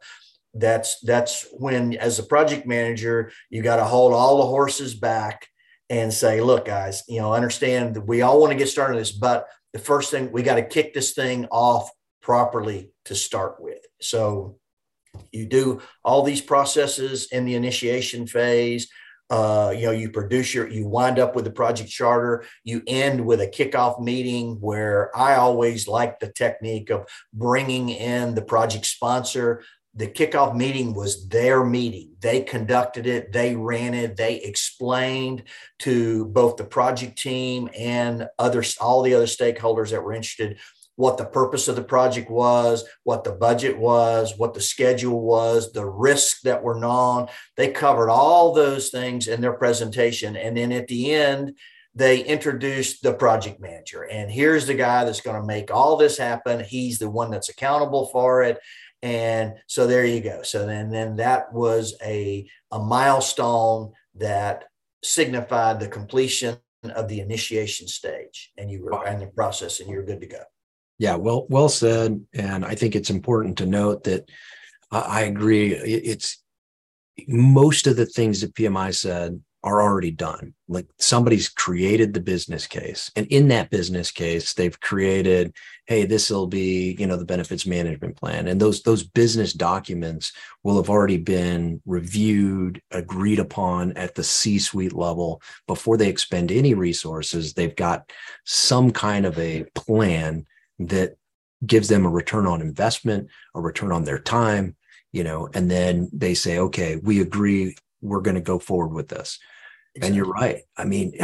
That's 0.53 1.01
that's 1.01 1.47
when 1.53 1.97
as 1.97 2.18
a 2.18 2.25
project 2.25 2.66
manager 2.66 3.33
you 3.51 3.62
got 3.62 3.77
to 3.77 3.85
hold 3.85 4.12
all 4.12 4.38
the 4.38 4.47
horses 4.47 4.94
back 4.94 5.49
and 5.90 6.12
say 6.12 6.40
look 6.40 6.64
guys 6.64 7.03
you 7.09 7.20
know 7.20 7.35
understand 7.35 7.94
that 7.94 8.07
we 8.07 8.23
all 8.23 8.40
want 8.40 8.53
to 8.53 8.59
get 8.59 8.68
started 8.68 8.94
on 8.94 8.99
this 8.99 9.12
but 9.12 9.47
the 9.73 9.79
first 9.79 10.11
thing 10.11 10.33
we 10.33 10.42
got 10.42 10.55
to 10.55 10.64
kick 10.64 10.94
this 10.94 11.12
thing 11.12 11.47
off 11.51 11.90
properly 12.23 12.93
to 13.05 13.14
start 13.14 13.57
with 13.61 13.85
so 14.01 14.59
you 15.33 15.47
do 15.47 15.81
all 16.05 16.23
these 16.23 16.40
processes 16.40 17.29
in 17.33 17.45
the 17.45 17.55
initiation 17.55 18.27
phase. 18.27 18.88
Uh, 19.31 19.73
you 19.75 19.87
know, 19.87 19.90
you 19.90 20.11
produce 20.11 20.53
your, 20.53 20.69
you 20.69 20.87
wind 20.87 21.19
up 21.19 21.35
with 21.35 21.45
the 21.45 21.51
project 21.51 21.90
charter. 21.90 22.45
You 22.62 22.83
end 22.87 23.25
with 23.25 23.40
a 23.40 23.47
kickoff 23.47 24.01
meeting 24.01 24.59
where 24.61 25.17
I 25.17 25.37
always 25.37 25.88
like 25.88 26.21
the 26.21 26.31
technique 26.31 26.90
of 26.90 27.07
bringing 27.33 27.88
in 27.88 28.35
the 28.35 28.43
project 28.43 28.87
sponsor. 28.87 29.64
The 29.95 30.09
kickoff 30.09 30.55
meeting 30.55 30.93
was 30.93 31.29
their 31.29 31.64
meeting. 31.64 32.11
They 32.21 32.43
conducted 32.43 33.07
it, 33.07 33.33
they 33.33 33.55
ran 33.55 33.95
it, 33.95 34.17
they 34.17 34.37
explained 34.37 35.45
to 35.81 36.27
both 36.27 36.57
the 36.57 36.64
project 36.64 37.17
team 37.17 37.71
and 37.77 38.29
others, 38.38 38.77
all 38.81 39.03
the 39.03 39.14
other 39.14 39.27
stakeholders 39.27 39.90
that 39.90 40.03
were 40.03 40.12
interested 40.12 40.59
what 40.96 41.18
the 41.18 41.24
purpose 41.24 41.68
of 41.68 41.76
the 41.76 41.83
project 41.83 42.30
was, 42.30 42.85
what 43.02 43.24
the 43.24 43.33
budget 43.33 43.76
was, 43.78 44.35
what 44.37 44.54
the 44.54 44.61
schedule 44.61 45.20
was, 45.20 45.72
the 45.72 45.85
risks 45.85 46.40
that 46.42 46.62
were 46.62 46.78
known. 46.78 47.26
They 47.57 47.70
covered 47.70 48.11
all 48.11 48.52
those 48.52 48.90
things 48.90 49.26
in 49.26 49.40
their 49.40 49.54
presentation. 49.54 50.37
And 50.37 50.57
then 50.57 50.72
at 50.72 50.88
the 50.88 51.12
end, 51.12 51.57
they 51.94 52.24
introduced 52.24 53.02
the 53.02 53.12
project 53.12 53.61
manager. 53.61 54.02
And 54.02 54.30
here's 54.30 54.66
the 54.66 54.74
guy 54.74 55.04
that's 55.04 55.20
going 55.20 55.40
to 55.40 55.46
make 55.46 55.70
all 55.72 55.96
this 55.96 56.18
happen. 56.18 56.64
He's 56.64 56.98
the 56.98 57.11
one 57.11 57.30
that's 57.30 57.48
accountable 57.48 58.07
for 58.07 58.42
it. 58.42 58.59
And 59.02 59.54
so 59.66 59.87
there 59.87 60.04
you 60.04 60.20
go. 60.20 60.42
So 60.42 60.66
then, 60.66 60.90
then 60.90 61.16
that 61.16 61.52
was 61.52 61.94
a, 62.02 62.48
a 62.70 62.78
milestone 62.78 63.92
that 64.16 64.64
signified 65.02 65.78
the 65.78 65.88
completion 65.88 66.57
of 66.94 67.09
the 67.09 67.20
initiation 67.20 67.87
stage 67.87 68.52
and 68.57 68.70
you 68.70 68.85
were 68.85 69.07
in 69.07 69.20
the 69.20 69.26
process 69.26 69.80
and 69.80 69.88
you're 69.90 70.04
good 70.04 70.20
to 70.20 70.26
go. 70.26 70.40
Yeah, 70.98 71.16
well, 71.16 71.46
well 71.48 71.68
said. 71.68 72.24
And 72.33 72.64
I 72.64 72.74
think 72.74 72.94
it's 72.94 73.11
important 73.11 73.59
to 73.59 73.66
note 73.66 74.04
that 74.04 74.30
uh, 74.90 75.04
I 75.07 75.22
agree. 75.22 75.72
It's 75.72 76.42
most 77.28 77.87
of 77.87 77.96
the 77.96 78.07
things 78.07 78.40
that 78.40 78.54
PMI 78.54 78.94
said 78.94 79.40
are 79.64 79.80
already 79.80 80.11
done. 80.11 80.52
Like 80.68 80.87
somebody's 80.98 81.48
created 81.48 82.12
the 82.12 82.20
business 82.20 82.66
case. 82.66 83.11
And 83.16 83.26
in 83.28 83.48
that 83.48 83.70
business 83.70 84.11
case, 84.11 84.52
they've 84.52 84.78
created, 84.78 85.54
hey, 85.87 86.04
this 86.04 86.28
will 86.28 86.46
be, 86.46 86.94
you 86.98 87.07
know, 87.07 87.16
the 87.16 87.24
benefits 87.24 87.64
management 87.64 88.16
plan. 88.16 88.46
And 88.46 88.61
those 88.61 88.83
those 88.83 89.02
business 89.02 89.54
documents 89.54 90.33
will 90.64 90.76
have 90.76 90.90
already 90.90 91.16
been 91.16 91.80
reviewed, 91.87 92.83
agreed 92.90 93.38
upon 93.38 93.96
at 93.96 94.14
the 94.14 94.22
C-suite 94.22 94.92
level 94.92 95.40
before 95.66 95.96
they 95.96 96.11
expend 96.11 96.52
any 96.52 96.74
resources. 96.74 97.54
They've 97.54 97.74
got 97.74 98.12
some 98.44 98.90
kind 98.90 99.24
of 99.24 99.38
a 99.38 99.64
plan 99.74 100.44
that 100.78 101.16
gives 101.64 101.88
them 101.88 102.04
a 102.04 102.10
return 102.10 102.46
on 102.46 102.60
investment, 102.60 103.28
a 103.54 103.60
return 103.60 103.92
on 103.92 104.04
their 104.04 104.18
time, 104.18 104.76
you 105.12 105.24
know, 105.24 105.48
and 105.54 105.70
then 105.70 106.10
they 106.12 106.34
say, 106.34 106.58
okay, 106.58 106.96
we 106.96 107.20
agree 107.20 107.76
we're 108.02 108.20
going 108.20 108.34
to 108.34 108.40
go 108.40 108.58
forward 108.58 108.92
with 108.92 109.08
this. 109.08 109.38
Exactly. 109.94 110.06
And 110.06 110.16
you're 110.16 110.32
right. 110.32 110.62
I 110.76 110.84
mean, 110.84 111.14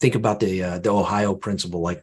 think 0.00 0.14
about 0.14 0.40
the 0.40 0.62
uh, 0.62 0.78
the 0.78 0.90
Ohio 0.90 1.34
principle. 1.34 1.80
Like 1.80 2.02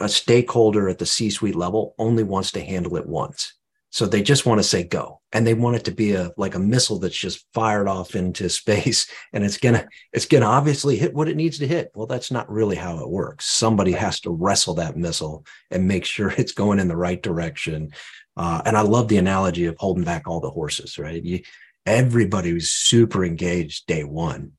a 0.00 0.08
stakeholder 0.08 0.88
at 0.88 0.98
the 0.98 1.06
C-suite 1.06 1.56
level 1.56 1.94
only 1.98 2.22
wants 2.22 2.52
to 2.52 2.60
handle 2.60 2.96
it 2.96 3.06
once, 3.06 3.54
so 3.90 4.06
they 4.06 4.22
just 4.22 4.46
want 4.46 4.58
to 4.58 4.64
say 4.64 4.84
go, 4.84 5.20
and 5.32 5.46
they 5.46 5.54
want 5.54 5.76
it 5.76 5.84
to 5.84 5.90
be 5.90 6.12
a 6.12 6.32
like 6.36 6.54
a 6.54 6.60
missile 6.60 6.98
that's 6.98 7.18
just 7.18 7.46
fired 7.54 7.88
off 7.88 8.14
into 8.14 8.48
space, 8.48 9.10
and 9.32 9.44
it's 9.44 9.58
gonna 9.58 9.86
it's 10.12 10.26
gonna 10.26 10.46
obviously 10.46 10.96
hit 10.96 11.14
what 11.14 11.28
it 11.28 11.36
needs 11.36 11.58
to 11.58 11.66
hit. 11.66 11.90
Well, 11.94 12.06
that's 12.06 12.30
not 12.30 12.50
really 12.50 12.76
how 12.76 12.98
it 12.98 13.08
works. 13.08 13.46
Somebody 13.46 13.92
has 13.92 14.20
to 14.20 14.30
wrestle 14.30 14.74
that 14.74 14.96
missile 14.96 15.44
and 15.70 15.88
make 15.88 16.04
sure 16.04 16.30
it's 16.36 16.52
going 16.52 16.78
in 16.78 16.88
the 16.88 16.96
right 16.96 17.22
direction. 17.22 17.90
Uh, 18.36 18.62
and 18.64 18.76
I 18.76 18.82
love 18.82 19.08
the 19.08 19.18
analogy 19.18 19.66
of 19.66 19.76
holding 19.78 20.04
back 20.04 20.28
all 20.28 20.40
the 20.40 20.50
horses. 20.50 20.98
Right, 20.98 21.22
you, 21.22 21.40
everybody 21.86 22.52
was 22.52 22.70
super 22.70 23.24
engaged 23.24 23.86
day 23.86 24.04
one 24.04 24.52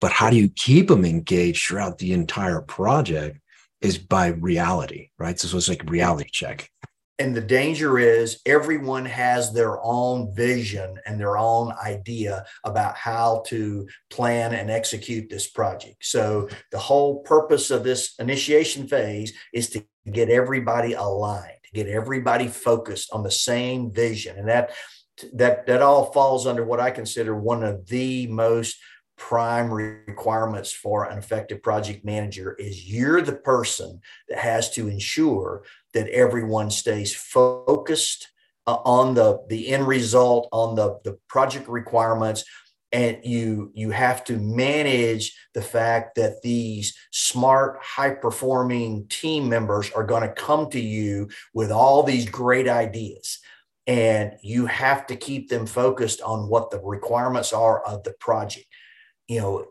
but 0.00 0.12
how 0.12 0.30
do 0.30 0.36
you 0.36 0.48
keep 0.48 0.88
them 0.88 1.04
engaged 1.04 1.66
throughout 1.66 1.98
the 1.98 2.12
entire 2.12 2.62
project 2.62 3.38
is 3.80 3.98
by 3.98 4.28
reality, 4.28 5.10
right? 5.18 5.38
So 5.38 5.56
it's 5.56 5.68
like 5.68 5.88
reality 5.88 6.30
check. 6.30 6.70
And 7.20 7.36
the 7.36 7.42
danger 7.42 7.98
is 7.98 8.40
everyone 8.46 9.04
has 9.04 9.52
their 9.52 9.78
own 9.84 10.34
vision 10.34 10.98
and 11.04 11.20
their 11.20 11.36
own 11.36 11.70
idea 11.84 12.46
about 12.64 12.96
how 12.96 13.42
to 13.48 13.86
plan 14.08 14.54
and 14.54 14.70
execute 14.70 15.28
this 15.28 15.46
project. 15.46 15.96
So 16.00 16.48
the 16.72 16.78
whole 16.78 17.20
purpose 17.20 17.70
of 17.70 17.84
this 17.84 18.14
initiation 18.18 18.88
phase 18.88 19.34
is 19.52 19.68
to 19.70 19.84
get 20.10 20.30
everybody 20.30 20.94
aligned, 20.94 21.60
get 21.74 21.88
everybody 21.88 22.48
focused 22.48 23.12
on 23.12 23.22
the 23.22 23.30
same 23.30 23.92
vision. 23.92 24.38
And 24.38 24.48
that 24.48 24.70
that 25.34 25.66
that 25.66 25.82
all 25.82 26.12
falls 26.12 26.46
under 26.46 26.64
what 26.64 26.80
I 26.80 26.90
consider 26.90 27.38
one 27.38 27.62
of 27.62 27.86
the 27.88 28.28
most 28.28 28.78
prime 29.20 29.70
requirements 29.70 30.72
for 30.72 31.04
an 31.04 31.18
effective 31.18 31.62
project 31.62 32.06
manager 32.06 32.54
is 32.54 32.90
you're 32.90 33.20
the 33.20 33.36
person 33.36 34.00
that 34.30 34.38
has 34.38 34.70
to 34.70 34.88
ensure 34.88 35.62
that 35.94 36.08
everyone 36.08 36.70
stays 36.70 37.14
focused 37.14 38.28
uh, 38.66 38.78
on 38.84 39.14
the 39.14 39.40
the 39.48 39.68
end 39.68 39.86
result 39.86 40.48
on 40.52 40.74
the 40.74 40.98
the 41.04 41.18
project 41.28 41.68
requirements. 41.68 42.44
And 42.92 43.18
you 43.22 43.70
you 43.74 43.90
have 43.90 44.24
to 44.24 44.36
manage 44.36 45.36
the 45.54 45.62
fact 45.62 46.16
that 46.16 46.42
these 46.42 46.96
smart 47.12 47.78
high 47.80 48.10
performing 48.10 49.06
team 49.08 49.48
members 49.48 49.92
are 49.92 50.04
going 50.04 50.22
to 50.22 50.34
come 50.34 50.70
to 50.70 50.80
you 50.80 51.28
with 51.54 51.70
all 51.70 52.02
these 52.02 52.28
great 52.28 52.68
ideas. 52.68 53.38
And 53.86 54.32
you 54.42 54.66
have 54.66 55.06
to 55.06 55.16
keep 55.16 55.48
them 55.48 55.66
focused 55.66 56.20
on 56.20 56.48
what 56.48 56.70
the 56.70 56.80
requirements 56.80 57.52
are 57.52 57.80
of 57.84 58.02
the 58.02 58.12
project. 58.12 58.66
You 59.28 59.40
know, 59.40 59.66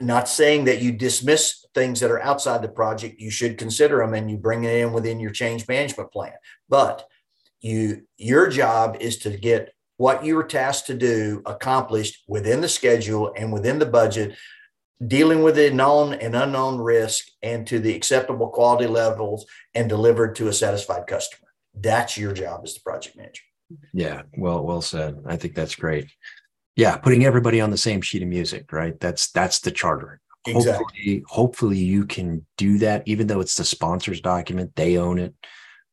not 0.00 0.28
saying 0.28 0.64
that 0.64 0.80
you 0.80 0.92
dismiss 0.92 1.66
things 1.74 2.00
that 2.00 2.10
are 2.10 2.22
outside 2.22 2.62
the 2.62 2.68
project. 2.68 3.20
You 3.20 3.30
should 3.30 3.58
consider 3.58 3.98
them 3.98 4.14
and 4.14 4.30
you 4.30 4.36
bring 4.36 4.64
it 4.64 4.74
in 4.74 4.92
within 4.92 5.20
your 5.20 5.30
change 5.30 5.68
management 5.68 6.10
plan. 6.10 6.32
But 6.68 7.06
you, 7.60 8.06
your 8.16 8.48
job 8.48 8.96
is 9.00 9.18
to 9.18 9.30
get 9.30 9.72
what 9.98 10.24
you 10.24 10.34
were 10.34 10.44
tasked 10.44 10.86
to 10.86 10.94
do 10.94 11.42
accomplished 11.44 12.24
within 12.26 12.62
the 12.62 12.68
schedule 12.68 13.34
and 13.36 13.52
within 13.52 13.78
the 13.78 13.86
budget, 13.86 14.34
dealing 15.06 15.42
with 15.42 15.56
the 15.56 15.70
known 15.70 16.14
and 16.14 16.34
unknown 16.34 16.78
risk 16.78 17.26
and 17.42 17.66
to 17.66 17.78
the 17.78 17.94
acceptable 17.94 18.48
quality 18.48 18.86
levels 18.86 19.44
and 19.74 19.88
delivered 19.88 20.34
to 20.36 20.48
a 20.48 20.52
satisfied 20.52 21.06
customer. 21.06 21.48
That's 21.74 22.16
your 22.16 22.32
job 22.32 22.62
as 22.64 22.74
the 22.74 22.80
project 22.80 23.16
manager. 23.16 23.42
Yeah, 23.92 24.22
well, 24.36 24.64
well 24.64 24.80
said. 24.80 25.22
I 25.26 25.36
think 25.36 25.54
that's 25.54 25.76
great 25.76 26.10
yeah 26.80 26.96
putting 26.96 27.26
everybody 27.26 27.60
on 27.60 27.70
the 27.70 27.76
same 27.76 28.00
sheet 28.00 28.22
of 28.22 28.28
music 28.28 28.72
right? 28.72 28.98
That's 28.98 29.30
that's 29.32 29.60
the 29.60 29.70
charter. 29.70 30.20
Exactly. 30.46 30.72
hopefully 30.72 31.24
hopefully 31.28 31.78
you 31.78 32.06
can 32.06 32.46
do 32.56 32.78
that 32.78 33.02
even 33.04 33.26
though 33.26 33.40
it's 33.40 33.56
the 33.56 33.64
sponsors 33.64 34.20
document 34.20 34.74
they 34.74 34.96
own 34.96 35.18
it. 35.18 35.34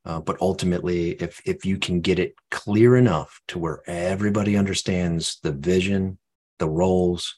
Uh, 0.06 0.21
but 0.21 0.38
ultimately 0.39 1.12
if 1.12 1.41
if 1.45 1.65
you 1.65 1.78
can 1.78 2.00
get 2.00 2.19
it 2.19 2.36
clear 2.52 2.95
enough 2.95 3.41
to 3.50 3.60
where 3.60 3.82
everybody 3.88 4.56
understands 4.56 5.39
the 5.43 5.52
vision 5.52 6.17
the 6.60 6.69
roles 6.69 7.38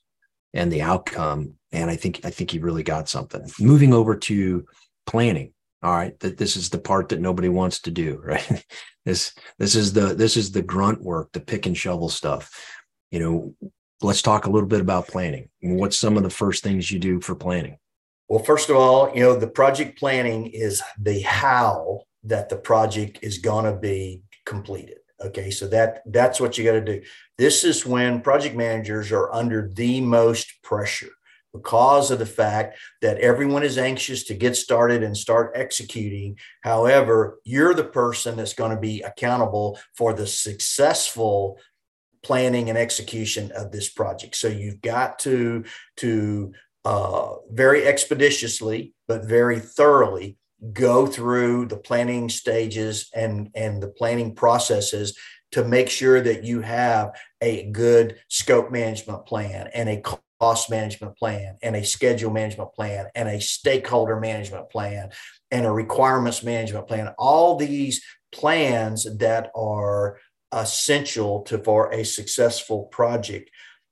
and 0.54 0.72
the 0.72 0.82
outcome 0.82 1.56
and 1.72 1.90
i 1.90 1.96
think 1.96 2.22
i 2.24 2.30
think 2.30 2.54
you 2.54 2.62
really 2.62 2.84
got 2.84 3.10
something. 3.10 3.50
Moving 3.60 3.94
over 3.94 4.16
to 4.16 4.66
planning 5.08 5.54
all 5.82 5.94
right? 5.94 6.20
That 6.20 6.38
this 6.38 6.56
is 6.58 6.70
the 6.70 6.78
part 6.78 7.10
that 7.10 7.22
nobody 7.22 7.50
wants 7.50 7.80
to 7.82 7.92
do 7.92 8.22
right? 8.24 8.66
This 9.06 9.34
this 9.58 9.76
is 9.76 9.94
the 9.94 10.14
this 10.14 10.38
is 10.38 10.52
the 10.52 10.62
grunt 10.62 11.02
work 11.02 11.32
the 11.32 11.40
pick 11.40 11.66
and 11.66 11.76
shovel 11.76 12.10
stuff 12.10 12.52
you 13.12 13.20
know, 13.20 13.70
let's 14.02 14.22
talk 14.22 14.46
a 14.46 14.50
little 14.50 14.68
bit 14.68 14.82
about 14.82 15.08
planning. 15.08 15.50
What's 15.62 15.98
some 15.98 16.18
of 16.18 16.24
the 16.24 16.30
first 16.30 16.64
things 16.64 16.92
you 16.92 17.00
do 17.00 17.20
for 17.22 17.36
planning? 17.36 17.78
Well, 18.28 18.44
first 18.44 18.70
of 18.70 18.76
all, 18.76 19.12
you 19.14 19.22
know, 19.22 19.36
the 19.36 19.48
project 19.48 19.98
planning 19.98 20.48
is 20.48 20.82
the 21.00 21.22
how 21.22 22.02
that 22.24 22.50
the 22.50 22.58
project 22.58 23.20
is 23.22 23.40
going 23.40 23.66
to 23.66 23.80
be 23.80 24.24
completed. 24.46 24.98
Okay, 25.22 25.52
so 25.52 25.68
that 25.68 26.02
that's 26.06 26.40
what 26.40 26.58
you 26.58 26.64
got 26.64 26.74
to 26.74 26.82
do. 26.82 27.02
This 27.38 27.64
is 27.64 27.86
when 27.86 28.22
project 28.22 28.56
managers 28.56 29.12
are 29.12 29.34
under 29.34 29.70
the 29.74 30.00
most 30.00 30.62
pressure 30.64 31.10
because 31.54 32.12
of 32.12 32.20
the 32.20 32.26
fact 32.26 32.78
that 33.02 33.18
everyone 33.18 33.64
is 33.64 33.78
anxious 33.78 34.24
to 34.26 34.34
get 34.34 34.56
started 34.56 35.04
and 35.04 35.18
start 35.18 35.52
executing. 35.56 36.38
However, 36.62 37.40
you're 37.44 37.74
the 37.74 37.84
person 37.84 38.38
that's 38.38 38.54
going 38.54 38.72
to 38.72 38.80
be 38.80 39.02
accountable 39.02 39.80
for 39.96 40.14
the 40.14 40.28
successful 40.28 41.60
planning 42.24 42.70
and 42.70 42.78
execution 42.78 43.52
of 43.54 43.72
this 43.72 43.90
project. 43.90 44.36
So 44.36 44.48
you've 44.48 44.82
got 44.82 45.20
to 45.20 45.64
to 45.98 46.54
uh, 46.86 47.36
very 47.52 47.86
expeditiously 47.86 48.94
but 49.08 49.26
very 49.26 49.60
thoroughly 49.60 50.38
go 50.74 51.06
through 51.06 51.66
the 51.66 51.78
planning 51.78 52.30
stages 52.30 53.10
and 53.14 53.50
and 53.56 53.82
the 53.82 53.90
planning 53.90 54.36
processes 54.36 55.18
to 55.52 55.64
make 55.64 55.90
sure 55.90 56.22
that 56.22 56.44
you 56.44 56.62
have 56.62 57.12
a 57.42 57.70
good 57.72 58.20
scope 58.28 58.72
management 58.72 59.26
plan 59.26 59.70
and 59.74 59.90
a 59.90 60.02
cost 60.40 60.70
management 60.70 61.18
plan 61.18 61.58
and 61.62 61.76
a 61.76 61.84
schedule 61.84 62.32
management 62.32 62.74
plan 62.74 63.08
and 63.16 63.28
a 63.28 63.42
stakeholder 63.42 64.20
management 64.20 64.70
plan 64.70 65.10
and 65.52 65.66
a 65.66 65.72
requirements 65.72 66.44
management 66.44 66.88
plan 66.88 67.14
all 67.18 67.56
these 67.58 68.02
plans 68.32 69.06
that 69.18 69.50
are 69.56 70.18
essential 70.52 71.42
to 71.44 71.58
for 71.60 71.92
a 71.92 72.04
successful 72.04 72.84
project 72.86 73.50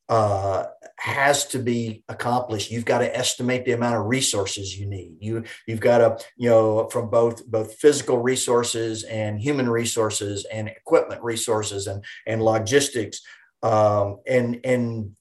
uh, 0.09 0.65
has 0.97 1.45
to 1.47 1.59
be 1.59 2.03
accomplished. 2.07 2.71
You've 2.71 2.85
got 2.85 2.99
to 2.99 3.17
estimate 3.17 3.65
the 3.65 3.73
amount 3.73 3.97
of 3.97 4.05
resources 4.05 4.77
you 4.77 4.85
need. 4.85 5.17
You 5.19 5.43
you've 5.67 5.81
got 5.81 5.97
to 5.97 6.25
you 6.37 6.49
know 6.49 6.87
from 6.89 7.09
both 7.09 7.45
both 7.45 7.75
physical 7.75 8.17
resources 8.17 9.03
and 9.03 9.39
human 9.39 9.69
resources 9.69 10.45
and 10.51 10.69
equipment 10.69 11.21
resources 11.23 11.87
and 11.87 12.03
and 12.25 12.41
logistics 12.41 13.21
um, 13.63 14.19
and 14.25 14.61
and 14.63 15.11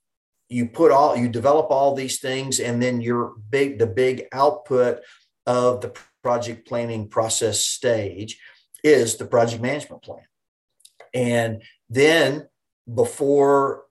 you 0.48 0.68
put 0.68 0.92
all 0.92 1.16
you 1.16 1.28
develop 1.28 1.70
all 1.70 1.94
these 1.94 2.20
things 2.20 2.60
and 2.60 2.80
then 2.80 3.00
your 3.00 3.34
big 3.50 3.78
the 3.78 3.86
big 3.86 4.26
output 4.32 5.00
of 5.46 5.80
the 5.80 5.92
project 6.22 6.66
planning 6.68 7.08
process 7.08 7.60
stage 7.60 8.38
is 8.84 9.16
the 9.16 9.26
project 9.26 9.60
management 9.60 10.02
plan 10.02 10.22
and 11.14 11.62
then 11.88 12.48
before 12.92 13.84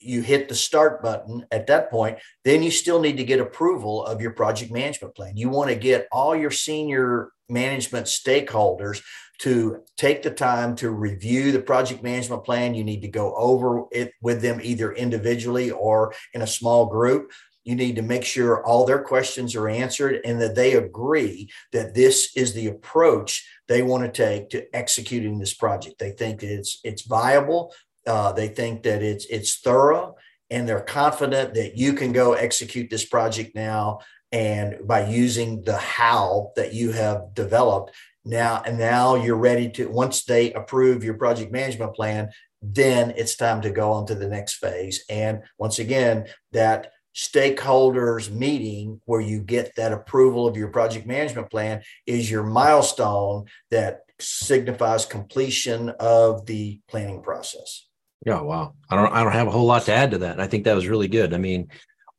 you 0.00 0.22
hit 0.22 0.48
the 0.48 0.54
start 0.54 1.02
button 1.02 1.44
at 1.50 1.66
that 1.66 1.90
point, 1.90 2.18
then 2.44 2.62
you 2.62 2.70
still 2.70 3.00
need 3.00 3.16
to 3.16 3.24
get 3.24 3.40
approval 3.40 4.04
of 4.04 4.20
your 4.20 4.30
project 4.30 4.70
management 4.70 5.14
plan. 5.14 5.36
You 5.36 5.48
want 5.48 5.70
to 5.70 5.76
get 5.76 6.06
all 6.12 6.36
your 6.36 6.50
senior 6.50 7.30
management 7.48 8.06
stakeholders 8.06 9.02
to 9.38 9.82
take 9.96 10.22
the 10.22 10.30
time 10.30 10.74
to 10.76 10.90
review 10.90 11.52
the 11.52 11.60
project 11.60 12.02
management 12.02 12.44
plan. 12.44 12.74
You 12.74 12.84
need 12.84 13.02
to 13.02 13.08
go 13.08 13.34
over 13.36 13.84
it 13.92 14.12
with 14.20 14.42
them 14.42 14.60
either 14.62 14.92
individually 14.92 15.70
or 15.70 16.12
in 16.34 16.42
a 16.42 16.46
small 16.46 16.86
group. 16.86 17.32
You 17.68 17.76
need 17.76 17.96
to 17.96 18.02
make 18.02 18.24
sure 18.24 18.64
all 18.64 18.86
their 18.86 19.02
questions 19.02 19.54
are 19.54 19.68
answered 19.68 20.22
and 20.24 20.40
that 20.40 20.54
they 20.54 20.72
agree 20.72 21.50
that 21.72 21.94
this 21.94 22.34
is 22.34 22.54
the 22.54 22.68
approach 22.68 23.46
they 23.68 23.82
want 23.82 24.04
to 24.04 24.10
take 24.10 24.48
to 24.50 24.74
executing 24.74 25.38
this 25.38 25.52
project. 25.52 25.98
They 25.98 26.12
think 26.12 26.42
it's 26.42 26.80
it's 26.82 27.02
viable. 27.02 27.74
Uh, 28.06 28.32
they 28.32 28.48
think 28.48 28.84
that 28.84 29.02
it's 29.02 29.26
it's 29.26 29.56
thorough 29.56 30.16
and 30.48 30.66
they're 30.66 30.80
confident 30.80 31.52
that 31.56 31.76
you 31.76 31.92
can 31.92 32.10
go 32.10 32.32
execute 32.32 32.88
this 32.88 33.04
project 33.04 33.54
now 33.54 33.98
and 34.32 34.78
by 34.86 35.06
using 35.06 35.62
the 35.62 35.76
how 35.76 36.52
that 36.56 36.72
you 36.72 36.92
have 36.92 37.34
developed 37.34 37.94
now 38.24 38.62
and 38.64 38.78
now 38.78 39.14
you're 39.14 39.36
ready 39.36 39.68
to 39.68 39.90
once 39.90 40.24
they 40.24 40.54
approve 40.54 41.04
your 41.04 41.18
project 41.18 41.52
management 41.52 41.94
plan 41.94 42.30
then 42.62 43.12
it's 43.16 43.36
time 43.36 43.60
to 43.60 43.70
go 43.70 43.92
on 43.92 44.06
to 44.06 44.14
the 44.14 44.28
next 44.28 44.54
phase 44.54 45.04
and 45.10 45.42
once 45.58 45.78
again 45.78 46.26
that 46.52 46.92
stakeholders 47.18 48.30
meeting 48.30 49.00
where 49.06 49.20
you 49.20 49.40
get 49.40 49.74
that 49.74 49.92
approval 49.92 50.46
of 50.46 50.56
your 50.56 50.68
project 50.68 51.04
management 51.04 51.50
plan 51.50 51.82
is 52.06 52.30
your 52.30 52.44
milestone 52.44 53.44
that 53.72 54.02
signifies 54.20 55.04
completion 55.04 55.88
of 56.00 56.46
the 56.46 56.80
planning 56.88 57.20
process 57.20 57.86
yeah 58.24 58.40
wow 58.40 58.72
i 58.88 58.94
don't 58.94 59.12
i 59.12 59.22
don't 59.22 59.32
have 59.32 59.48
a 59.48 59.50
whole 59.50 59.66
lot 59.66 59.82
to 59.82 59.92
add 59.92 60.12
to 60.12 60.18
that 60.18 60.40
i 60.40 60.46
think 60.46 60.64
that 60.64 60.74
was 60.74 60.86
really 60.86 61.08
good 61.08 61.34
i 61.34 61.38
mean 61.38 61.68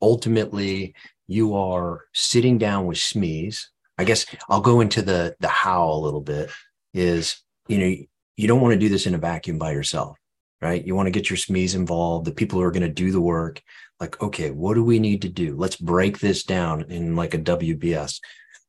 ultimately 0.02 0.94
you 1.30 1.56
are 1.56 2.06
sitting 2.14 2.58
down 2.58 2.88
with 2.88 2.98
SMEs. 2.98 3.68
I 3.98 4.04
guess 4.04 4.26
I'll 4.50 4.62
go 4.62 4.82
into 4.82 5.02
the 5.02 5.36
the 5.40 5.48
how 5.48 5.90
a 5.92 5.94
little 5.94 6.22
bit. 6.22 6.50
Is 6.94 7.42
you 7.68 7.78
know 7.78 7.96
you 8.36 8.48
don't 8.48 8.62
want 8.62 8.74
to 8.74 8.80
do 8.80 8.90
this 8.90 9.06
in 9.06 9.14
a 9.14 9.20
vacuum 9.20 9.60
by 9.60 9.72
yourself, 9.72 10.18
right? 10.62 10.84
You 10.84 10.96
want 10.96 11.06
to 11.06 11.12
get 11.12 11.30
your 11.30 11.38
SMEs 11.38 11.76
involved, 11.76 12.26
the 12.26 12.32
people 12.32 12.58
who 12.58 12.66
are 12.66 12.72
going 12.72 12.84
to 12.84 12.90
do 12.90 13.12
the 13.12 13.22
work. 13.22 13.62
Like, 14.00 14.22
okay, 14.22 14.52
what 14.52 14.76
do 14.76 14.84
we 14.84 15.00
need 15.00 15.22
to 15.24 15.30
do? 15.30 15.56
Let's 15.56 15.76
break 15.76 16.20
this 16.20 16.44
down 16.44 16.86
in 16.90 17.16
like 17.16 17.34
a 17.34 17.40
WBS, 17.40 18.20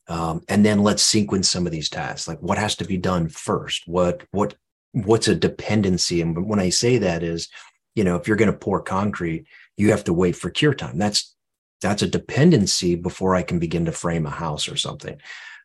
um, 0.08 0.42
and 0.48 0.64
then 0.64 0.82
let's 0.82 1.04
sequence 1.04 1.48
some 1.48 1.66
of 1.66 1.72
these 1.72 1.88
tasks. 1.88 2.26
Like, 2.26 2.40
what 2.40 2.58
has 2.58 2.74
to 2.76 2.84
be 2.84 2.96
done 2.96 3.28
first? 3.28 3.86
What 3.86 4.22
what 4.32 4.56
what's 4.92 5.28
a 5.28 5.34
dependency? 5.34 6.20
And 6.20 6.48
when 6.48 6.58
I 6.58 6.70
say 6.70 6.98
that 6.98 7.22
is, 7.22 7.48
you 7.94 8.02
know, 8.02 8.16
if 8.16 8.26
you're 8.26 8.36
going 8.36 8.50
to 8.50 8.58
pour 8.58 8.82
concrete, 8.82 9.46
you 9.76 9.90
have 9.90 10.04
to 10.04 10.12
wait 10.12 10.36
for 10.36 10.50
cure 10.50 10.74
time. 10.74 10.98
That's 10.98 11.34
that's 11.80 12.02
a 12.02 12.08
dependency 12.08 12.94
before 12.94 13.34
I 13.34 13.42
can 13.42 13.58
begin 13.58 13.84
to 13.86 13.92
frame 13.92 14.26
a 14.26 14.30
house 14.30 14.68
or 14.68 14.76
something. 14.76 15.20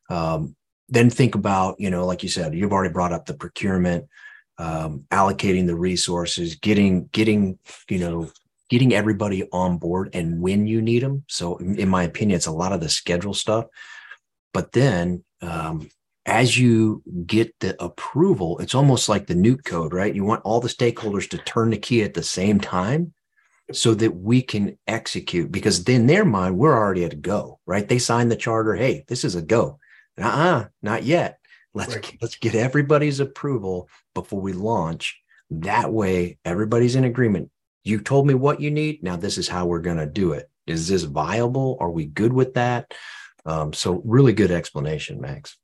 Um, 0.10 0.56
then 0.88 1.10
think 1.10 1.36
about, 1.36 1.80
you 1.80 1.90
know, 1.90 2.06
like 2.06 2.24
you 2.24 2.30
said, 2.30 2.54
you've 2.54 2.72
already 2.72 2.94
brought 2.94 3.12
up 3.12 3.26
the 3.26 3.34
procurement, 3.34 4.06
um, 4.58 5.06
allocating 5.12 5.66
the 5.66 5.76
resources, 5.76 6.56
getting, 6.56 7.08
getting, 7.08 7.58
you 7.90 8.00
know, 8.00 8.32
getting 8.70 8.94
everybody 8.94 9.48
on 9.52 9.78
board 9.78 10.10
and 10.14 10.42
when 10.42 10.68
you 10.68 10.82
need 10.82 11.04
them. 11.04 11.24
So, 11.28 11.58
in 11.58 11.90
my 11.90 12.04
opinion, 12.04 12.38
it's 12.38 12.48
a 12.48 12.52
lot 12.52 12.74
of 12.74 12.82
the 12.82 12.90
schedule 12.90 13.34
stuff. 13.34 13.66
But 14.54 14.72
then, 14.72 15.24
um, 15.42 15.90
as 16.26 16.58
you 16.58 17.04
get 17.26 17.54
the 17.60 17.82
approval, 17.84 18.58
it's 18.60 18.74
almost 18.74 19.10
like 19.10 19.28
the 19.28 19.36
nuke 19.36 19.64
code, 19.64 19.94
right? 19.94 20.16
You 20.16 20.24
want 20.24 20.42
all 20.44 20.60
the 20.60 20.68
stakeholders 20.68 21.30
to 21.30 21.38
turn 21.38 21.70
the 21.70 21.78
key 21.78 22.02
at 22.04 22.16
the 22.16 22.24
same 22.24 22.60
time 22.60 23.14
so 23.72 23.94
that 23.96 24.16
we 24.16 24.42
can 24.42 24.78
execute 24.88 25.52
because 25.52 25.84
in 25.90 26.06
their 26.06 26.26
mind 26.26 26.58
we're 26.58 26.78
already 26.78 27.04
at 27.04 27.14
a 27.14 27.18
go 27.18 27.60
right 27.66 27.90
they 27.90 27.98
signed 27.98 28.32
the 28.32 28.36
charter 28.36 28.76
hey 28.76 29.04
this 29.08 29.24
is 29.24 29.36
a 29.36 29.42
go 29.42 29.80
uh-uh 30.22 30.66
not 30.84 31.04
yet 31.04 31.40
let's 31.74 31.96
right. 31.96 32.18
let's 32.22 32.36
get 32.36 32.54
everybody's 32.54 33.20
approval 33.20 33.90
before 34.14 34.40
we 34.40 34.54
launch 34.54 35.20
that 35.50 35.92
way 35.92 36.38
everybody's 36.46 36.96
in 36.96 37.06
agreement 37.06 37.50
you 37.86 38.02
told 38.02 38.28
me 38.28 38.34
what 38.34 38.60
you 38.60 38.72
need. 38.72 39.04
Now 39.04 39.16
this 39.16 39.38
is 39.38 39.48
how 39.48 39.68
we're 39.68 39.80
going 39.80 39.98
to 39.98 40.08
do 40.08 40.34
it. 40.34 40.50
Is 40.68 40.90
this 40.90 41.04
viable? 41.04 41.78
Are 41.80 41.92
we 41.92 42.08
good 42.08 42.34
with 42.34 42.56
that? 42.56 42.94
Um, 43.46 43.72
so 43.72 44.02
really 44.04 44.34
good 44.34 44.52
explanation 44.52 45.22
max. 45.22 45.56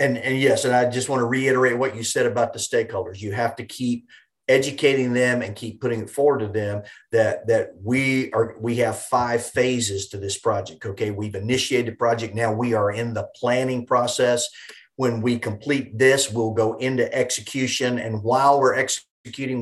And 0.00 0.18
and 0.18 0.38
yes 0.38 0.64
and 0.64 0.74
i 0.74 0.88
just 0.88 1.10
want 1.10 1.20
to 1.20 1.26
reiterate 1.26 1.78
what 1.78 1.94
you 1.94 2.02
said 2.02 2.26
about 2.26 2.52
the 2.52 2.58
stakeholders. 2.58 3.20
You 3.20 3.32
have 3.32 3.54
to 3.56 3.64
keep 3.64 4.06
educating 4.48 5.12
them 5.12 5.42
and 5.42 5.54
keep 5.54 5.80
putting 5.80 6.00
it 6.00 6.10
forward 6.10 6.40
to 6.40 6.48
them 6.48 6.82
that 7.12 7.46
that 7.46 7.70
we 7.80 8.32
are 8.32 8.56
we 8.58 8.76
have 8.76 8.98
five 8.98 9.44
phases 9.44 10.08
to 10.08 10.16
this 10.16 10.38
project 10.38 10.84
okay? 10.84 11.12
We've 11.12 11.36
initiated 11.36 11.92
the 11.92 11.96
project. 11.96 12.34
Now 12.34 12.52
we 12.52 12.74
are 12.74 12.90
in 12.90 13.14
the 13.14 13.28
planning 13.36 13.86
process. 13.86 14.48
When 14.96 15.20
we 15.20 15.38
complete 15.38 15.96
this 15.96 16.32
we'll 16.32 16.52
go 16.52 16.74
into 16.78 17.14
execution. 17.14 18.00
And 18.00 18.24
while 18.24 18.58
we're 18.58 18.74
executing 18.74 19.09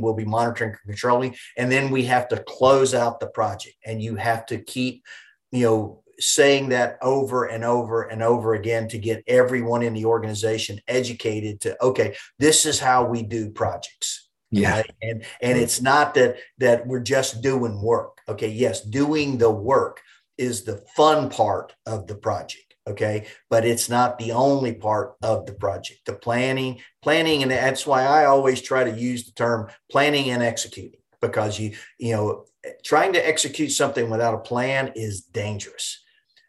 we'll 0.01 0.15
be 0.15 0.25
monitoring 0.25 0.71
and 0.71 0.81
controlling 0.87 1.35
and 1.57 1.71
then 1.71 1.91
we 1.91 2.05
have 2.05 2.29
to 2.29 2.43
close 2.47 2.95
out 2.95 3.21
the 3.21 3.27
project 3.29 3.77
and 3.85 4.03
you 4.03 4.15
have 4.17 4.47
to 4.47 4.59
keep 4.59 5.05
you 5.51 5.65
know 5.65 6.03
saying 6.21 6.69
that 6.69 6.99
over 7.01 7.45
and 7.45 7.65
over 7.65 8.03
and 8.03 8.23
over 8.23 8.55
again 8.55 8.89
to 8.89 8.99
get 8.99 9.23
everyone 9.27 9.83
in 9.83 9.95
the 9.95 10.05
organization 10.05 10.81
educated 10.89 11.61
to 11.61 11.81
okay 11.83 12.15
this 12.39 12.67
is 12.67 12.79
how 12.79 13.05
we 13.05 13.23
do 13.23 13.51
projects 13.51 14.29
yeah. 14.51 14.77
Right? 14.77 14.91
And 15.03 15.25
and 15.43 15.59
it's 15.59 15.81
not 15.81 16.15
that 16.15 16.37
that 16.59 16.87
we're 16.87 17.01
just 17.01 17.43
doing 17.43 17.83
work. 17.83 18.21
Okay. 18.29 18.49
Yes, 18.49 18.83
doing 18.83 19.39
the 19.39 19.51
work 19.51 20.01
is 20.37 20.65
the 20.65 20.85
fun 20.97 21.29
part 21.29 21.75
of 21.87 22.07
the 22.07 22.15
project. 22.15 22.68
Okay. 22.89 23.27
But 23.51 23.65
it's 23.65 23.89
not 23.89 24.19
the 24.19 24.33
only 24.33 24.75
part 24.75 25.17
of 25.23 25.47
the 25.47 25.53
project. 25.53 26.01
The 26.07 26.15
planning, 26.15 26.81
planning, 27.03 27.43
and 27.43 27.51
that's 27.51 27.87
why 27.87 28.05
I 28.05 28.25
always 28.25 28.63
try 28.63 28.85
to 28.85 28.99
use 28.99 29.27
the 29.27 29.33
term 29.33 29.69
planning 29.91 30.31
and 30.31 30.43
executing 30.43 31.01
because 31.21 31.59
you, 31.59 31.77
you 31.99 32.15
know, 32.15 32.45
trying 32.85 33.13
to 33.13 33.27
execute 33.27 33.73
something 33.73 34.09
without 34.11 34.35
a 34.35 34.39
plan 34.39 34.93
is 34.95 35.21
dangerous. 35.21 36.03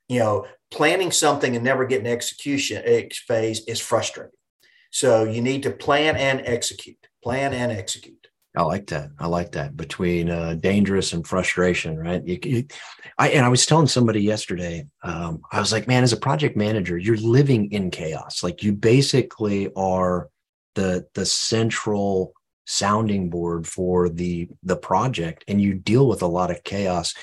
You 0.08 0.20
know, 0.20 0.48
planning 0.72 1.12
something 1.12 1.56
and 1.56 1.64
never 1.64 1.86
getting 1.86 2.08
execution 2.08 2.84
phase 3.28 3.62
is 3.66 3.80
frustrating. 3.80 4.32
So 4.92 5.24
you 5.24 5.42
need 5.42 5.64
to 5.64 5.72
plan 5.72 6.16
and 6.16 6.42
execute 6.46 7.00
plan 7.24 7.54
and 7.54 7.72
execute. 7.72 8.29
I 8.56 8.64
like 8.64 8.88
that. 8.88 9.12
I 9.20 9.28
like 9.28 9.52
that 9.52 9.78
between 9.78 10.30
uh, 10.30 10.56
dangerous 10.56 11.14
and 11.14 11.26
frustration, 11.26 11.98
right? 12.00 12.26
You, 12.26 12.40
you, 12.44 12.66
I 13.18 13.30
and 13.30 13.46
I 13.46 13.50
was 13.50 13.66
telling 13.66 13.88
somebody 13.88 14.22
yesterday. 14.22 14.88
Um, 15.04 15.42
I 15.52 15.60
was 15.60 15.72
like, 15.72 15.88
man, 15.88 16.04
as 16.04 16.14
a 16.14 16.18
project 16.18 16.58
manager, 16.58 16.98
you're 16.98 17.18
living 17.18 17.72
in 17.72 17.92
chaos. 17.92 18.42
Like 18.42 18.64
you 18.64 18.74
basically 18.74 19.72
are 19.76 20.30
the 20.74 21.06
the 21.14 21.26
central 21.28 22.34
sounding 22.66 23.30
board 23.30 23.68
for 23.68 24.10
the 24.10 24.50
the 24.64 24.78
project, 24.78 25.44
and 25.48 25.62
you 25.62 25.76
deal 25.76 26.08
with 26.08 26.24
a 26.24 26.28
lot 26.28 26.50
of 26.50 26.64
chaos, 26.64 27.14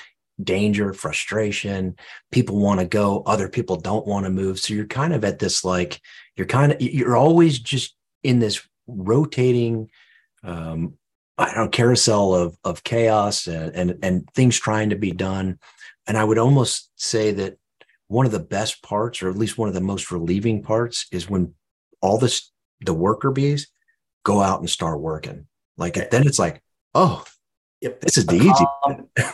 danger, 0.41 0.93
frustration. 0.93 1.97
People 2.31 2.57
want 2.57 2.79
to 2.79 2.85
go, 2.85 3.21
other 3.25 3.49
people 3.49 3.75
don't 3.75 4.07
want 4.07 4.25
to 4.25 4.31
move. 4.31 4.59
So 4.59 4.73
you're 4.73 4.85
kind 4.85 5.13
of 5.13 5.25
at 5.25 5.39
this 5.39 5.65
like 5.65 5.99
you're 6.37 6.47
kind 6.47 6.71
of 6.71 6.81
you're 6.81 7.17
always 7.17 7.59
just 7.59 7.97
in 8.23 8.39
this 8.39 8.65
rotating 8.87 9.89
um, 10.43 10.93
I 11.37 11.45
don't 11.45 11.55
know, 11.55 11.69
carousel 11.69 12.33
of 12.33 12.57
of 12.63 12.83
chaos 12.83 13.47
and, 13.47 13.75
and 13.75 13.99
and 14.01 14.29
things 14.31 14.57
trying 14.59 14.89
to 14.89 14.95
be 14.95 15.11
done. 15.11 15.59
And 16.07 16.17
I 16.17 16.23
would 16.23 16.37
almost 16.37 16.89
say 16.95 17.31
that 17.33 17.57
one 18.07 18.25
of 18.25 18.31
the 18.31 18.39
best 18.39 18.81
parts, 18.81 19.21
or 19.21 19.29
at 19.29 19.37
least 19.37 19.57
one 19.57 19.67
of 19.67 19.75
the 19.75 19.81
most 19.81 20.11
relieving 20.11 20.63
parts, 20.63 21.05
is 21.11 21.29
when 21.29 21.53
all 22.01 22.17
this 22.17 22.51
the 22.81 22.93
worker 22.93 23.31
bees 23.31 23.67
go 24.23 24.41
out 24.41 24.59
and 24.59 24.69
start 24.69 24.99
working. 24.99 25.47
Like 25.77 25.93
then 26.09 26.25
it's 26.25 26.39
like, 26.39 26.61
oh, 26.95 27.23
yep. 27.81 28.01
this 28.01 28.17
is 28.17 28.25
the 28.25 28.35
easy. 28.35 29.31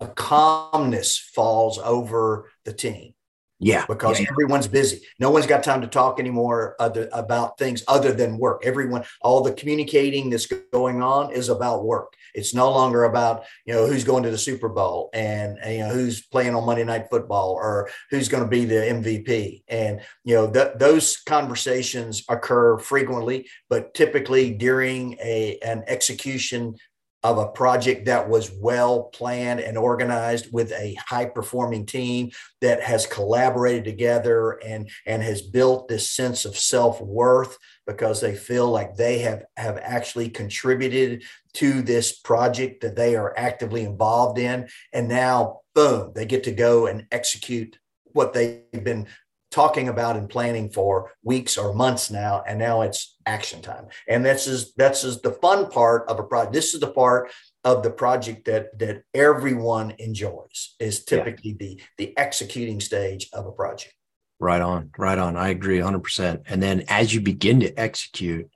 A 0.00 0.08
calmness 0.08 1.16
falls 1.16 1.78
over 1.78 2.50
the 2.64 2.72
team. 2.72 3.13
Yeah. 3.60 3.86
Because 3.86 4.20
yeah, 4.20 4.26
everyone's 4.30 4.66
busy. 4.66 5.00
No 5.18 5.30
one's 5.30 5.46
got 5.46 5.62
time 5.62 5.80
to 5.80 5.86
talk 5.86 6.18
anymore 6.18 6.76
other, 6.80 7.08
about 7.12 7.56
things 7.56 7.84
other 7.86 8.12
than 8.12 8.38
work. 8.38 8.62
Everyone, 8.64 9.04
all 9.22 9.42
the 9.42 9.52
communicating 9.52 10.28
that's 10.28 10.46
going 10.72 11.02
on 11.02 11.32
is 11.32 11.48
about 11.48 11.84
work. 11.84 12.12
It's 12.34 12.52
no 12.52 12.70
longer 12.70 13.04
about, 13.04 13.44
you 13.64 13.72
know, 13.72 13.86
who's 13.86 14.02
going 14.02 14.24
to 14.24 14.30
the 14.30 14.38
Super 14.38 14.68
Bowl 14.68 15.08
and, 15.14 15.56
and 15.62 15.72
you 15.72 15.80
know, 15.80 15.94
who's 15.94 16.26
playing 16.26 16.54
on 16.54 16.66
Monday 16.66 16.84
Night 16.84 17.06
Football 17.10 17.52
or 17.52 17.88
who's 18.10 18.28
going 18.28 18.42
to 18.42 18.48
be 18.48 18.64
the 18.64 18.74
MVP. 18.74 19.62
And, 19.68 20.00
you 20.24 20.34
know, 20.34 20.50
th- 20.50 20.72
those 20.76 21.18
conversations 21.18 22.24
occur 22.28 22.78
frequently, 22.78 23.48
but 23.70 23.94
typically 23.94 24.52
during 24.52 25.14
a, 25.22 25.58
an 25.64 25.84
execution 25.86 26.74
of 27.24 27.38
a 27.38 27.48
project 27.48 28.04
that 28.04 28.28
was 28.28 28.52
well 28.52 29.04
planned 29.04 29.58
and 29.58 29.78
organized 29.78 30.52
with 30.52 30.70
a 30.72 30.94
high 31.06 31.24
performing 31.24 31.86
team 31.86 32.30
that 32.60 32.82
has 32.82 33.06
collaborated 33.06 33.82
together 33.82 34.52
and 34.64 34.90
and 35.06 35.22
has 35.22 35.40
built 35.40 35.88
this 35.88 36.10
sense 36.10 36.44
of 36.44 36.56
self-worth 36.56 37.56
because 37.86 38.20
they 38.20 38.34
feel 38.34 38.68
like 38.68 38.94
they 38.94 39.20
have 39.20 39.42
have 39.56 39.78
actually 39.82 40.28
contributed 40.28 41.24
to 41.54 41.80
this 41.80 42.12
project 42.12 42.82
that 42.82 42.94
they 42.94 43.16
are 43.16 43.32
actively 43.38 43.84
involved 43.84 44.38
in. 44.38 44.68
And 44.92 45.08
now 45.08 45.60
boom 45.74 46.12
they 46.14 46.26
get 46.26 46.44
to 46.44 46.52
go 46.52 46.86
and 46.86 47.06
execute 47.10 47.78
what 48.12 48.34
they've 48.34 48.84
been 48.84 49.06
talking 49.54 49.88
about 49.88 50.16
and 50.16 50.28
planning 50.28 50.68
for 50.68 51.12
weeks 51.22 51.56
or 51.56 51.72
months 51.72 52.10
now 52.10 52.42
and 52.44 52.58
now 52.58 52.82
it's 52.82 53.16
action 53.24 53.62
time. 53.62 53.86
And 54.08 54.26
this 54.26 54.48
is 54.48 54.74
that's 54.74 55.04
is 55.04 55.22
the 55.22 55.30
fun 55.30 55.70
part 55.70 56.08
of 56.08 56.18
a 56.18 56.24
project 56.24 56.52
this 56.52 56.74
is 56.74 56.80
the 56.80 56.90
part 56.90 57.30
of 57.62 57.84
the 57.84 57.90
project 57.90 58.46
that 58.46 58.76
that 58.80 59.04
everyone 59.14 59.94
enjoys 59.98 60.74
is 60.80 61.04
typically 61.04 61.50
yeah. 61.52 61.56
the 61.60 61.80
the 61.98 62.18
executing 62.18 62.80
stage 62.80 63.28
of 63.32 63.46
a 63.46 63.52
project. 63.52 63.94
Right 64.40 64.60
on 64.60 64.90
right 64.98 65.18
on. 65.18 65.36
I 65.36 65.50
agree 65.50 65.78
100% 65.78 66.42
and 66.48 66.60
then 66.60 66.84
as 66.88 67.14
you 67.14 67.20
begin 67.20 67.60
to 67.60 67.72
execute 67.78 68.50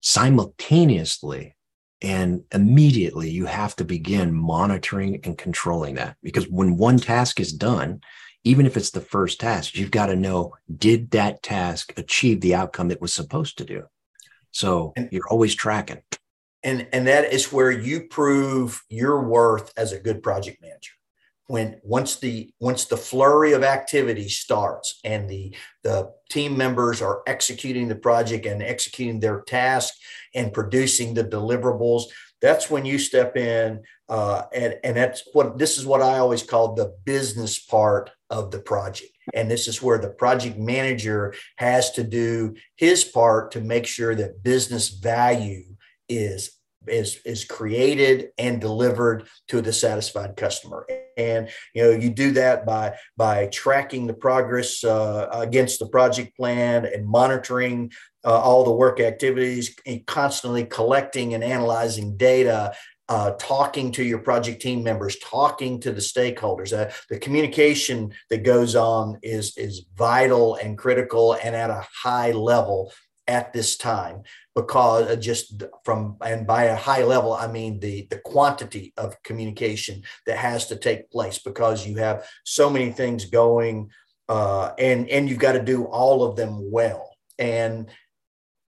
simultaneously 0.00 1.54
And 2.02 2.42
immediately 2.52 3.30
you 3.30 3.46
have 3.46 3.76
to 3.76 3.84
begin 3.84 4.34
monitoring 4.34 5.20
and 5.24 5.38
controlling 5.38 5.94
that. 5.96 6.16
Because 6.22 6.48
when 6.48 6.76
one 6.76 6.98
task 6.98 7.38
is 7.38 7.52
done, 7.52 8.00
even 8.44 8.66
if 8.66 8.76
it's 8.76 8.90
the 8.90 9.00
first 9.00 9.40
task, 9.40 9.76
you've 9.76 9.90
got 9.90 10.06
to 10.06 10.16
know 10.16 10.54
did 10.74 11.10
that 11.10 11.42
task 11.42 11.92
achieve 11.96 12.40
the 12.40 12.54
outcome 12.54 12.90
it 12.90 13.00
was 13.00 13.12
supposed 13.12 13.58
to 13.58 13.64
do? 13.64 13.84
So 14.50 14.92
and, 14.96 15.08
you're 15.12 15.28
always 15.28 15.54
tracking. 15.54 16.02
And 16.62 16.86
and 16.92 17.06
that 17.06 17.32
is 17.32 17.52
where 17.52 17.70
you 17.70 18.02
prove 18.02 18.82
your 18.88 19.22
worth 19.22 19.72
as 19.76 19.92
a 19.92 20.00
good 20.00 20.22
project 20.22 20.60
manager. 20.60 20.92
When 21.46 21.80
once 21.82 22.16
the 22.16 22.52
once 22.60 22.84
the 22.84 22.96
flurry 22.96 23.52
of 23.52 23.62
activity 23.62 24.28
starts 24.28 25.00
and 25.04 25.28
the 25.28 25.54
the 25.82 26.12
team 26.30 26.56
members 26.56 27.02
are 27.02 27.22
executing 27.26 27.88
the 27.88 27.96
project 27.96 28.46
and 28.46 28.62
executing 28.62 29.20
their 29.20 29.42
task 29.42 29.94
and 30.34 30.52
producing 30.52 31.14
the 31.14 31.24
deliverables, 31.24 32.04
that's 32.40 32.70
when 32.70 32.84
you 32.84 32.98
step 32.98 33.36
in 33.36 33.82
uh, 34.08 34.42
and 34.54 34.78
and 34.84 34.96
that's 34.96 35.22
what 35.32 35.58
this 35.58 35.78
is 35.78 35.86
what 35.86 36.02
I 36.02 36.18
always 36.18 36.42
call 36.42 36.74
the 36.74 36.94
business 37.04 37.58
part 37.58 38.10
of 38.30 38.50
the 38.50 38.60
project. 38.60 39.10
And 39.34 39.50
this 39.50 39.68
is 39.68 39.82
where 39.82 39.98
the 39.98 40.10
project 40.10 40.58
manager 40.58 41.34
has 41.56 41.92
to 41.92 42.04
do 42.04 42.54
his 42.76 43.04
part 43.04 43.52
to 43.52 43.60
make 43.60 43.86
sure 43.86 44.14
that 44.14 44.42
business 44.42 44.88
value 44.88 45.64
is 46.08 46.52
is 46.86 47.20
is 47.26 47.44
created 47.44 48.30
and 48.38 48.60
delivered 48.60 49.28
to 49.48 49.60
the 49.60 49.72
satisfied 49.72 50.36
customer. 50.36 50.86
And 51.16 51.50
you 51.74 51.82
know 51.82 51.90
you 51.90 52.10
do 52.10 52.32
that 52.32 52.64
by 52.64 52.96
by 53.16 53.46
tracking 53.46 54.06
the 54.06 54.14
progress 54.14 54.82
uh, 54.82 55.28
against 55.32 55.78
the 55.78 55.88
project 55.88 56.36
plan 56.36 56.86
and 56.86 57.06
monitoring 57.06 57.92
uh, 58.24 58.38
all 58.40 58.64
the 58.64 58.70
work 58.70 59.00
activities 59.00 59.74
and 59.86 60.04
constantly 60.06 60.64
collecting 60.64 61.34
and 61.34 61.44
analyzing 61.44 62.16
data 62.16 62.74
uh, 63.10 63.32
talking 63.40 63.90
to 63.90 64.04
your 64.04 64.20
project 64.20 64.62
team 64.62 64.84
members, 64.84 65.18
talking 65.18 65.80
to 65.80 65.90
the 65.90 66.00
stakeholders. 66.00 66.72
Uh, 66.72 66.90
the 67.10 67.18
communication 67.18 68.12
that 68.30 68.44
goes 68.44 68.76
on 68.76 69.18
is, 69.20 69.58
is 69.58 69.84
vital 69.96 70.54
and 70.54 70.78
critical 70.78 71.36
and 71.42 71.56
at 71.56 71.70
a 71.70 71.84
high 71.92 72.30
level 72.30 72.92
at 73.26 73.52
this 73.52 73.76
time 73.76 74.22
because 74.54 75.16
just 75.24 75.62
from 75.84 76.16
and 76.24 76.46
by 76.46 76.64
a 76.64 76.74
high 76.74 77.04
level 77.04 77.32
i 77.32 77.46
mean 77.46 77.78
the 77.78 78.08
the 78.10 78.18
quantity 78.18 78.92
of 78.96 79.22
communication 79.22 80.02
that 80.26 80.36
has 80.36 80.66
to 80.66 80.74
take 80.74 81.08
place 81.12 81.38
because 81.38 81.86
you 81.86 81.96
have 81.96 82.26
so 82.44 82.68
many 82.68 82.90
things 82.90 83.26
going 83.26 83.88
uh, 84.28 84.72
and 84.78 85.08
and 85.10 85.28
you've 85.28 85.38
got 85.38 85.52
to 85.52 85.62
do 85.62 85.84
all 85.84 86.24
of 86.24 86.34
them 86.34 86.72
well 86.72 87.08
and 87.38 87.88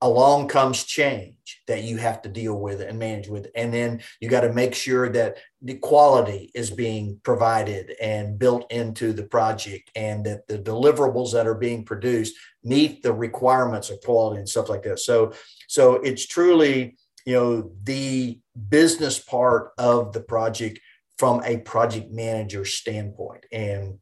along 0.04 0.50
comes 0.50 0.84
change 0.84 1.62
that 1.66 1.84
you 1.84 1.96
have 1.96 2.22
to 2.22 2.30
deal 2.30 2.60
with 2.60 2.82
and 2.82 3.00
manage 3.00 3.30
with. 3.30 3.48
And 3.56 3.74
then 3.74 4.02
you 4.20 4.30
got 4.30 4.42
to 4.42 4.52
make 4.52 4.76
sure 4.76 5.08
that 5.10 5.38
the 5.62 5.76
quality 5.76 6.52
is 6.54 6.70
being 6.70 7.22
provided 7.24 7.96
and 8.02 8.38
built 8.38 8.70
into 8.70 9.14
the 9.14 9.24
project 9.24 9.90
and 9.96 10.26
that 10.26 10.46
the 10.50 10.60
deliverables 10.60 11.32
that 11.32 11.48
are 11.48 11.56
being 11.56 11.86
produced 11.86 12.36
meet 12.66 13.02
the 13.02 13.14
requirements 13.14 13.90
of 13.90 14.02
quality 14.02 14.40
and 14.40 14.50
stuff 14.50 14.68
like 14.68 14.84
that. 14.84 15.00
So 15.00 15.32
so 15.70 15.96
it's 15.96 16.28
truly 16.28 16.98
you 17.26 17.34
know 17.34 17.72
the 17.84 18.42
business 18.70 19.20
part 19.20 19.72
of 19.78 20.12
the 20.12 20.22
project 20.22 20.82
from 21.18 21.42
a 21.46 21.58
project 21.60 22.12
manager 22.12 22.66
standpoint. 22.66 23.46
And 23.54 24.00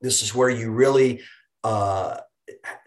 this 0.00 0.22
is 0.22 0.36
where 0.36 0.50
you 0.50 0.70
really 0.70 1.22
uh, 1.64 2.18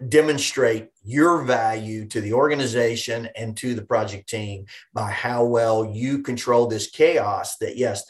demonstrate 0.07 0.89
your 1.03 1.43
value 1.43 2.05
to 2.07 2.21
the 2.21 2.33
organization 2.33 3.29
and 3.35 3.55
to 3.57 3.73
the 3.73 3.81
project 3.81 4.29
team 4.29 4.65
by 4.93 5.09
how 5.09 5.45
well 5.45 5.85
you 5.85 6.21
control 6.21 6.67
this 6.67 6.89
chaos 6.89 7.57
that 7.57 7.77
yes 7.77 8.03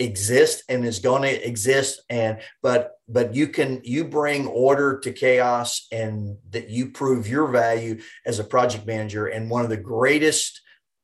exists 0.00 0.64
and 0.68 0.84
is 0.84 0.98
going 0.98 1.22
to 1.22 1.46
exist. 1.46 2.02
And 2.10 2.40
but 2.62 2.92
but 3.08 3.34
you 3.34 3.48
can 3.48 3.80
you 3.84 4.04
bring 4.04 4.46
order 4.46 4.98
to 5.00 5.12
chaos 5.12 5.86
and 5.92 6.38
that 6.50 6.70
you 6.70 6.90
prove 6.90 7.28
your 7.28 7.46
value 7.46 8.00
as 8.26 8.38
a 8.38 8.44
project 8.44 8.86
manager. 8.86 9.26
And 9.26 9.50
one 9.50 9.62
of 9.62 9.70
the 9.70 9.76
greatest 9.76 10.60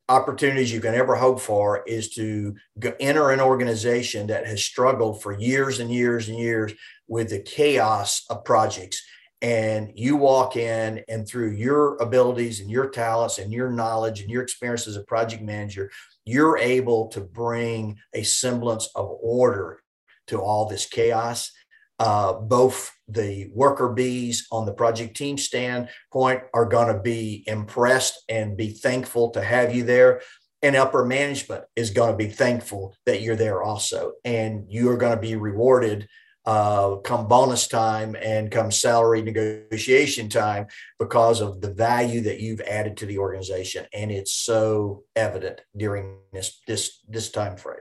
opportunities 0.08 0.72
you 0.72 0.80
can 0.80 0.94
ever 0.94 1.16
hope 1.16 1.40
for 1.40 1.82
is 1.84 2.10
to 2.10 2.54
enter 3.00 3.30
an 3.30 3.40
organization 3.40 4.28
that 4.28 4.46
has 4.46 4.62
struggled 4.62 5.20
for 5.20 5.38
years 5.38 5.80
and 5.80 5.92
years 5.92 6.28
and 6.28 6.38
years 6.38 6.72
with 7.08 7.30
the 7.30 7.40
chaos 7.40 8.24
of 8.30 8.44
projects 8.44 9.02
and 9.42 9.92
you 9.94 10.16
walk 10.16 10.56
in 10.56 11.02
and 11.08 11.28
through 11.28 11.52
your 11.52 11.96
abilities 11.96 12.60
and 12.60 12.70
your 12.70 12.88
talents 12.88 13.38
and 13.38 13.52
your 13.52 13.70
knowledge 13.70 14.20
and 14.20 14.30
your 14.30 14.42
experience 14.42 14.86
as 14.86 14.96
a 14.96 15.04
project 15.04 15.42
manager 15.42 15.90
you're 16.24 16.58
able 16.58 17.08
to 17.08 17.20
bring 17.20 17.98
a 18.14 18.22
semblance 18.22 18.88
of 18.94 19.08
order 19.22 19.80
to 20.26 20.40
all 20.40 20.66
this 20.66 20.86
chaos 20.86 21.52
uh, 21.98 22.32
both 22.34 22.92
the 23.08 23.48
worker 23.54 23.90
bees 23.90 24.46
on 24.50 24.66
the 24.66 24.72
project 24.72 25.16
team 25.16 25.36
standpoint 25.38 26.42
are 26.54 26.66
going 26.66 26.94
to 26.94 27.00
be 27.00 27.44
impressed 27.46 28.22
and 28.28 28.56
be 28.56 28.70
thankful 28.70 29.30
to 29.30 29.42
have 29.42 29.74
you 29.74 29.82
there 29.82 30.20
and 30.62 30.74
upper 30.76 31.04
management 31.04 31.64
is 31.76 31.90
going 31.90 32.10
to 32.10 32.16
be 32.16 32.28
thankful 32.28 32.94
that 33.04 33.20
you're 33.20 33.36
there 33.36 33.62
also 33.62 34.12
and 34.24 34.64
you 34.68 34.90
are 34.90 34.96
going 34.96 35.14
to 35.14 35.20
be 35.20 35.36
rewarded 35.36 36.08
uh, 36.46 36.96
come 36.96 37.26
bonus 37.26 37.66
time 37.66 38.16
and 38.22 38.50
come 38.50 38.70
salary 38.70 39.20
negotiation 39.20 40.28
time 40.28 40.66
because 40.98 41.40
of 41.40 41.60
the 41.60 41.72
value 41.72 42.20
that 42.20 42.40
you've 42.40 42.60
added 42.60 42.96
to 42.96 43.06
the 43.06 43.18
organization. 43.18 43.84
And 43.92 44.12
it's 44.12 44.32
so 44.32 45.04
evident 45.16 45.60
during 45.76 46.18
this 46.32 46.60
this 46.66 47.00
this 47.08 47.30
time 47.30 47.56
frame. 47.56 47.78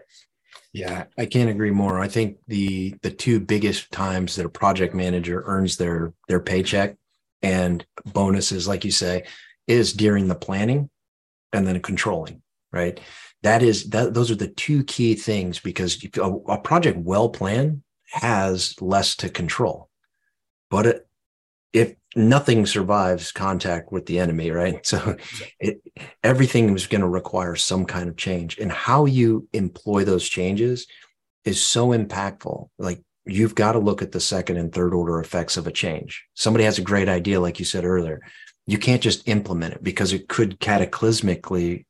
Yeah 0.73 1.05
i 1.17 1.25
can't 1.25 1.49
agree 1.49 1.71
more. 1.71 1.99
I 1.99 2.07
think 2.07 2.37
the 2.47 2.95
the 3.01 3.11
two 3.11 3.39
biggest 3.39 3.91
times 3.91 4.35
that 4.35 4.45
a 4.45 4.49
project 4.49 4.93
manager 4.95 5.43
earns 5.45 5.77
their 5.77 6.13
their 6.27 6.39
paycheck 6.39 6.95
and 7.41 7.85
bonuses 8.13 8.67
like 8.67 8.83
you 8.83 8.91
say 8.91 9.25
is 9.67 9.93
during 9.93 10.27
the 10.27 10.35
planning 10.35 10.89
and 11.53 11.67
then 11.67 11.79
controlling 11.81 12.41
right? 12.75 12.99
That 13.41 13.63
is 13.63 13.89
that 13.91 14.13
those 14.13 14.29
are 14.29 14.35
the 14.35 14.49
two 14.49 14.83
key 14.83 15.15
things 15.15 15.59
because 15.59 16.03
a, 16.17 16.21
a 16.21 16.57
project 16.59 16.97
well 16.97 17.29
planned 17.29 17.81
has 18.07 18.75
less 18.81 19.15
to 19.17 19.29
control. 19.29 19.89
But 20.69 20.85
it, 20.85 21.07
if 21.73 21.95
nothing 22.15 22.65
survives 22.65 23.33
contact 23.33 23.91
with 23.91 24.05
the 24.05 24.19
enemy, 24.19 24.49
right? 24.49 24.85
So 24.85 25.17
it, 25.59 25.81
everything 26.23 26.73
is 26.73 26.87
going 26.87 27.01
to 27.01 27.07
require 27.07 27.55
some 27.55 27.85
kind 27.85 28.07
of 28.07 28.15
change. 28.15 28.57
And 28.57 28.71
how 28.71 29.05
you 29.05 29.47
employ 29.51 30.05
those 30.05 30.27
changes 30.27 30.87
is 31.43 31.61
so 31.61 31.89
impactful. 31.89 32.69
Like 32.79 33.01
you've 33.25 33.55
got 33.55 33.73
to 33.73 33.79
look 33.79 34.01
at 34.01 34.11
the 34.11 34.19
second 34.19 34.57
and 34.57 34.71
third 34.71 34.93
order 34.93 35.19
effects 35.19 35.57
of 35.57 35.67
a 35.67 35.71
change. 35.71 36.25
Somebody 36.33 36.63
has 36.63 36.77
a 36.77 36.83
great 36.83 37.09
idea, 37.09 37.41
like 37.41 37.59
you 37.59 37.65
said 37.65 37.83
earlier. 37.83 38.21
You 38.67 38.77
can't 38.77 39.01
just 39.01 39.27
implement 39.27 39.75
it 39.75 39.83
because 39.83 40.13
it 40.13 40.27
could 40.27 40.59
cataclysmically 40.59 41.85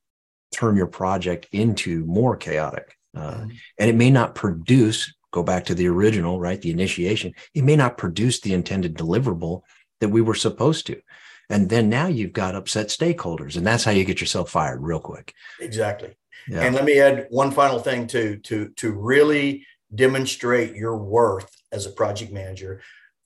turn 0.53 0.75
your 0.75 0.87
project 0.87 1.47
into 1.51 2.05
more 2.05 2.35
chaotic. 2.35 2.97
Uh, 3.15 3.31
mm-hmm. 3.31 3.49
and 3.79 3.89
it 3.89 3.95
may 3.95 4.09
not 4.09 4.35
produce 4.35 5.13
go 5.35 5.43
back 5.43 5.65
to 5.65 5.75
the 5.75 5.87
original, 5.87 6.39
right? 6.39 6.61
The 6.61 6.71
initiation, 6.71 7.35
it 7.53 7.65
may 7.65 7.75
not 7.75 7.97
produce 7.97 8.39
the 8.39 8.53
intended 8.53 8.95
deliverable 8.95 9.61
that 9.99 10.09
we 10.09 10.21
were 10.21 10.33
supposed 10.33 10.87
to. 10.87 11.01
And 11.49 11.69
then 11.69 11.89
now 11.89 12.07
you've 12.07 12.33
got 12.33 12.55
upset 12.55 12.87
stakeholders, 12.87 13.57
and 13.57 13.67
that's 13.67 13.83
how 13.83 13.91
you 13.91 14.05
get 14.05 14.21
yourself 14.21 14.49
fired 14.49 14.81
real 14.81 14.99
quick. 14.99 15.33
Exactly. 15.59 16.15
Yeah. 16.47 16.61
And 16.61 16.73
let 16.73 16.85
me 16.85 16.99
add 16.99 17.27
one 17.29 17.51
final 17.51 17.79
thing 17.79 18.07
to 18.07 18.37
to 18.37 18.69
to 18.77 18.91
really 18.93 19.67
demonstrate 19.93 20.75
your 20.75 20.97
worth 20.97 21.51
as 21.71 21.85
a 21.85 21.91
project 21.91 22.31
manager. 22.31 22.81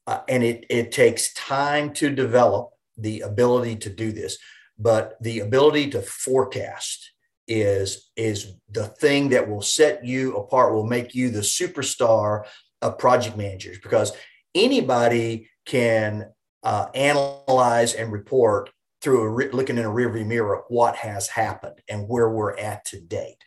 Uh, 0.07 0.21
and 0.27 0.43
it 0.43 0.65
it 0.69 0.91
takes 0.91 1.33
time 1.33 1.93
to 1.93 2.09
develop 2.09 2.71
the 2.97 3.21
ability 3.21 3.75
to 3.77 3.89
do 3.89 4.11
this, 4.11 4.37
but 4.77 5.15
the 5.21 5.39
ability 5.39 5.89
to 5.91 6.01
forecast 6.01 7.11
is 7.49 8.11
is 8.15 8.53
the 8.69 8.85
thing 8.85 9.29
that 9.29 9.49
will 9.49 9.61
set 9.61 10.05
you 10.05 10.37
apart 10.37 10.73
will 10.73 10.85
make 10.85 11.15
you 11.15 11.29
the 11.29 11.39
superstar 11.39 12.45
of 12.81 12.97
project 12.99 13.35
managers 13.35 13.79
because 13.79 14.13
anybody 14.55 15.49
can 15.65 16.27
uh, 16.63 16.87
analyze 16.93 17.93
and 17.95 18.11
report 18.11 18.69
through 19.01 19.21
a 19.21 19.29
re- 19.29 19.49
looking 19.51 19.77
in 19.77 19.85
a 19.85 19.89
rearview 19.89 20.25
mirror 20.25 20.63
what 20.67 20.95
has 20.95 21.27
happened 21.27 21.81
and 21.89 22.07
where 22.07 22.29
we're 22.29 22.57
at 22.57 22.85
to 22.85 23.01
date. 23.01 23.37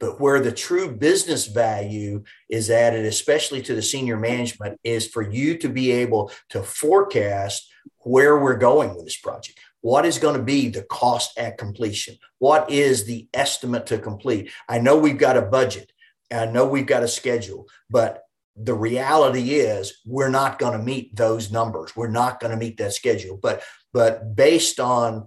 But 0.00 0.20
where 0.20 0.40
the 0.40 0.52
true 0.52 0.90
business 0.90 1.46
value 1.46 2.24
is 2.48 2.70
added 2.70 3.06
especially 3.06 3.62
to 3.62 3.74
the 3.74 3.82
senior 3.82 4.16
management 4.16 4.80
is 4.82 5.06
for 5.06 5.22
you 5.22 5.56
to 5.58 5.68
be 5.68 5.92
able 5.92 6.32
to 6.50 6.62
forecast 6.62 7.70
where 7.98 8.38
we're 8.38 8.56
going 8.56 8.96
with 8.96 9.04
this 9.04 9.18
project 9.18 9.60
what 9.82 10.06
is 10.06 10.18
going 10.18 10.36
to 10.36 10.42
be 10.42 10.68
the 10.68 10.84
cost 10.84 11.36
at 11.36 11.58
completion? 11.58 12.16
What 12.38 12.70
is 12.70 13.04
the 13.04 13.28
estimate 13.34 13.86
to 13.86 13.98
complete? 13.98 14.50
I 14.68 14.78
know 14.78 14.96
we've 14.96 15.18
got 15.18 15.36
a 15.36 15.42
budget. 15.42 15.92
I 16.32 16.46
know 16.46 16.66
we've 16.66 16.86
got 16.86 17.02
a 17.02 17.08
schedule, 17.08 17.68
but 17.90 18.22
the 18.56 18.74
reality 18.74 19.54
is 19.54 19.98
we're 20.06 20.28
not 20.28 20.58
going 20.58 20.78
to 20.78 20.84
meet 20.84 21.14
those 21.16 21.50
numbers. 21.50 21.94
We're 21.96 22.08
not 22.08 22.40
going 22.40 22.52
to 22.52 22.56
meet 22.56 22.78
that 22.78 22.94
schedule. 22.94 23.36
But 23.36 23.62
but 23.92 24.34
based 24.34 24.80
on 24.80 25.26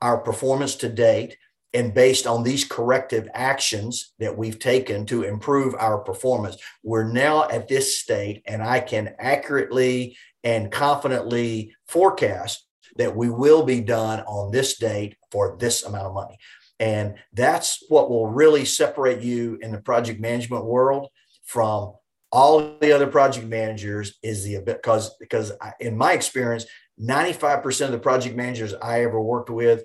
our 0.00 0.18
performance 0.18 0.76
to 0.76 0.88
date 0.88 1.36
and 1.74 1.92
based 1.92 2.26
on 2.26 2.42
these 2.42 2.64
corrective 2.64 3.28
actions 3.34 4.14
that 4.18 4.38
we've 4.38 4.58
taken 4.58 5.04
to 5.06 5.24
improve 5.24 5.74
our 5.74 5.98
performance, 5.98 6.56
we're 6.82 7.10
now 7.10 7.48
at 7.48 7.68
this 7.68 7.98
state, 7.98 8.42
and 8.46 8.62
I 8.62 8.80
can 8.80 9.14
accurately 9.18 10.16
and 10.44 10.70
confidently 10.70 11.74
forecast 11.86 12.65
that 12.98 13.16
we 13.16 13.30
will 13.30 13.62
be 13.62 13.80
done 13.80 14.20
on 14.20 14.50
this 14.50 14.78
date 14.78 15.16
for 15.30 15.56
this 15.58 15.84
amount 15.84 16.06
of 16.06 16.14
money. 16.14 16.38
And 16.78 17.14
that's 17.32 17.82
what 17.88 18.10
will 18.10 18.26
really 18.26 18.64
separate 18.64 19.22
you 19.22 19.58
in 19.62 19.72
the 19.72 19.80
project 19.80 20.20
management 20.20 20.64
world 20.64 21.08
from 21.44 21.94
all 22.32 22.76
the 22.80 22.92
other 22.92 23.06
project 23.06 23.46
managers 23.46 24.18
is 24.22 24.44
the 24.44 24.60
because 24.60 25.14
because 25.18 25.52
in 25.80 25.96
my 25.96 26.12
experience 26.12 26.66
95% 27.00 27.86
of 27.86 27.92
the 27.92 27.98
project 27.98 28.36
managers 28.36 28.74
I 28.74 29.04
ever 29.04 29.20
worked 29.20 29.48
with 29.48 29.84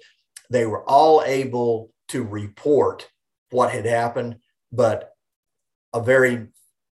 they 0.49 0.65
were 0.65 0.83
all 0.89 1.23
able 1.23 1.91
to 2.09 2.23
report 2.23 3.07
what 3.51 3.71
had 3.71 3.85
happened 3.85 4.37
but 4.71 5.11
a 5.93 6.01
very 6.01 6.47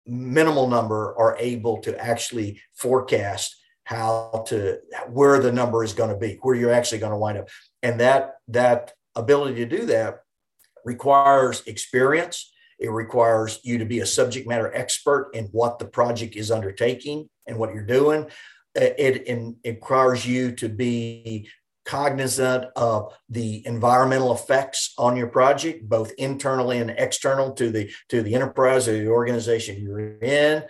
minimal 0.06 0.68
number 0.68 1.14
are 1.18 1.36
able 1.38 1.78
to 1.82 1.98
actually 1.98 2.60
forecast 2.74 3.56
how 3.84 4.44
to 4.48 4.78
where 5.08 5.40
the 5.40 5.52
number 5.52 5.82
is 5.84 5.92
going 5.92 6.10
to 6.10 6.16
be 6.16 6.38
where 6.42 6.54
you're 6.54 6.72
actually 6.72 6.98
going 6.98 7.12
to 7.12 7.18
wind 7.18 7.38
up. 7.38 7.48
And 7.82 8.00
that 8.00 8.34
that 8.48 8.92
ability 9.14 9.56
to 9.56 9.66
do 9.66 9.86
that 9.86 10.20
requires 10.84 11.62
experience. 11.66 12.52
It 12.78 12.90
requires 12.90 13.60
you 13.62 13.78
to 13.78 13.84
be 13.84 14.00
a 14.00 14.06
subject 14.06 14.48
matter 14.48 14.72
expert 14.74 15.30
in 15.34 15.46
what 15.46 15.78
the 15.78 15.84
project 15.84 16.36
is 16.36 16.50
undertaking 16.50 17.28
and 17.46 17.58
what 17.58 17.74
you're 17.74 17.86
doing. 17.86 18.24
Uh, 18.76 18.88
it, 18.98 19.28
it, 19.28 19.54
it 19.62 19.70
requires 19.70 20.26
you 20.26 20.52
to 20.52 20.68
be 20.68 21.48
cognizant 21.84 22.64
of 22.76 23.12
the 23.28 23.66
environmental 23.66 24.32
effects 24.32 24.94
on 24.98 25.16
your 25.16 25.26
project 25.26 25.88
both 25.88 26.12
internally 26.16 26.78
and 26.78 26.90
external 26.90 27.52
to 27.52 27.70
the 27.70 27.90
to 28.08 28.22
the 28.22 28.36
enterprise 28.36 28.86
or 28.86 28.92
the 28.92 29.08
organization 29.08 29.82
you're 29.82 30.16
in 30.18 30.62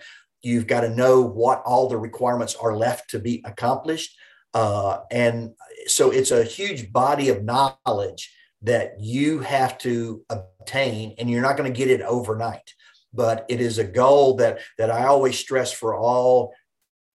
you've 0.43 0.67
got 0.67 0.81
to 0.81 0.89
know 0.89 1.21
what 1.21 1.63
all 1.65 1.89
the 1.89 1.97
requirements 1.97 2.55
are 2.55 2.75
left 2.75 3.09
to 3.09 3.19
be 3.19 3.41
accomplished 3.45 4.15
uh, 4.53 4.99
and 5.09 5.51
so 5.87 6.11
it's 6.11 6.31
a 6.31 6.43
huge 6.43 6.91
body 6.91 7.29
of 7.29 7.43
knowledge 7.43 8.31
that 8.61 8.95
you 8.99 9.39
have 9.39 9.77
to 9.79 10.23
obtain 10.29 11.15
and 11.17 11.29
you're 11.29 11.41
not 11.41 11.57
going 11.57 11.71
to 11.71 11.77
get 11.77 11.89
it 11.89 12.01
overnight. 12.01 12.73
But 13.13 13.45
it 13.49 13.61
is 13.61 13.77
a 13.77 13.83
goal 13.83 14.37
that 14.37 14.59
that 14.77 14.89
i 14.89 15.05
always 15.05 15.37
stress 15.37 15.71
for 15.71 15.95
all 15.95 16.53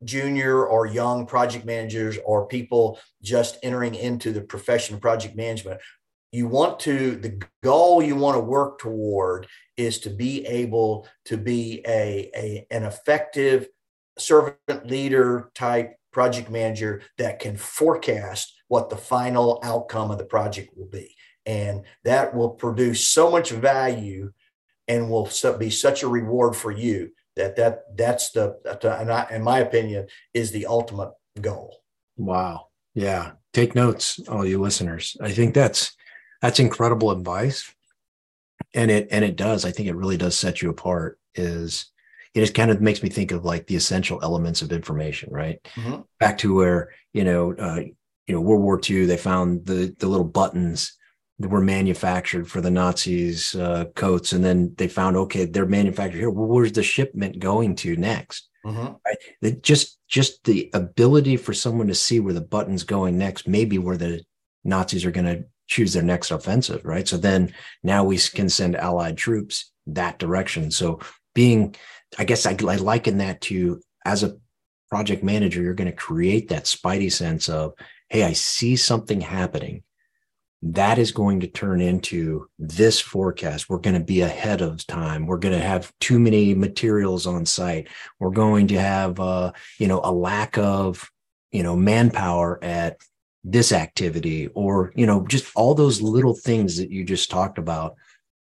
junior 0.04 0.66
or 0.66 0.88
young 0.88 1.26
project 1.26 1.66
managers 1.66 2.18
or 2.26 2.48
people 2.48 3.00
just 3.22 3.58
entering 3.64 3.96
into 3.96 4.32
the 4.32 4.42
profession 4.42 4.96
of 4.96 5.02
project 5.02 5.36
management 5.36 5.80
you 6.34 6.48
want 6.48 6.80
to 6.80 7.16
the 7.16 7.40
goal 7.62 8.02
you 8.02 8.16
want 8.16 8.36
to 8.36 8.42
work 8.42 8.80
toward 8.80 9.48
is 9.78 10.00
to 10.00 10.10
be 10.10 10.46
able 10.48 11.08
to 11.26 11.38
be 11.38 11.82
a, 11.88 12.30
a 12.36 12.68
an 12.72 12.84
effective 12.84 13.68
servant 14.18 14.58
leader 14.86 15.52
type 15.56 15.96
project 16.12 16.50
manager 16.50 17.02
that 17.18 17.40
can 17.40 17.56
forecast 17.56 18.54
what 18.68 18.90
the 18.90 18.98
final 18.98 19.60
outcome 19.64 20.12
of 20.12 20.18
the 20.18 20.26
project 20.26 20.70
will 20.76 20.88
be. 20.88 21.16
And 21.46 21.84
that 22.04 22.34
will 22.36 22.52
produce 22.52 23.08
so 23.08 23.30
much 23.30 23.52
value 23.52 24.32
and 24.88 25.10
will 25.10 25.30
be 25.58 25.70
such 25.70 26.04
a 26.04 26.08
reward 26.08 26.56
for 26.56 26.72
you 26.72 27.12
that 27.36 27.56
that 27.56 27.84
that's 27.96 28.32
the 28.32 28.56
and 29.00 29.12
I, 29.12 29.28
in 29.32 29.44
my 29.44 29.60
opinion 29.60 30.08
is 30.34 30.52
the 30.52 30.66
ultimate 30.66 31.12
goal. 31.40 31.78
Wow. 32.18 32.68
Yeah. 32.96 33.32
Take 33.54 33.76
notes 33.76 34.20
all 34.28 34.46
you 34.46 34.60
listeners. 34.60 35.18
I 35.22 35.32
think 35.32 35.54
that's 35.54 35.96
that's 36.44 36.60
incredible 36.60 37.10
advice 37.10 37.74
and 38.76 38.91
it 38.91 39.08
and 39.10 39.26
it 39.26 39.36
does 39.36 39.66
i 39.66 39.72
think 39.72 39.88
it 39.88 39.96
really 39.96 40.18
does 40.18 40.38
set 40.38 40.62
you 40.62 40.70
apart 40.70 41.18
is 41.34 41.88
it 42.36 42.41
just 42.41 42.54
kind 42.54 42.70
of 42.70 42.82
makes 42.82 43.02
me 43.02 43.10
think 43.10 43.32
of 43.32 43.46
like 43.46 43.66
the 43.66 43.76
essential 43.76 44.20
elements 44.22 44.62
of 44.62 44.72
information 44.72 45.32
right 45.32 45.64
mm-hmm. 45.76 46.02
back 46.20 46.38
to 46.38 46.54
where 46.54 46.91
you 47.14 47.24
know 47.24 47.54
uh, 47.54 47.80
you 48.28 48.36
know 48.36 48.41
world 48.41 48.62
war 48.62 48.80
ii 48.89 49.06
they 49.06 49.18
found 49.18 49.66
the 49.66 49.96
the 49.98 50.08
little 50.08 50.26
buttons 50.26 50.98
that 51.39 51.50
were 51.50 51.62
manufactured 51.62 52.48
for 52.48 52.62
the 52.62 52.70
Nazis 52.70 53.56
uh, 53.56 53.86
coats, 53.96 54.34
and 54.34 54.46
then 54.46 54.74
they 54.78 54.88
found 54.88 55.18
okay, 55.18 55.46
they're 55.46 55.66
manufactured 55.66 56.20
here. 56.20 56.30
Well, 56.30 56.48
where's 56.48 56.72
the 56.72 56.84
shipment 56.84 57.39
going 57.39 57.76
to 57.78 57.96
next? 57.96 58.50
Mm-hmm. 58.64 58.94
Right? 59.06 59.62
just 59.62 59.98
just 60.08 60.44
the 60.44 60.70
ability 60.74 61.38
for 61.38 61.54
someone 61.54 61.88
to 61.88 61.96
see 61.96 62.20
where 62.20 62.36
the 62.36 62.41
button's 62.41 62.84
going 62.84 63.18
next, 63.18 63.48
maybe 63.48 63.78
where 63.78 63.98
the 63.98 64.24
Nazis 64.64 65.06
are 65.06 65.12
going 65.12 65.26
to 65.26 65.44
choose 65.68 65.93
their 65.93 66.03
next 66.03 66.32
offensive, 66.32 66.84
right? 66.86 67.07
So 67.07 67.18
then 67.18 67.53
now 67.84 68.03
we 68.03 68.18
can 68.18 68.49
send 68.49 68.76
Allied 68.76 69.18
troops 69.18 69.72
that 69.88 70.20
direction. 70.20 70.72
So 70.72 70.99
being, 71.34 71.76
I 72.18 72.24
guess 72.24 72.45
I, 72.45 72.51
I 72.51 72.76
liken 72.76 73.18
that 73.20 73.41
to 73.41 73.82
as 74.05 74.24
a 74.24 74.38
project 74.89 75.24
manager, 75.24 75.61
you're 75.61 75.74
going 75.74 75.89
to 75.89 75.95
create 75.95 76.49
that 76.49 76.66
spidey 76.66 77.11
sense 77.11 77.49
of, 77.49 77.74
hey, 78.09 78.24
I 78.24 78.34
see 78.34 78.76
something 78.76 79.22
happening 79.22 79.84
that 80.66 80.97
is 80.97 81.11
going 81.11 81.41
to 81.41 81.47
turn 81.47 81.82
into 81.82 82.47
this 82.57 83.01
forecast. 83.01 83.70
We're 83.70 83.80
going 83.80 83.99
to 83.99 84.03
be 84.03 84.22
ahead 84.22 84.61
of 84.61 84.88
time. 84.88 85.28
We're 85.28 85.38
going 85.38 85.59
to 85.59 85.66
have 85.66 85.91
too 85.99 86.20
many 86.20 86.55
materials 86.55 87.28
on 87.28 87.45
site. 87.45 87.89
We're 88.18 88.32
going 88.32 88.68
to 88.68 88.80
have, 88.80 89.20
uh, 89.20 89.51
you 89.78 89.88
know, 89.88 89.99
a 90.01 90.11
lack 90.11 90.57
of, 90.57 91.11
you 91.51 91.64
know, 91.64 91.76
manpower 91.76 92.64
at 92.64 92.97
this 93.44 93.72
activity, 93.72 94.48
or 94.48 94.91
you 94.96 95.06
know, 95.06 95.26
just 95.28 95.52
all 95.56 95.76
those 95.76 96.02
little 96.02 96.34
things 96.34 96.78
that 96.78 96.91
you 96.91 97.04
just 97.04 97.30
talked 97.30 97.58
about 97.58 97.96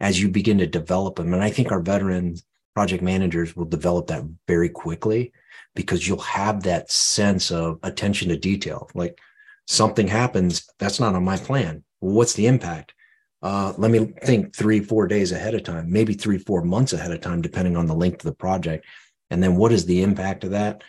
as 0.01 0.21
you 0.21 0.29
begin 0.29 0.59
to 0.59 0.67
develop 0.67 1.17
them. 1.17 1.33
And 1.33 1.43
I 1.43 1.51
think 1.51 1.71
our 1.71 1.81
veteran 1.81 2.37
project 2.75 3.03
managers 3.03 3.55
will 3.55 3.65
develop 3.65 4.09
that 4.09 4.25
very 4.49 4.69
quickly 4.69 5.33
because 5.75 6.07
you'll 6.07 6.19
have 6.19 6.63
that 6.63 6.91
sense 6.91 7.51
of 7.51 7.79
attention 7.83 8.29
to 8.29 8.37
detail. 8.37 8.91
Like 8.95 9.19
something 9.67 10.09
happens, 10.09 10.69
that's 10.79 11.01
not 11.01 11.15
on 11.15 11.25
my 11.25 11.37
plan 11.37 11.85
what's 12.03 12.35
the 12.35 12.47
impact? 12.47 12.95
Uh, 13.43 13.73
let 13.79 13.91
me 13.91 14.13
think 14.25 14.55
three, 14.55 14.81
four 14.81 15.07
days 15.07 15.33
ahead 15.33 15.55
of 15.55 15.63
time, 15.63 15.91
maybe 15.91 16.15
three, 16.15 16.39
four 16.39 16.63
months 16.63 16.93
ahead 16.93 17.13
of 17.13 17.21
time, 17.21 17.41
depending 17.41 17.77
on 17.77 17.87
the 17.87 17.95
length 17.95 18.17
of 18.17 18.31
the 18.31 18.35
project. 18.35 18.85
And 19.31 19.43
then 19.43 19.57
what 19.57 19.73
is 19.73 19.87
the 19.87 20.03
impact 20.03 20.45
of 20.45 20.51
that? 20.51 20.83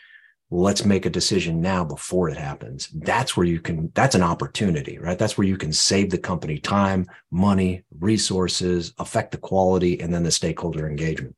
Let's 0.51 0.85
make 0.85 1.05
a 1.05 1.09
decision 1.09 1.61
now 1.61 1.83
before 1.83 2.29
it 2.29 2.37
happens. 2.37 2.89
That's 2.89 3.35
where 3.35 3.45
you 3.45 3.59
can, 3.59 3.91
that's 3.95 4.13
an 4.13 4.21
opportunity, 4.21 4.99
right? 4.99 5.17
That's 5.17 5.37
where 5.37 5.47
you 5.47 5.57
can 5.57 5.73
save 5.73 6.11
the 6.11 6.17
company 6.17 6.59
time, 6.59 7.07
money, 7.31 7.83
resources, 7.99 8.93
affect 8.99 9.31
the 9.31 9.39
quality, 9.39 9.99
and 9.99 10.13
then 10.13 10.23
the 10.23 10.31
stakeholder 10.31 10.87
engagement. 10.87 11.35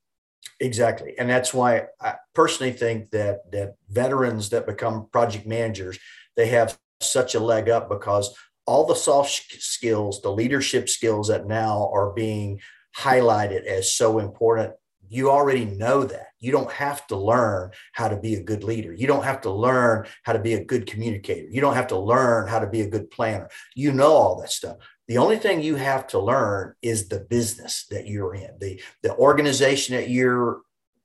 Exactly. 0.59 1.13
And 1.17 1.29
that's 1.29 1.53
why 1.53 1.87
I 2.01 2.15
personally 2.33 2.73
think 2.73 3.11
that 3.11 3.51
that 3.51 3.75
veterans 3.89 4.49
that 4.49 4.65
become 4.65 5.07
project 5.11 5.45
managers, 5.45 5.99
they 6.35 6.47
have 6.47 6.77
such 7.01 7.35
a 7.35 7.39
leg 7.39 7.69
up 7.69 7.89
because 7.89 8.35
all 8.65 8.85
the 8.85 8.95
soft 8.95 9.55
skills, 9.59 10.21
the 10.21 10.31
leadership 10.31 10.89
skills 10.89 11.27
that 11.27 11.45
now 11.45 11.89
are 11.93 12.11
being 12.11 12.59
highlighted 12.97 13.65
as 13.65 13.93
so 13.93 14.19
important, 14.19 14.73
you 15.09 15.29
already 15.29 15.65
know 15.65 16.03
that. 16.03 16.27
You 16.39 16.51
don't 16.51 16.71
have 16.71 17.05
to 17.07 17.15
learn 17.15 17.71
how 17.93 18.07
to 18.07 18.17
be 18.17 18.35
a 18.35 18.43
good 18.43 18.63
leader. 18.63 18.93
You 18.93 19.07
don't 19.07 19.23
have 19.23 19.41
to 19.41 19.51
learn 19.51 20.07
how 20.23 20.33
to 20.33 20.39
be 20.39 20.53
a 20.53 20.63
good 20.63 20.85
communicator. 20.85 21.47
You 21.49 21.61
don't 21.61 21.75
have 21.75 21.87
to 21.87 21.97
learn 21.97 22.47
how 22.47 22.59
to 22.59 22.67
be 22.67 22.81
a 22.81 22.89
good 22.89 23.09
planner. 23.11 23.49
You 23.75 23.91
know 23.91 24.11
all 24.11 24.39
that 24.41 24.51
stuff. 24.51 24.77
The 25.07 25.17
only 25.17 25.37
thing 25.37 25.61
you 25.61 25.75
have 25.75 26.07
to 26.07 26.19
learn 26.19 26.73
is 26.81 27.07
the 27.07 27.19
business 27.19 27.85
that 27.91 28.07
you're 28.07 28.33
in, 28.35 28.51
the, 28.59 28.81
the 29.03 29.15
organization 29.15 29.95
that 29.95 30.09
you're 30.09 30.61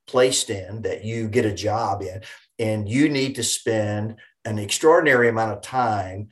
placed 0.06 0.50
in, 0.50 0.82
that 0.82 1.04
you 1.04 1.28
get 1.28 1.44
a 1.44 1.54
job 1.54 2.02
in. 2.02 2.22
And 2.58 2.88
you 2.88 3.08
need 3.08 3.36
to 3.36 3.42
spend 3.42 4.16
an 4.44 4.58
extraordinary 4.58 5.28
amount 5.28 5.52
of 5.52 5.62
time 5.62 6.28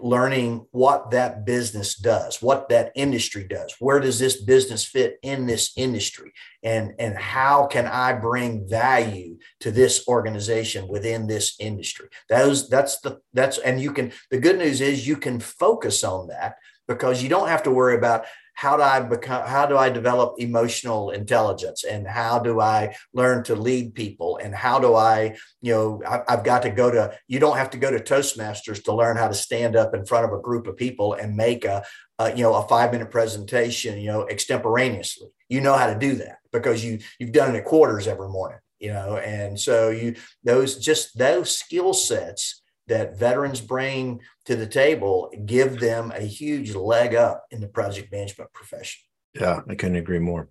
learning 0.00 0.66
what 0.70 1.10
that 1.10 1.44
business 1.44 1.96
does 1.96 2.40
what 2.40 2.68
that 2.68 2.92
industry 2.94 3.44
does. 3.44 3.74
Where 3.78 4.00
does 4.00 4.18
this 4.18 4.42
business 4.42 4.84
fit 4.84 5.18
in 5.22 5.46
this 5.46 5.72
industry? 5.76 6.32
And 6.62 6.94
and 6.98 7.16
how 7.16 7.66
can 7.66 7.86
i 7.86 8.12
bring 8.12 8.68
value 8.68 9.38
to 9.60 9.70
this 9.70 10.06
organization 10.08 10.88
within 10.88 11.26
this 11.26 11.56
industry? 11.60 12.08
Those 12.28 12.68
that's 12.68 13.00
the 13.00 13.20
that's 13.32 13.58
and 13.58 13.80
you 13.80 13.92
can 13.92 14.12
the 14.30 14.38
good 14.38 14.58
news 14.58 14.80
is 14.80 15.06
you 15.06 15.16
can 15.16 15.40
focus 15.40 16.04
on 16.04 16.28
that 16.28 16.56
because 16.86 17.22
you 17.22 17.28
don't 17.28 17.48
have 17.48 17.62
to 17.64 17.70
worry 17.70 17.96
about 17.96 18.24
how 18.58 18.76
do 18.76 18.82
I 18.82 18.98
become, 18.98 19.46
how 19.46 19.66
do 19.66 19.78
I 19.78 19.88
develop 19.88 20.34
emotional 20.38 21.10
intelligence? 21.10 21.84
And 21.84 22.08
how 22.08 22.40
do 22.40 22.60
I 22.60 22.96
learn 23.14 23.44
to 23.44 23.54
lead 23.54 23.94
people? 23.94 24.36
And 24.42 24.52
how 24.52 24.80
do 24.80 24.96
I, 24.96 25.36
you 25.62 25.72
know, 25.72 26.02
I, 26.04 26.22
have 26.28 26.42
got 26.42 26.62
to 26.62 26.70
go 26.70 26.90
to, 26.90 27.16
you 27.28 27.38
don't 27.38 27.56
have 27.56 27.70
to 27.70 27.78
go 27.78 27.88
to 27.88 28.00
Toastmasters 28.00 28.82
to 28.82 28.92
learn 28.92 29.16
how 29.16 29.28
to 29.28 29.34
stand 29.34 29.76
up 29.76 29.94
in 29.94 30.04
front 30.04 30.24
of 30.24 30.32
a 30.32 30.42
group 30.42 30.66
of 30.66 30.76
people 30.76 31.14
and 31.14 31.36
make 31.36 31.64
a, 31.64 31.84
a 32.18 32.34
you 32.34 32.42
know, 32.42 32.56
a 32.56 32.66
five 32.66 32.90
minute 32.90 33.12
presentation, 33.12 33.96
you 33.96 34.08
know, 34.08 34.26
extemporaneously. 34.26 35.28
You 35.48 35.60
know 35.60 35.76
how 35.76 35.86
to 35.86 35.96
do 35.96 36.16
that 36.16 36.38
because 36.52 36.84
you, 36.84 36.98
you've 37.20 37.30
done 37.30 37.54
it 37.54 37.58
at 37.58 37.64
quarters 37.64 38.08
every 38.08 38.28
morning, 38.28 38.58
you 38.80 38.92
know, 38.92 39.18
and 39.18 39.60
so 39.60 39.90
you, 39.90 40.16
those, 40.42 40.80
just 40.80 41.16
those 41.16 41.56
skill 41.56 41.94
sets 41.94 42.60
that 42.88 43.18
veterans 43.18 43.60
bring 43.60 44.20
to 44.46 44.56
the 44.56 44.66
table 44.66 45.30
give 45.46 45.80
them 45.80 46.12
a 46.14 46.20
huge 46.20 46.74
leg 46.74 47.14
up 47.14 47.44
in 47.50 47.60
the 47.60 47.68
project 47.68 48.10
management 48.10 48.52
profession. 48.52 49.00
Yeah, 49.34 49.60
I 49.68 49.74
couldn't 49.74 49.96
agree 49.96 50.18
more. 50.18 50.48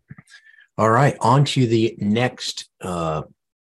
All 0.77 0.89
right, 0.89 1.17
on 1.19 1.43
to 1.45 1.65
the 1.65 1.95
next 1.97 2.69
uh, 2.81 3.23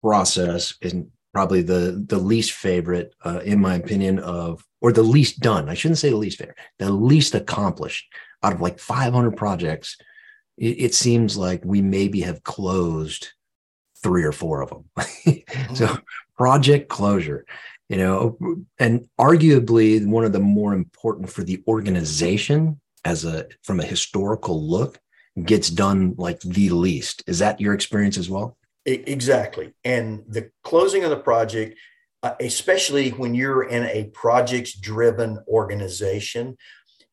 process, 0.03 0.75
and 0.83 1.11
probably 1.33 1.63
the 1.63 2.05
the 2.07 2.19
least 2.19 2.53
favorite, 2.53 3.15
uh, 3.25 3.41
in 3.45 3.61
my 3.61 3.77
opinion, 3.77 4.19
of 4.19 4.65
or 4.81 4.93
the 4.93 5.03
least 5.03 5.41
done. 5.41 5.69
I 5.69 5.75
shouldn't 5.75 5.99
say 5.99 6.11
the 6.11 6.17
least 6.17 6.39
favorite, 6.39 6.59
the 6.79 6.91
least 6.91 7.35
accomplished 7.35 8.07
out 8.43 8.53
of 8.53 8.61
like 8.61 8.79
500 8.79 9.37
projects. 9.37 9.97
It, 10.57 10.81
it 10.81 10.95
seems 10.95 11.37
like 11.37 11.63
we 11.65 11.83
maybe 11.83 12.21
have 12.23 12.43
closed 12.43 13.29
three 14.03 14.25
or 14.25 14.33
four 14.33 14.63
of 14.63 14.71
them. 14.71 14.85
so 15.75 15.87
mm-hmm. 15.87 15.97
project 16.37 16.89
closure, 16.89 17.45
you 17.89 17.97
know, 17.97 18.37
and 18.79 19.09
arguably 19.19 20.05
one 20.05 20.25
of 20.25 20.33
the 20.33 20.41
more 20.41 20.75
important 20.75 21.31
for 21.31 21.43
the 21.43 21.63
organization 21.69 22.81
as 23.05 23.25
a 23.25 23.47
from 23.63 23.81
a 23.81 23.85
historical 23.85 24.69
look 24.69 24.99
gets 25.45 25.71
done 25.71 26.15
like 26.17 26.41
the 26.41 26.71
least. 26.71 27.23
Is 27.27 27.39
that 27.39 27.61
your 27.61 27.75
experience 27.75 28.19
as 28.19 28.29
well? 28.29 28.57
Exactly. 28.85 29.75
And 29.85 30.25
the 30.29 30.51
closing 30.63 31.05
of 31.05 31.11
the 31.11 31.17
project, 31.17 31.79
uh, 32.23 32.35
especially 32.41 33.11
when 33.11 33.35
you're 33.35 33.65
in 33.65 33.85
a 33.85 34.05
projects 34.15 34.73
driven 34.73 35.41
organization, 35.49 36.57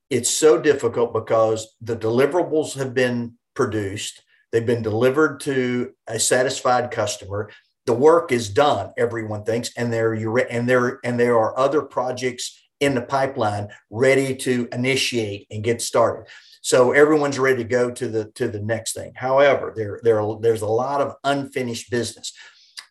it's 0.10 0.30
so 0.30 0.60
difficult 0.60 1.14
because 1.14 1.76
the 1.82 1.96
deliverables 1.96 2.76
have 2.78 2.94
been 2.94 3.34
produced, 3.56 4.24
they've 4.52 4.66
been 4.66 4.84
delivered 4.84 5.40
to 5.42 5.92
a 6.08 6.20
satisfied 6.20 6.92
customer. 6.92 7.50
The 7.86 7.94
work 7.94 8.32
is 8.32 8.50
done, 8.50 8.92
everyone 8.98 9.44
thinks, 9.44 9.72
and 9.76 9.92
there 9.92 10.14
you 10.14 10.38
and 10.38 10.70
there 10.70 11.00
and 11.04 11.20
there 11.20 11.38
are 11.38 11.58
other 11.58 11.82
projects 11.82 12.60
in 12.80 12.96
the 12.96 13.02
pipeline 13.02 13.70
ready 13.90 14.36
to 14.36 14.68
initiate 14.72 15.48
and 15.52 15.64
get 15.64 15.82
started. 15.82 16.30
So 16.62 16.94
everyone's 16.94 17.40
ready 17.40 17.64
to 17.64 17.70
go 17.70 17.92
to 17.92 18.08
the 18.08 18.26
to 18.36 18.48
the 18.48 18.62
next 18.62 18.94
thing. 18.94 19.14
However, 19.16 19.74
there 19.76 20.00
there 20.04 20.22
there's 20.40 20.62
a 20.62 20.68
lot 20.68 21.02
of 21.02 21.16
unfinished 21.24 21.92
business. 21.92 22.32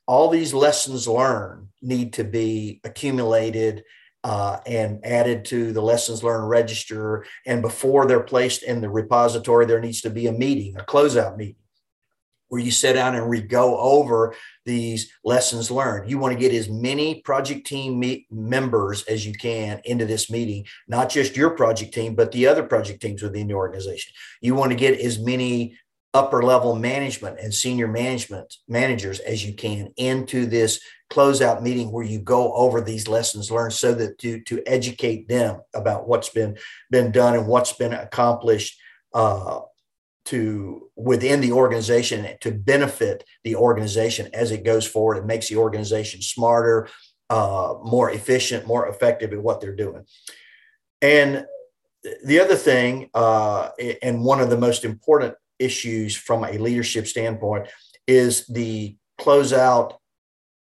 All 0.07 0.29
these 0.29 0.53
lessons 0.53 1.09
learned 1.09 1.69
need 1.81 2.13
to 2.15 2.25
be 2.25 2.81
accumulated 2.85 3.85
uh, 4.25 4.59
and 4.67 5.05
added 5.05 5.45
to 5.47 5.73
the 5.73 5.81
lessons 5.81 6.23
learned 6.23 6.49
register. 6.49 7.25
And 7.47 7.63
before 7.63 8.07
they're 8.07 8.21
placed 8.21 8.63
in 8.63 8.81
the 8.81 8.91
repository, 8.91 9.67
there 9.67 9.81
needs 9.81 10.03
to 10.03 10.11
be 10.11 10.27
a 10.27 10.33
meeting, 10.33 10.77
a 10.77 10.83
closeout 10.83 11.37
meeting 11.37 11.57
where 12.53 12.61
you 12.61 12.71
sit 12.71 12.93
down 12.93 13.15
and 13.15 13.31
we 13.31 13.41
go 13.41 13.79
over 13.79 14.35
these 14.67 15.11
lessons 15.25 15.71
learned. 15.71 16.11
You 16.11 16.19
want 16.19 16.35
to 16.35 16.39
get 16.39 16.53
as 16.53 16.69
many 16.69 17.23
project 17.23 17.67
team 17.67 17.99
me- 17.99 18.27
members 18.31 19.05
as 19.05 19.25
you 19.25 19.33
can 19.33 19.81
into 19.87 20.05
this 20.05 20.31
meeting, 20.31 20.67
not 20.87 21.09
just 21.09 21.35
your 21.35 21.53
project 21.57 21.95
team, 21.95 22.15
but 22.15 22.31
the 22.31 22.47
other 22.47 22.63
project 22.63 23.01
teams 23.01 23.23
within 23.23 23.47
the 23.47 23.55
organization. 23.55 24.13
You 24.43 24.55
want 24.55 24.71
to 24.71 24.77
get 24.77 25.01
as 25.01 25.19
many 25.19 25.79
upper 26.13 26.43
level 26.43 26.77
management 26.77 27.39
and 27.41 27.55
senior 27.55 27.89
management 27.89 28.55
managers 28.69 29.19
as 29.21 29.43
you 29.43 29.55
can 29.55 29.91
into 29.97 30.45
this 30.45 30.79
closeout 31.11 31.63
meeting 31.63 31.91
where 31.91 32.05
you 32.05 32.19
go 32.19 32.53
over 32.53 32.83
these 32.83 33.09
lessons 33.09 33.51
learned 33.51 33.73
so 33.73 33.95
that 33.95 34.19
to, 34.19 34.43
to 34.43 34.63
educate 34.67 35.27
them 35.27 35.63
about 35.75 36.07
what's 36.07 36.29
been 36.29 36.59
been 36.91 37.13
done 37.13 37.35
and 37.35 37.47
what's 37.47 37.73
been 37.73 37.95
accomplished 37.95 38.79
uh, 39.15 39.61
to 40.25 40.89
within 40.97 41.41
the 41.41 41.53
organization 41.53 42.37
to 42.41 42.53
benefit 42.53 43.25
the 43.45 43.57
organization 43.57 44.29
as 44.33 44.51
it 44.51 44.65
goes 44.65 44.87
forward. 44.87 45.19
It 45.19 45.27
makes 45.27 45.49
the 45.49 45.57
organization 45.57 46.23
smarter, 46.23 46.89
uh, 47.31 47.75
more 47.83 48.11
efficient, 48.11 48.67
more 48.67 48.89
effective 48.89 49.33
at 49.33 49.43
what 49.43 49.61
they're 49.61 49.75
doing. 49.75 50.05
And 51.01 51.47
the 52.25 52.41
other 52.41 52.57
thing, 52.57 53.11
uh, 53.15 53.71
and 54.03 54.25
one 54.25 54.41
of 54.41 54.51
the 54.51 54.59
most 54.59 54.85
important 54.85 55.35
issues 55.59 56.17
from 56.17 56.45
a 56.45 56.59
leadership 56.59 57.07
standpoint, 57.07 57.69
is 58.07 58.47
the 58.47 58.97
closeout 59.21 59.97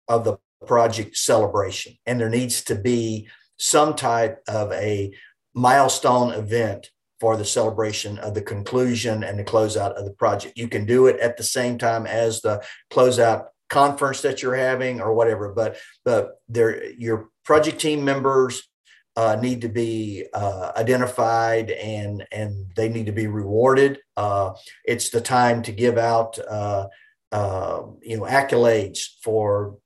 of 0.09 0.25
the 0.25 0.37
project 0.67 1.17
celebration. 1.17 1.95
And 2.07 2.21
there 2.21 2.31
needs 2.31 2.63
to 2.65 2.75
be 2.75 3.29
some 3.59 3.95
type 3.95 4.43
of 4.49 4.73
a 4.73 5.15
milestone 5.55 6.33
event 6.33 6.91
for 7.25 7.39
the 7.39 7.45
celebration 7.47 8.19
of 8.19 8.35
the 8.35 8.43
conclusion 8.43 9.25
and 9.25 9.39
the 9.39 9.45
closeout 9.45 9.95
of 9.95 10.05
the 10.05 10.13
project. 10.13 10.59
You 10.59 10.69
can 10.69 10.85
do 10.85 11.07
it 11.07 11.19
at 11.21 11.39
the 11.39 11.43
same 11.43 11.79
time 11.79 12.07
as 12.07 12.43
the 12.43 12.63
closeout 12.93 13.47
conference 13.71 14.21
that 14.21 14.43
you're 14.43 14.55
having 14.55 15.01
or 15.01 15.15
whatever, 15.15 15.49
but 15.49 15.79
but 16.05 16.33
there 16.51 16.85
your 16.91 17.31
project 17.43 17.81
team 17.81 18.05
members 18.05 18.69
uh, 19.17 19.37
need 19.41 19.63
to 19.63 19.71
be 19.71 20.27
uh, 20.35 20.73
identified 20.77 21.71
and 21.71 22.27
and 22.31 22.71
they 22.77 22.91
need 22.91 23.07
to 23.07 23.13
be 23.13 23.27
rewarded. 23.27 24.01
Uh, 24.19 24.53
it's 24.85 25.09
the 25.09 25.23
time 25.23 25.63
to 25.63 25.73
give 25.73 25.97
out 25.97 26.39
uh, 26.39 26.89
uh, 27.33 27.85
you 28.03 28.19
know 28.19 28.25
accolades 28.25 29.01
for 29.23 29.79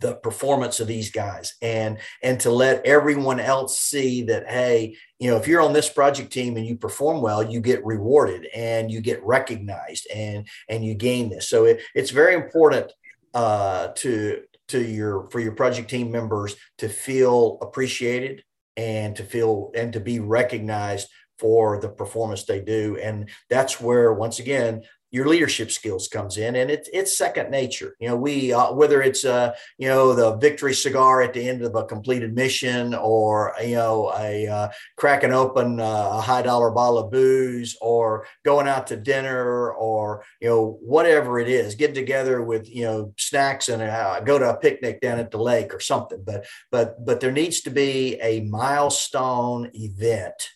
the 0.00 0.16
performance 0.16 0.80
of 0.80 0.88
these 0.88 1.10
guys 1.10 1.54
and 1.62 1.98
and 2.22 2.40
to 2.40 2.50
let 2.50 2.84
everyone 2.84 3.38
else 3.38 3.78
see 3.78 4.22
that 4.22 4.48
hey 4.48 4.94
you 5.20 5.30
know 5.30 5.36
if 5.36 5.46
you're 5.46 5.62
on 5.62 5.72
this 5.72 5.88
project 5.88 6.32
team 6.32 6.56
and 6.56 6.66
you 6.66 6.76
perform 6.76 7.22
well 7.22 7.42
you 7.42 7.60
get 7.60 7.84
rewarded 7.84 8.46
and 8.54 8.90
you 8.90 9.00
get 9.00 9.22
recognized 9.24 10.06
and 10.12 10.46
and 10.68 10.84
you 10.84 10.94
gain 10.94 11.30
this. 11.30 11.48
So 11.48 11.64
it, 11.64 11.80
it's 11.94 12.10
very 12.10 12.34
important 12.34 12.92
uh, 13.32 13.88
to 13.96 14.42
to 14.68 14.82
your 14.82 15.28
for 15.30 15.40
your 15.40 15.52
project 15.52 15.90
team 15.90 16.10
members 16.10 16.56
to 16.78 16.88
feel 16.88 17.58
appreciated 17.60 18.42
and 18.76 19.14
to 19.16 19.24
feel 19.24 19.70
and 19.74 19.92
to 19.92 20.00
be 20.00 20.20
recognized 20.20 21.08
for 21.38 21.80
the 21.80 21.88
performance 21.88 22.44
they 22.44 22.60
do. 22.60 22.96
And 23.02 23.28
that's 23.50 23.80
where 23.80 24.12
once 24.14 24.38
again 24.38 24.82
your 25.14 25.28
leadership 25.28 25.70
skills 25.70 26.08
comes 26.08 26.38
in 26.38 26.56
and 26.56 26.72
it's 26.72 26.88
it's 26.92 27.16
second 27.16 27.48
nature. 27.48 27.94
You 28.00 28.08
know 28.08 28.16
we 28.16 28.52
uh, 28.52 28.72
whether 28.72 29.00
it's 29.00 29.24
uh 29.24 29.54
you 29.78 29.86
know 29.86 30.12
the 30.12 30.34
victory 30.38 30.74
cigar 30.74 31.22
at 31.22 31.32
the 31.32 31.48
end 31.48 31.62
of 31.62 31.76
a 31.76 31.84
completed 31.84 32.34
mission 32.34 32.94
or 32.94 33.54
you 33.62 33.76
know 33.76 34.12
a 34.16 34.48
uh, 34.48 34.68
cracking 34.96 35.32
open 35.32 35.78
uh, 35.78 36.08
a 36.14 36.20
high 36.20 36.42
dollar 36.42 36.72
bottle 36.72 36.98
of 36.98 37.12
booze 37.12 37.76
or 37.80 38.26
going 38.44 38.66
out 38.66 38.88
to 38.88 38.96
dinner 38.96 39.70
or 39.70 40.24
you 40.40 40.48
know 40.48 40.78
whatever 40.82 41.38
it 41.38 41.48
is 41.48 41.76
getting 41.76 41.94
together 41.94 42.42
with 42.42 42.68
you 42.68 42.82
know 42.82 43.14
snacks 43.16 43.68
and 43.68 43.82
uh, 43.82 44.18
go 44.18 44.36
to 44.36 44.50
a 44.50 44.56
picnic 44.56 45.00
down 45.00 45.20
at 45.20 45.30
the 45.30 45.38
lake 45.38 45.72
or 45.72 45.78
something. 45.78 46.24
But 46.26 46.44
but 46.72 47.04
but 47.06 47.20
there 47.20 47.30
needs 47.30 47.60
to 47.60 47.70
be 47.70 48.16
a 48.20 48.40
milestone 48.40 49.70
event 49.74 50.50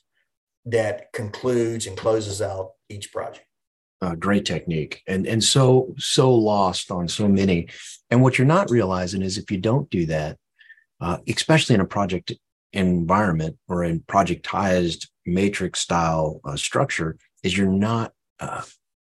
that 0.64 1.12
concludes 1.12 1.86
and 1.86 1.96
closes 1.96 2.42
out 2.42 2.72
each 2.88 3.12
project 3.12 3.47
uh, 4.00 4.14
great 4.14 4.44
technique 4.44 5.02
and 5.06 5.26
and 5.26 5.42
so 5.42 5.94
so 5.98 6.32
lost 6.32 6.90
on 6.90 7.08
so 7.08 7.28
many. 7.28 7.68
And 8.10 8.22
what 8.22 8.38
you're 8.38 8.46
not 8.46 8.70
realizing 8.70 9.22
is 9.22 9.38
if 9.38 9.50
you 9.50 9.58
don't 9.58 9.90
do 9.90 10.06
that 10.06 10.38
uh, 11.00 11.18
especially 11.28 11.74
in 11.74 11.80
a 11.80 11.86
project 11.86 12.32
environment 12.72 13.56
or 13.68 13.84
in 13.84 14.00
projectized 14.00 15.10
matrix 15.24 15.80
style 15.80 16.40
uh, 16.44 16.56
structure 16.56 17.16
is 17.42 17.56
you're 17.56 17.66
not 17.66 18.12
uh, 18.40 18.62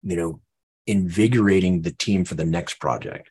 you 0.04 0.16
know 0.16 0.40
invigorating 0.88 1.82
the 1.82 1.92
team 1.92 2.24
for 2.24 2.36
the 2.36 2.46
next 2.46 2.76
project 2.76 3.30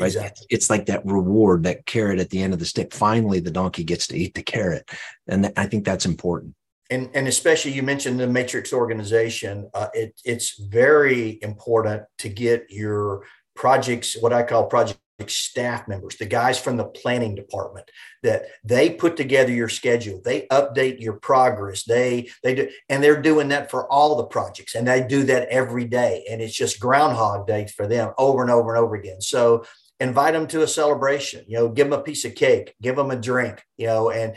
right? 0.00 0.06
Exactly. 0.06 0.46
it's 0.48 0.70
like 0.70 0.86
that 0.86 1.04
reward 1.04 1.64
that 1.64 1.86
carrot 1.86 2.20
at 2.20 2.30
the 2.30 2.42
end 2.42 2.52
of 2.52 2.58
the 2.58 2.64
stick. 2.64 2.94
Finally 2.94 3.40
the 3.40 3.50
donkey 3.50 3.84
gets 3.84 4.06
to 4.08 4.16
eat 4.16 4.34
the 4.34 4.42
carrot. 4.42 4.88
And 5.26 5.52
i 5.56 5.66
think 5.66 5.84
that's 5.84 6.06
important 6.06 6.54
and, 6.90 7.10
and 7.14 7.28
especially 7.28 7.72
you 7.72 7.82
mentioned 7.82 8.18
the 8.18 8.26
matrix 8.26 8.72
organization 8.72 9.68
uh, 9.74 9.88
it, 9.94 10.20
it's 10.24 10.58
very 10.58 11.38
important 11.42 12.02
to 12.18 12.28
get 12.28 12.66
your 12.70 13.24
projects 13.54 14.16
what 14.20 14.32
i 14.32 14.42
call 14.42 14.66
project 14.66 15.00
staff 15.28 15.86
members 15.86 16.16
the 16.16 16.26
guys 16.26 16.58
from 16.58 16.76
the 16.76 16.84
planning 16.84 17.34
department 17.34 17.88
that 18.22 18.46
they 18.64 18.90
put 18.90 19.16
together 19.16 19.52
your 19.52 19.68
schedule 19.68 20.20
they 20.24 20.42
update 20.48 21.00
your 21.00 21.14
progress 21.14 21.84
they 21.84 22.28
they 22.42 22.54
do 22.54 22.68
and 22.88 23.02
they're 23.02 23.22
doing 23.22 23.48
that 23.48 23.70
for 23.70 23.90
all 23.92 24.16
the 24.16 24.24
projects 24.24 24.74
and 24.74 24.88
they 24.88 25.06
do 25.06 25.22
that 25.22 25.48
every 25.48 25.84
day 25.84 26.26
and 26.28 26.42
it's 26.42 26.54
just 26.54 26.80
groundhog 26.80 27.46
day 27.46 27.66
for 27.66 27.86
them 27.86 28.12
over 28.18 28.42
and 28.42 28.50
over 28.50 28.74
and 28.74 28.84
over 28.84 28.96
again. 28.96 29.20
So 29.20 29.64
invite 30.00 30.34
them 30.34 30.46
to 30.48 30.62
a 30.62 30.66
celebration 30.66 31.44
you 31.46 31.56
know 31.56 31.68
give 31.68 31.88
them 31.88 31.98
a 31.98 32.02
piece 32.02 32.24
of 32.24 32.34
cake 32.34 32.74
give 32.82 32.96
them 32.96 33.10
a 33.10 33.16
drink 33.16 33.62
you 33.76 33.86
know 33.86 34.10
and 34.10 34.34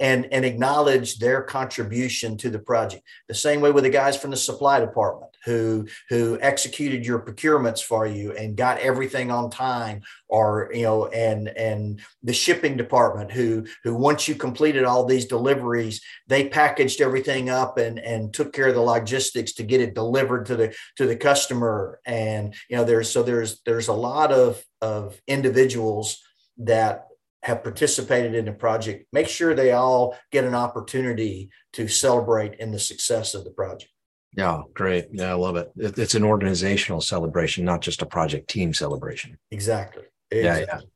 and 0.00 0.28
and 0.32 0.44
acknowledge 0.44 1.18
their 1.18 1.42
contribution 1.42 2.36
to 2.38 2.50
the 2.50 2.58
project. 2.58 3.02
The 3.28 3.34
same 3.34 3.60
way 3.60 3.70
with 3.70 3.84
the 3.84 3.90
guys 3.90 4.16
from 4.16 4.30
the 4.30 4.36
supply 4.36 4.80
department 4.80 5.32
who 5.44 5.86
who 6.08 6.38
executed 6.40 7.06
your 7.06 7.20
procurements 7.20 7.82
for 7.82 8.06
you 8.06 8.32
and 8.32 8.56
got 8.56 8.78
everything 8.78 9.30
on 9.30 9.48
time 9.48 10.02
or 10.28 10.70
you 10.74 10.82
know 10.82 11.06
and 11.06 11.48
and 11.48 12.00
the 12.22 12.32
shipping 12.32 12.76
department 12.76 13.30
who 13.30 13.64
who 13.84 13.94
once 13.94 14.26
you 14.26 14.34
completed 14.34 14.84
all 14.84 15.04
these 15.04 15.26
deliveries 15.26 16.00
they 16.26 16.48
packaged 16.48 17.00
everything 17.00 17.48
up 17.48 17.78
and 17.78 17.98
and 17.98 18.34
took 18.34 18.52
care 18.52 18.68
of 18.68 18.74
the 18.74 18.80
logistics 18.80 19.52
to 19.52 19.62
get 19.62 19.80
it 19.80 19.94
delivered 19.94 20.46
to 20.46 20.56
the 20.56 20.74
to 20.96 21.06
the 21.06 21.16
customer. 21.16 22.00
And 22.04 22.54
you 22.68 22.76
know 22.76 22.84
there's 22.84 23.10
so 23.10 23.22
there's 23.22 23.60
there's 23.64 23.88
a 23.88 23.92
lot 23.92 24.32
of 24.32 24.62
of 24.80 25.20
individuals 25.26 26.22
that 26.58 27.06
have 27.46 27.62
participated 27.62 28.34
in 28.34 28.44
the 28.44 28.52
project, 28.52 29.06
make 29.12 29.28
sure 29.28 29.54
they 29.54 29.70
all 29.70 30.16
get 30.32 30.44
an 30.44 30.54
opportunity 30.54 31.48
to 31.72 31.86
celebrate 31.86 32.58
in 32.58 32.72
the 32.72 32.78
success 32.78 33.34
of 33.34 33.44
the 33.44 33.50
project. 33.50 33.92
Yeah, 34.36 34.62
great. 34.74 35.06
Yeah, 35.12 35.30
I 35.30 35.34
love 35.34 35.54
it. 35.54 35.70
It's 35.76 36.16
an 36.16 36.24
organizational 36.24 37.00
celebration, 37.00 37.64
not 37.64 37.82
just 37.82 38.02
a 38.02 38.06
project 38.06 38.50
team 38.50 38.74
celebration. 38.74 39.38
Exactly. 39.52 40.02
exactly. 40.32 40.66
Yeah, 40.68 40.80
yeah. 40.80 40.86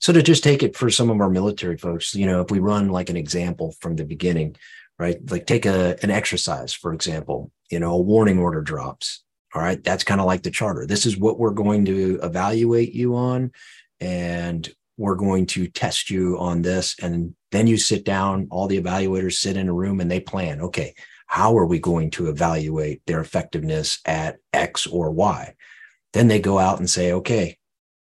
So 0.00 0.12
to 0.12 0.20
just 0.20 0.42
take 0.42 0.64
it 0.64 0.76
for 0.76 0.90
some 0.90 1.10
of 1.10 1.20
our 1.20 1.30
military 1.30 1.78
folks, 1.78 2.12
you 2.12 2.26
know, 2.26 2.40
if 2.40 2.50
we 2.50 2.58
run 2.58 2.88
like 2.88 3.08
an 3.08 3.16
example 3.16 3.76
from 3.80 3.94
the 3.94 4.04
beginning, 4.04 4.56
right? 4.98 5.18
Like 5.30 5.46
take 5.46 5.64
a 5.64 5.96
an 6.02 6.10
exercise, 6.10 6.72
for 6.72 6.92
example, 6.92 7.52
you 7.70 7.78
know, 7.78 7.92
a 7.92 8.00
warning 8.00 8.40
order 8.40 8.62
drops. 8.62 9.22
All 9.54 9.62
right. 9.62 9.82
That's 9.82 10.04
kind 10.04 10.20
of 10.20 10.26
like 10.26 10.42
the 10.42 10.50
charter. 10.50 10.86
This 10.86 11.06
is 11.06 11.16
what 11.16 11.38
we're 11.38 11.52
going 11.52 11.84
to 11.84 12.18
evaluate 12.20 12.92
you 12.92 13.14
on. 13.14 13.52
And 14.00 14.68
we're 15.00 15.14
going 15.14 15.46
to 15.46 15.66
test 15.66 16.10
you 16.10 16.38
on 16.38 16.60
this. 16.60 16.94
And 17.00 17.34
then 17.52 17.66
you 17.66 17.78
sit 17.78 18.04
down, 18.04 18.48
all 18.50 18.66
the 18.66 18.80
evaluators 18.80 19.32
sit 19.32 19.56
in 19.56 19.68
a 19.68 19.72
room 19.72 19.98
and 19.98 20.10
they 20.10 20.20
plan, 20.20 20.60
okay, 20.60 20.94
how 21.26 21.56
are 21.56 21.64
we 21.64 21.78
going 21.78 22.10
to 22.10 22.28
evaluate 22.28 23.00
their 23.06 23.20
effectiveness 23.20 24.00
at 24.04 24.36
X 24.52 24.86
or 24.86 25.10
Y? 25.10 25.54
Then 26.12 26.28
they 26.28 26.38
go 26.38 26.58
out 26.58 26.80
and 26.80 26.90
say, 26.90 27.12
okay, 27.12 27.56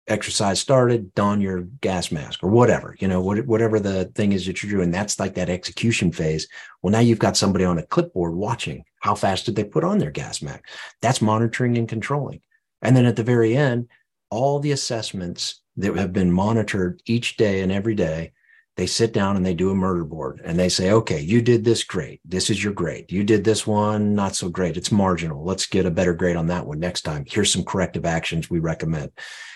exercise 0.07 0.59
started, 0.59 1.13
don 1.13 1.39
your 1.39 1.61
gas 1.81 2.11
mask 2.11 2.43
or 2.43 2.49
whatever, 2.49 2.95
you 2.99 3.07
know, 3.07 3.21
whatever 3.21 3.79
the 3.79 4.05
thing 4.15 4.31
is 4.31 4.47
that 4.47 4.63
you're 4.63 4.71
doing. 4.71 4.89
That's 4.89 5.19
like 5.19 5.35
that 5.35 5.49
execution 5.49 6.11
phase. 6.11 6.47
Well, 6.81 6.91
now 6.91 6.99
you've 6.99 7.19
got 7.19 7.37
somebody 7.37 7.63
on 7.63 7.77
a 7.77 7.85
clipboard 7.85 8.33
watching 8.33 8.83
how 9.01 9.13
fast 9.13 9.45
did 9.45 9.55
they 9.55 9.65
put 9.65 9.83
on 9.83 9.99
their 9.99 10.09
gas 10.09 10.41
mask. 10.41 10.63
That's 11.03 11.21
monitoring 11.21 11.77
and 11.77 11.87
controlling. 11.87 12.41
And 12.81 12.95
then 12.95 13.05
at 13.05 13.17
the 13.17 13.23
very 13.23 13.55
end, 13.55 13.87
all 14.31 14.59
the 14.59 14.71
assessments 14.71 15.61
that 15.77 15.95
have 15.95 16.13
been 16.13 16.31
monitored 16.31 17.01
each 17.05 17.37
day 17.37 17.61
and 17.61 17.71
every 17.71 17.95
day 17.95 18.33
they 18.75 18.85
sit 18.85 19.11
down 19.11 19.35
and 19.35 19.45
they 19.45 19.55
do 19.55 19.71
a 19.71 19.75
murder 19.75 20.03
board 20.03 20.41
and 20.43 20.57
they 20.57 20.69
say 20.69 20.91
okay 20.91 21.19
you 21.19 21.41
did 21.41 21.63
this 21.63 21.83
great. 21.83 22.19
This 22.25 22.49
is 22.49 22.63
your 22.63 22.73
grade. 22.73 23.11
You 23.11 23.23
did 23.23 23.43
this 23.43 23.65
one 23.65 24.13
not 24.13 24.35
so 24.35 24.49
great. 24.49 24.77
It's 24.77 24.91
marginal. 24.91 25.43
Let's 25.43 25.65
get 25.65 25.85
a 25.85 25.91
better 25.91 26.13
grade 26.13 26.35
on 26.35 26.47
that 26.47 26.65
one 26.65 26.79
next 26.79 27.01
time. 27.01 27.25
Here's 27.27 27.51
some 27.51 27.63
corrective 27.63 28.05
actions 28.05 28.49
we 28.49 28.59
recommend. 28.59 29.11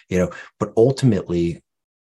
You 0.10 0.20
know 0.20 0.32
but 0.60 0.74
ultimately 0.78 1.62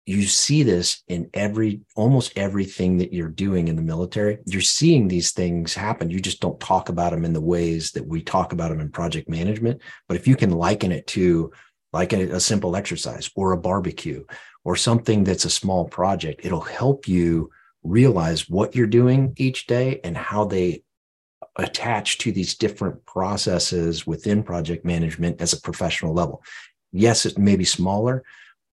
you 0.09 0.23
see 0.23 0.63
this 0.63 1.03
in 1.09 1.29
every 1.35 1.83
almost 1.95 2.33
everything 2.35 2.97
that 2.97 3.13
you're 3.13 3.29
doing 3.29 3.69
in 3.69 3.77
the 3.77 3.83
military. 3.83 4.39
You're 4.47 4.63
seeing 4.63 5.07
these 5.07 5.33
things 5.33 5.75
happen. 5.75 6.09
You 6.09 6.19
just 6.19 6.41
don't 6.41 6.59
talk 6.59 6.89
about 6.89 7.13
them 7.13 7.27
in 7.27 7.35
the 7.35 7.43
ways 7.43 7.91
that 7.93 8.07
we 8.07 8.23
talk 8.23 8.55
about 8.55 8.71
them 8.71 8.81
in 8.81 8.91
project 8.91 9.29
management. 9.29 9.83
But 10.09 10.17
if 10.17 10.27
you 10.27 10.35
can 10.35 10.51
liken 10.51 10.93
it 10.93 11.07
to 11.09 11.53
like 11.93 12.13
a, 12.13 12.31
a 12.31 12.41
simple 12.41 12.77
exercise 12.77 13.31
or 13.35 13.53
a 13.53 13.59
barbecue 13.59 14.25
or 14.65 14.77
something 14.77 15.25
that's 15.25 15.45
a 15.45 15.51
small 15.51 15.87
project, 15.87 16.43
it'll 16.45 16.61
help 16.61 17.09
you 17.09 17.51
realize 17.83 18.49
what 18.49 18.75
you're 18.75 18.87
doing 18.87 19.33
each 19.37 19.67
day 19.67 20.01
and 20.05 20.17
how 20.17 20.45
they 20.45 20.83
attach 21.57 22.19
to 22.19 22.33
these 22.33 22.55
different 22.55 23.05
processes 23.05 24.07
within 24.07 24.43
project 24.43 24.85
management 24.85 25.41
as 25.41 25.53
a 25.53 25.61
professional 25.61 26.13
level. 26.13 26.43
Yes, 26.93 27.27
it 27.27 27.39
may 27.39 27.57
be 27.57 27.65
smaller, 27.65 28.25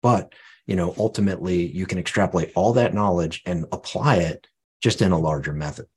but 0.02 0.34
you 0.68 0.76
know, 0.76 0.96
ultimately 0.98 1.66
you 1.66 1.86
can 1.86 2.00
extrapolate 2.00 2.52
all 2.56 2.74
that 2.74 2.94
knowledge 2.94 3.42
and 3.46 3.66
apply 3.72 4.18
it 4.18 4.48
just 4.82 5.02
in 5.02 5.12
a 5.12 5.20
larger 5.20 5.54
method 5.54 5.88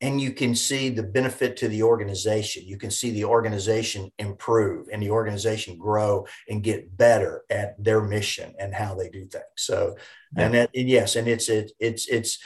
and 0.00 0.20
you 0.20 0.32
can 0.32 0.54
see 0.54 0.90
the 0.90 1.02
benefit 1.02 1.56
to 1.58 1.68
the 1.68 1.82
organization. 1.82 2.64
You 2.66 2.76
can 2.76 2.90
see 2.90 3.10
the 3.10 3.24
organization 3.24 4.10
improve 4.18 4.88
and 4.92 5.02
the 5.02 5.10
organization 5.10 5.78
grow 5.78 6.26
and 6.48 6.62
get 6.62 6.96
better 6.96 7.42
at 7.48 7.82
their 7.82 8.02
mission 8.02 8.54
and 8.58 8.74
how 8.74 8.94
they 8.94 9.08
do 9.08 9.24
things. 9.24 9.44
So, 9.56 9.96
yeah. 10.36 10.44
and, 10.44 10.54
that, 10.54 10.70
and 10.74 10.88
yes, 10.88 11.16
and 11.16 11.28
it's 11.28 11.48
it, 11.48 11.72
it's 11.78 12.08
it's. 12.08 12.38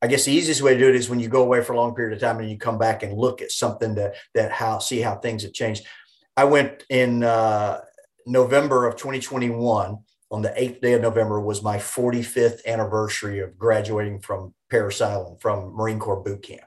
I 0.00 0.06
guess 0.06 0.24
the 0.24 0.32
easiest 0.32 0.62
way 0.62 0.74
to 0.74 0.78
do 0.78 0.88
it 0.88 0.94
is 0.94 1.10
when 1.10 1.18
you 1.18 1.28
go 1.28 1.42
away 1.42 1.60
for 1.60 1.72
a 1.72 1.76
long 1.76 1.92
period 1.92 2.14
of 2.14 2.20
time 2.20 2.38
and 2.38 2.48
you 2.48 2.56
come 2.56 2.78
back 2.78 3.02
and 3.02 3.18
look 3.18 3.42
at 3.42 3.50
something 3.50 3.96
that 3.96 4.14
that 4.34 4.52
how 4.52 4.78
see 4.78 5.00
how 5.00 5.16
things 5.16 5.42
have 5.42 5.52
changed. 5.52 5.84
I 6.36 6.44
went 6.44 6.84
in 6.88 7.24
uh, 7.24 7.80
November 8.26 8.86
of 8.86 8.94
2021 8.94 9.98
on 10.30 10.42
the 10.42 10.52
eighth 10.60 10.80
day 10.80 10.92
of 10.92 11.02
November 11.02 11.40
was 11.40 11.62
my 11.62 11.78
45th 11.78 12.64
anniversary 12.66 13.40
of 13.40 13.58
graduating 13.58 14.20
from 14.20 14.54
Parris 14.70 15.00
Island 15.00 15.40
from 15.40 15.74
Marine 15.74 15.98
Corps 15.98 16.22
boot 16.22 16.42
camp. 16.42 16.62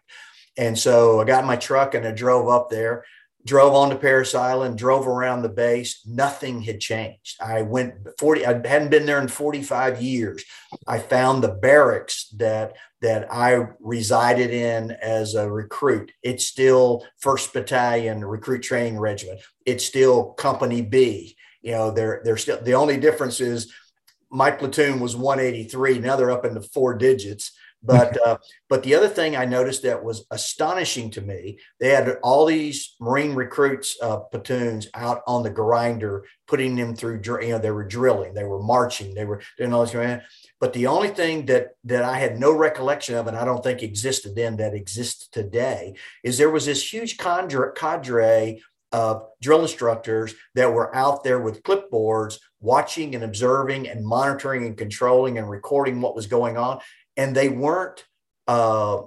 And 0.57 0.77
so 0.77 1.21
I 1.21 1.25
got 1.25 1.41
in 1.41 1.47
my 1.47 1.55
truck 1.55 1.93
and 1.93 2.05
I 2.05 2.11
drove 2.11 2.49
up 2.49 2.69
there, 2.69 3.05
drove 3.45 3.73
on 3.73 3.89
to 3.91 3.95
Parris 3.95 4.35
Island, 4.35 4.77
drove 4.77 5.07
around 5.07 5.41
the 5.43 5.49
base. 5.49 6.01
Nothing 6.05 6.61
had 6.61 6.79
changed. 6.79 7.37
I 7.41 7.61
went 7.61 7.93
40, 8.19 8.45
I 8.45 8.67
hadn't 8.67 8.89
been 8.89 9.05
there 9.05 9.21
in 9.21 9.27
45 9.27 10.01
years. 10.01 10.43
I 10.87 10.99
found 10.99 11.43
the 11.43 11.49
barracks 11.49 12.29
that 12.37 12.75
that 13.01 13.33
I 13.33 13.67
resided 13.79 14.51
in 14.51 14.91
as 14.91 15.33
a 15.33 15.49
recruit. 15.49 16.11
It's 16.21 16.45
still 16.45 17.03
1st 17.23 17.53
Battalion 17.53 18.23
Recruit 18.23 18.61
Training 18.61 18.99
Regiment. 18.99 19.39
It's 19.65 19.83
still 19.83 20.33
Company 20.33 20.81
B 20.81 21.35
you 21.61 21.71
know, 21.71 21.91
they're 21.91 22.21
they're 22.23 22.37
still 22.37 22.61
the 22.61 22.75
only 22.75 22.97
difference 22.97 23.39
is 23.39 23.71
my 24.29 24.49
platoon 24.49 24.99
was 24.99 25.15
183. 25.15 25.99
Now 25.99 26.15
they're 26.15 26.31
up 26.31 26.45
into 26.45 26.61
four 26.61 26.95
digits. 26.95 27.51
But 27.83 28.15
uh, 28.25 28.37
but 28.69 28.83
the 28.83 28.93
other 28.93 29.07
thing 29.07 29.35
I 29.35 29.45
noticed 29.45 29.81
that 29.83 30.03
was 30.03 30.25
astonishing 30.29 31.09
to 31.11 31.21
me, 31.21 31.57
they 31.79 31.89
had 31.89 32.17
all 32.21 32.45
these 32.45 32.95
Marine 32.99 33.33
recruits 33.33 33.97
uh, 34.01 34.17
platoons 34.17 34.87
out 34.93 35.21
on 35.25 35.41
the 35.41 35.49
grinder, 35.49 36.25
putting 36.47 36.75
them 36.75 36.95
through. 36.95 37.21
You 37.25 37.49
know, 37.49 37.57
they 37.57 37.71
were 37.71 37.87
drilling, 37.87 38.33
they 38.35 38.43
were 38.43 38.61
marching, 38.61 39.15
they 39.15 39.25
were 39.25 39.41
doing 39.57 39.73
all 39.73 39.85
this. 39.85 40.21
But 40.59 40.73
the 40.73 40.87
only 40.87 41.09
thing 41.09 41.47
that 41.47 41.69
that 41.85 42.03
I 42.03 42.19
had 42.19 42.39
no 42.39 42.55
recollection 42.55 43.15
of, 43.15 43.25
and 43.25 43.35
I 43.35 43.45
don't 43.45 43.63
think 43.63 43.81
existed 43.81 44.35
then, 44.35 44.57
that 44.57 44.75
exists 44.75 45.27
today, 45.29 45.95
is 46.23 46.37
there 46.37 46.51
was 46.51 46.67
this 46.67 46.93
huge 46.93 47.17
cadre, 47.17 47.73
cadre 47.75 48.61
of 48.91 49.25
drill 49.41 49.61
instructors 49.61 50.33
that 50.55 50.73
were 50.73 50.93
out 50.95 51.23
there 51.23 51.39
with 51.39 51.63
clipboards 51.63 52.39
watching 52.59 53.15
and 53.15 53.23
observing 53.23 53.87
and 53.87 54.05
monitoring 54.05 54.65
and 54.65 54.77
controlling 54.77 55.37
and 55.37 55.49
recording 55.49 56.01
what 56.01 56.15
was 56.15 56.27
going 56.27 56.57
on. 56.57 56.79
And 57.17 57.35
they 57.35 57.49
weren't 57.49 58.05
uh, 58.47 59.01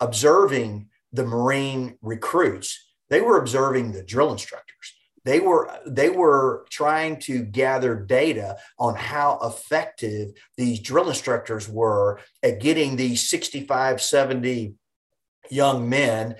observing 0.00 0.88
the 1.12 1.24
marine 1.24 1.96
recruits. 2.02 2.92
They 3.08 3.20
were 3.20 3.38
observing 3.38 3.92
the 3.92 4.02
drill 4.02 4.32
instructors. 4.32 4.94
They 5.24 5.40
were 5.40 5.70
they 5.86 6.10
were 6.10 6.66
trying 6.70 7.18
to 7.20 7.44
gather 7.44 7.94
data 7.94 8.58
on 8.78 8.94
how 8.94 9.38
effective 9.42 10.32
these 10.58 10.80
drill 10.80 11.08
instructors 11.08 11.66
were 11.66 12.20
at 12.42 12.60
getting 12.60 12.96
these 12.96 13.28
65 13.28 14.02
70 14.02 14.74
young 15.50 15.88
men 15.88 16.36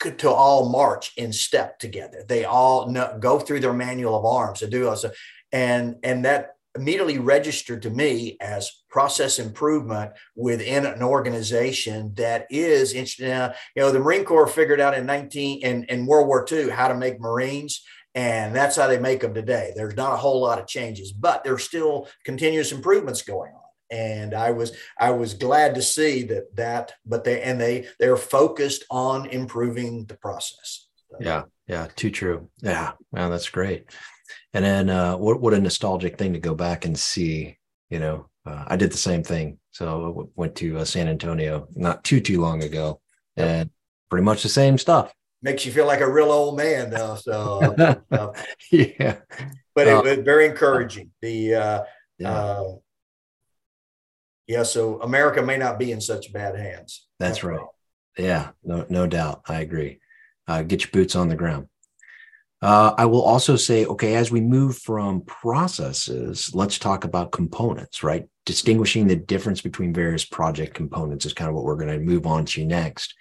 to 0.00 0.30
all 0.30 0.68
march 0.68 1.12
in 1.16 1.32
step 1.32 1.78
together. 1.78 2.24
They 2.26 2.44
all 2.44 2.90
know, 2.90 3.16
go 3.20 3.38
through 3.38 3.60
their 3.60 3.72
manual 3.72 4.16
of 4.16 4.24
arms 4.24 4.60
to 4.60 4.68
do 4.68 4.88
also, 4.88 5.10
and 5.52 5.96
and 6.02 6.24
that 6.24 6.54
immediately 6.76 7.18
registered 7.18 7.82
to 7.82 7.90
me 7.90 8.36
as 8.40 8.70
process 8.88 9.38
improvement 9.38 10.12
within 10.36 10.86
an 10.86 11.02
organization 11.02 12.12
that 12.14 12.46
is 12.50 12.92
interested. 12.92 13.30
Uh, 13.30 13.52
you 13.74 13.82
know, 13.82 13.90
the 13.90 13.98
Marine 13.98 14.24
Corps 14.24 14.46
figured 14.46 14.80
out 14.80 14.96
in 14.96 15.04
19 15.04 15.62
in, 15.62 15.84
in 15.84 16.06
World 16.06 16.28
War 16.28 16.46
II 16.50 16.70
how 16.70 16.88
to 16.88 16.94
make 16.94 17.20
Marines. 17.20 17.82
And 18.14 18.54
that's 18.54 18.76
how 18.76 18.86
they 18.86 18.98
make 18.98 19.20
them 19.20 19.34
today. 19.34 19.72
There's 19.76 19.96
not 19.96 20.12
a 20.12 20.16
whole 20.16 20.40
lot 20.40 20.58
of 20.58 20.66
changes, 20.66 21.12
but 21.12 21.44
there's 21.44 21.64
still 21.64 22.08
continuous 22.24 22.72
improvements 22.72 23.22
going 23.22 23.52
on 23.52 23.57
and 23.90 24.34
I 24.34 24.50
was 24.50 24.72
I 24.98 25.10
was 25.10 25.34
glad 25.34 25.74
to 25.74 25.82
see 25.82 26.22
that 26.24 26.54
that 26.56 26.92
but 27.06 27.24
they 27.24 27.42
and 27.42 27.60
they 27.60 27.86
they're 27.98 28.16
focused 28.16 28.84
on 28.90 29.26
improving 29.26 30.04
the 30.06 30.16
process. 30.16 30.88
So. 31.10 31.16
Yeah, 31.20 31.44
yeah, 31.66 31.88
too 31.96 32.10
true. 32.10 32.50
Yeah, 32.60 32.92
man, 33.12 33.30
that's 33.30 33.48
great. 33.48 33.90
And 34.52 34.64
then 34.64 34.90
uh, 34.90 35.16
what 35.16 35.40
what 35.40 35.54
a 35.54 35.60
nostalgic 35.60 36.18
thing 36.18 36.32
to 36.34 36.38
go 36.38 36.54
back 36.54 36.84
and 36.84 36.98
see. 36.98 37.56
You 37.90 37.98
know, 37.98 38.28
uh, 38.44 38.64
I 38.66 38.76
did 38.76 38.92
the 38.92 38.98
same 38.98 39.22
thing. 39.22 39.58
So 39.70 40.26
I 40.26 40.30
went 40.34 40.54
to 40.56 40.78
uh, 40.78 40.84
San 40.84 41.08
Antonio 41.08 41.68
not 41.74 42.04
too 42.04 42.20
too 42.20 42.40
long 42.40 42.62
ago, 42.62 43.00
and 43.36 43.70
pretty 44.10 44.24
much 44.24 44.42
the 44.42 44.48
same 44.48 44.78
stuff. 44.78 45.12
Makes 45.40 45.64
you 45.64 45.72
feel 45.72 45.86
like 45.86 46.00
a 46.00 46.10
real 46.10 46.32
old 46.32 46.56
man, 46.56 46.90
though. 46.90 47.14
So 47.14 47.74
uh, 48.10 48.32
yeah, 48.70 49.18
but 49.74 49.86
it 49.86 49.94
uh, 49.94 50.02
was 50.02 50.18
very 50.18 50.46
encouraging. 50.46 51.10
The 51.22 51.54
uh, 51.54 51.82
yeah 52.18 52.32
uh, 52.32 52.64
yeah, 54.48 54.62
so 54.62 55.00
America 55.02 55.42
may 55.42 55.58
not 55.58 55.78
be 55.78 55.92
in 55.92 56.00
such 56.00 56.32
bad 56.32 56.56
hands. 56.56 57.06
That's 57.20 57.44
right. 57.44 57.60
Yeah, 58.16 58.50
no, 58.64 58.86
no 58.88 59.06
doubt. 59.06 59.42
I 59.46 59.60
agree. 59.60 60.00
Uh, 60.48 60.62
get 60.62 60.82
your 60.82 60.90
boots 60.90 61.14
on 61.14 61.28
the 61.28 61.36
ground. 61.36 61.68
Uh, 62.60 62.92
I 62.96 63.04
will 63.04 63.22
also 63.22 63.54
say, 63.54 63.84
okay, 63.84 64.16
as 64.16 64.32
we 64.32 64.40
move 64.40 64.78
from 64.78 65.20
processes, 65.20 66.50
let's 66.54 66.78
talk 66.78 67.04
about 67.04 67.30
components, 67.30 68.02
right? 68.02 68.26
Distinguishing 68.46 69.06
the 69.06 69.14
difference 69.14 69.60
between 69.60 69.92
various 69.92 70.24
project 70.24 70.74
components 70.74 71.26
is 71.26 71.34
kind 71.34 71.48
of 71.48 71.54
what 71.54 71.64
we're 71.64 71.76
going 71.76 71.96
to 71.96 72.04
move 72.04 72.26
on 72.26 72.46
to 72.46 72.64
next. 72.64 73.14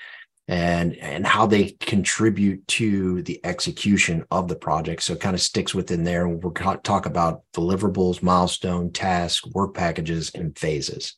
And 0.48 0.96
and 0.98 1.28
how 1.28 1.46
they 1.46 1.72
contribute 1.80 2.66
to 2.68 3.22
the 3.24 3.40
execution 3.44 4.26
of 4.32 4.48
the 4.48 4.56
project. 4.56 5.04
So 5.04 5.14
it 5.14 5.20
kind 5.20 5.36
of 5.36 5.42
sticks 5.42 5.76
within 5.76 6.04
there. 6.04 6.28
We'll 6.28 6.52
talk 6.52 7.06
about 7.06 7.44
deliverables 7.54 8.22
milestone 8.22 8.92
task 8.92 9.46
work 9.54 9.74
packages 9.74 10.32
and 10.34 10.58
phases. 10.58 11.16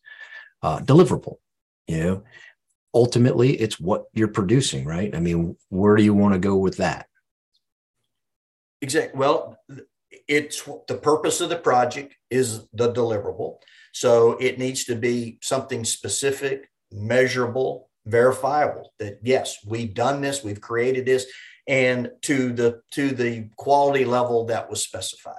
Uh, 0.62 0.80
deliverable 0.80 1.38
you 1.90 1.98
know? 1.98 2.24
Ultimately 2.94 3.60
it's 3.60 3.80
what 3.80 4.06
you're 4.14 4.30
producing 4.30 4.86
right? 4.86 5.14
I 5.14 5.20
mean 5.20 5.58
where 5.70 5.96
do 5.96 6.04
you 6.04 6.14
want 6.14 6.34
to 6.34 6.40
go 6.40 6.56
with 6.56 6.78
that? 6.78 7.08
Exactly 8.82 9.20
well 9.20 9.58
it's 10.28 10.64
the 10.88 10.98
purpose 10.98 11.42
of 11.42 11.50
the 11.50 11.58
project 11.58 12.16
is 12.30 12.68
the 12.74 12.92
deliverable. 12.94 13.58
So 13.94 14.38
it 14.38 14.60
needs 14.60 14.86
to 14.86 14.96
be 14.96 15.40
something 15.42 15.84
specific 15.84 16.70
measurable 16.92 17.89
verifiable 18.10 18.94
that 19.00 19.20
yes 19.24 19.58
we've 19.66 19.94
done 19.94 20.22
this 20.22 20.44
we've 20.44 20.62
created 20.62 21.06
this 21.06 21.26
and 21.68 22.10
to 22.22 22.52
the 22.52 22.82
to 22.92 23.12
the 23.12 23.48
quality 23.56 24.04
level 24.06 24.46
that 24.46 24.70
was 24.70 24.84
specified. 24.84 25.36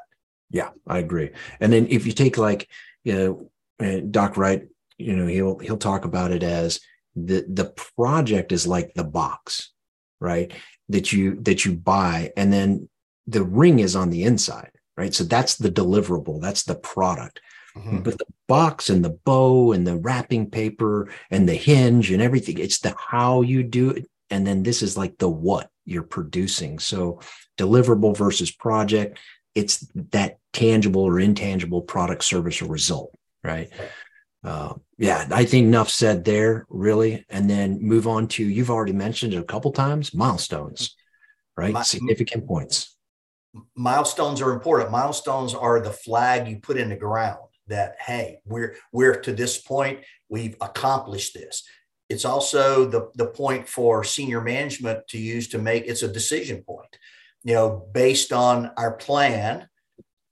Yeah 0.51 0.71
i 0.87 0.99
agree. 0.99 1.31
And 1.61 1.73
then 1.73 1.87
if 1.89 2.07
you 2.07 2.13
take 2.13 2.39
like 2.39 2.69
you 3.05 3.15
know 3.15 4.01
doc 4.11 4.37
wright 4.37 4.67
you 4.99 5.17
know 5.17 5.27
he'll 5.27 5.59
he'll 5.59 5.77
talk 5.77 6.05
about 6.05 6.33
it 6.33 6.43
as 6.43 6.81
the 7.17 7.45
the 7.49 7.73
project 7.97 8.53
is 8.53 8.67
like 8.67 8.95
the 8.95 9.05
box 9.05 9.73
right 10.21 10.53
that 10.89 11.13
you 11.13 11.41
that 11.43 11.65
you 11.65 11.75
buy 11.75 12.33
and 12.37 12.53
then 12.53 12.89
the 13.27 13.43
ring 13.43 13.79
is 13.79 13.97
on 13.97 14.11
the 14.11 14.25
inside 14.25 14.71
right? 15.01 15.15
So 15.15 15.25
that's 15.25 15.57
the 15.57 15.71
deliverable 15.71 16.41
that's 16.43 16.65
the 16.65 16.75
product 16.75 17.41
mm-hmm. 17.77 17.99
but 17.99 18.19
the 18.19 18.27
box 18.49 18.91
and 18.91 19.05
the 19.05 19.19
bow 19.25 19.73
and 19.73 19.87
the 19.87 19.97
wrapping 19.97 20.51
paper 20.51 21.09
and 21.31 21.49
the 21.49 21.55
hinge 21.55 22.11
and 22.11 22.23
everything 22.23 22.59
it's 22.59 22.81
the 22.81 22.95
how 22.99 23.43
you 23.43 23.63
do 23.63 23.91
it 23.91 24.07
and 24.31 24.47
then 24.47 24.63
this 24.63 24.83
is 24.83 24.97
like 24.97 25.17
the 25.19 25.29
what 25.29 25.71
you're 25.85 26.03
producing 26.03 26.79
so 26.79 27.21
deliverable 27.59 28.17
versus 28.17 28.51
project 28.51 29.19
it's 29.55 29.87
that 29.95 30.39
tangible 30.53 31.03
or 31.03 31.21
intangible 31.21 31.83
product 31.83 32.25
service 32.25 32.63
or 32.63 32.67
result 32.67 33.13
right 33.43 33.71
uh, 34.43 34.73
yeah, 34.97 35.27
I 35.31 35.45
think 35.45 35.67
enough 35.67 35.91
said 35.91 36.25
there, 36.25 36.67
really. 36.69 37.25
And 37.29 37.49
then 37.49 37.83
move 37.83 38.07
on 38.07 38.29
to 38.29 38.45
you've 38.45 38.71
already 38.71 38.93
mentioned 38.93 39.35
it 39.35 39.39
a 39.39 39.45
couple 39.45 39.73
times 39.73 40.15
milestones, 40.15 40.97
right? 41.57 41.73
My, 41.73 41.83
Significant 41.83 42.47
points. 42.47 42.97
Milestones 43.75 44.41
are 44.41 44.53
important. 44.53 44.91
Milestones 44.91 45.55
are 45.55 45.81
the 45.81 45.93
flag 45.93 46.49
you 46.49 46.59
put 46.59 46.77
in 46.77 46.89
the 46.89 46.97
ground 46.97 47.41
that 47.71 47.97
hey, 47.99 48.41
we're 48.45 48.77
we're 48.93 49.21
to 49.21 49.33
this 49.33 49.61
point, 49.61 50.01
we've 50.29 50.57
accomplished 50.61 51.35
this. 51.35 51.65
It's 52.09 52.25
also 52.25 52.85
the, 52.87 53.11
the 53.15 53.27
point 53.27 53.69
for 53.69 54.03
senior 54.05 54.41
management 54.41 55.07
to 55.09 55.19
use 55.19 55.49
to 55.49 55.59
make 55.59 55.87
it's 55.87 56.03
a 56.03 56.13
decision 56.13 56.63
point. 56.63 56.99
You 57.45 57.55
know, 57.55 57.89
based 57.93 58.33
on 58.33 58.73
our 58.77 58.93
plan, 58.93 59.69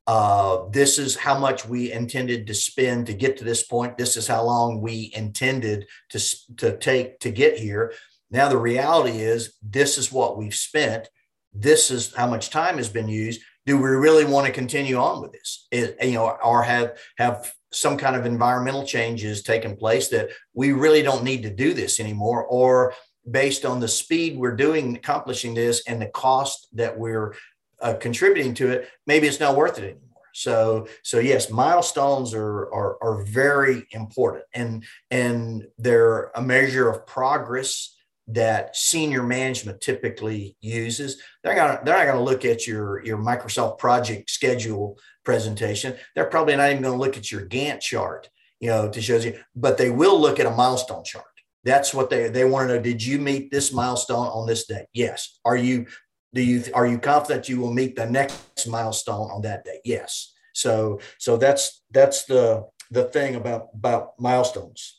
uh, 0.08 0.64
this 0.70 0.98
is 0.98 1.16
how 1.16 1.38
much 1.38 1.66
we 1.66 1.92
intended 1.92 2.46
to 2.46 2.54
spend 2.54 3.06
to 3.06 3.14
get 3.14 3.36
to 3.36 3.44
this 3.44 3.62
point. 3.62 3.96
This 3.96 4.16
is 4.16 4.26
how 4.26 4.42
long 4.42 4.80
we 4.80 5.12
intended 5.14 5.86
to, 6.10 6.20
to 6.56 6.76
take 6.78 7.20
to 7.20 7.30
get 7.30 7.58
here. 7.58 7.92
Now, 8.30 8.48
the 8.48 8.58
reality 8.58 9.18
is, 9.18 9.54
this 9.62 9.98
is 9.98 10.12
what 10.12 10.36
we've 10.36 10.54
spent. 10.54 11.08
This 11.52 11.90
is 11.90 12.14
how 12.14 12.26
much 12.26 12.50
time 12.50 12.76
has 12.78 12.88
been 12.88 13.08
used. 13.08 13.40
Do 13.68 13.76
we 13.76 13.90
really 14.06 14.24
want 14.24 14.46
to 14.46 14.52
continue 14.52 14.96
on 14.96 15.20
with 15.20 15.32
this? 15.32 15.68
You 15.70 16.14
know, 16.14 16.38
or 16.42 16.62
have 16.62 16.96
have 17.18 17.52
some 17.70 17.98
kind 17.98 18.16
of 18.16 18.24
environmental 18.24 18.84
changes 18.86 19.42
taken 19.42 19.76
place 19.76 20.08
that 20.08 20.30
we 20.54 20.72
really 20.72 21.02
don't 21.02 21.22
need 21.22 21.42
to 21.42 21.50
do 21.64 21.74
this 21.74 22.00
anymore, 22.00 22.44
or 22.46 22.94
based 23.30 23.66
on 23.66 23.78
the 23.80 23.88
speed 23.88 24.38
we're 24.38 24.56
doing 24.56 24.96
accomplishing 24.96 25.54
this 25.54 25.82
and 25.86 26.00
the 26.00 26.06
cost 26.06 26.68
that 26.72 26.98
we're 26.98 27.34
uh, 27.82 27.94
contributing 28.00 28.54
to 28.54 28.70
it, 28.70 28.88
maybe 29.06 29.26
it's 29.26 29.40
not 29.40 29.54
worth 29.54 29.76
it 29.78 29.84
anymore. 29.84 30.24
So, 30.32 30.88
so 31.02 31.18
yes, 31.18 31.50
milestones 31.50 32.32
are, 32.32 32.72
are, 32.72 32.96
are 33.02 33.24
very 33.24 33.86
important 33.90 34.44
and, 34.54 34.84
and 35.10 35.66
they're 35.78 36.30
a 36.34 36.42
measure 36.42 36.88
of 36.88 37.06
progress 37.06 37.97
that 38.28 38.76
senior 38.76 39.22
management 39.22 39.80
typically 39.80 40.56
uses. 40.60 41.20
They're 41.42 41.54
gonna 41.54 41.80
they're 41.84 41.96
not 41.96 42.06
gonna 42.06 42.24
look 42.24 42.44
at 42.44 42.66
your 42.66 43.04
your 43.04 43.18
Microsoft 43.18 43.78
project 43.78 44.30
schedule 44.30 44.98
presentation. 45.24 45.96
They're 46.14 46.26
probably 46.26 46.56
not 46.56 46.70
even 46.70 46.82
gonna 46.82 46.96
look 46.96 47.16
at 47.16 47.30
your 47.30 47.46
Gantt 47.46 47.80
chart, 47.80 48.28
you 48.60 48.68
know, 48.68 48.90
to 48.90 49.02
show 49.02 49.16
you, 49.16 49.38
but 49.56 49.78
they 49.78 49.90
will 49.90 50.20
look 50.20 50.38
at 50.38 50.46
a 50.46 50.50
milestone 50.50 51.04
chart. 51.04 51.24
That's 51.64 51.92
what 51.92 52.10
they 52.10 52.28
they 52.28 52.44
want 52.44 52.68
to 52.68 52.76
know. 52.76 52.82
Did 52.82 53.04
you 53.04 53.18
meet 53.18 53.50
this 53.50 53.72
milestone 53.72 54.26
on 54.28 54.46
this 54.46 54.66
day? 54.66 54.86
Yes. 54.92 55.38
Are 55.44 55.56
you 55.56 55.86
do 56.34 56.42
you 56.42 56.64
are 56.74 56.86
you 56.86 56.98
confident 56.98 57.48
you 57.48 57.60
will 57.60 57.72
meet 57.72 57.96
the 57.96 58.06
next 58.06 58.68
milestone 58.68 59.30
on 59.30 59.42
that 59.42 59.64
day 59.64 59.80
yes 59.84 60.34
so 60.52 61.00
so 61.18 61.36
that's 61.36 61.82
that's 61.90 62.24
the 62.24 62.64
the 62.90 63.04
thing 63.04 63.34
about 63.34 63.68
about 63.74 64.18
milestones 64.18 64.97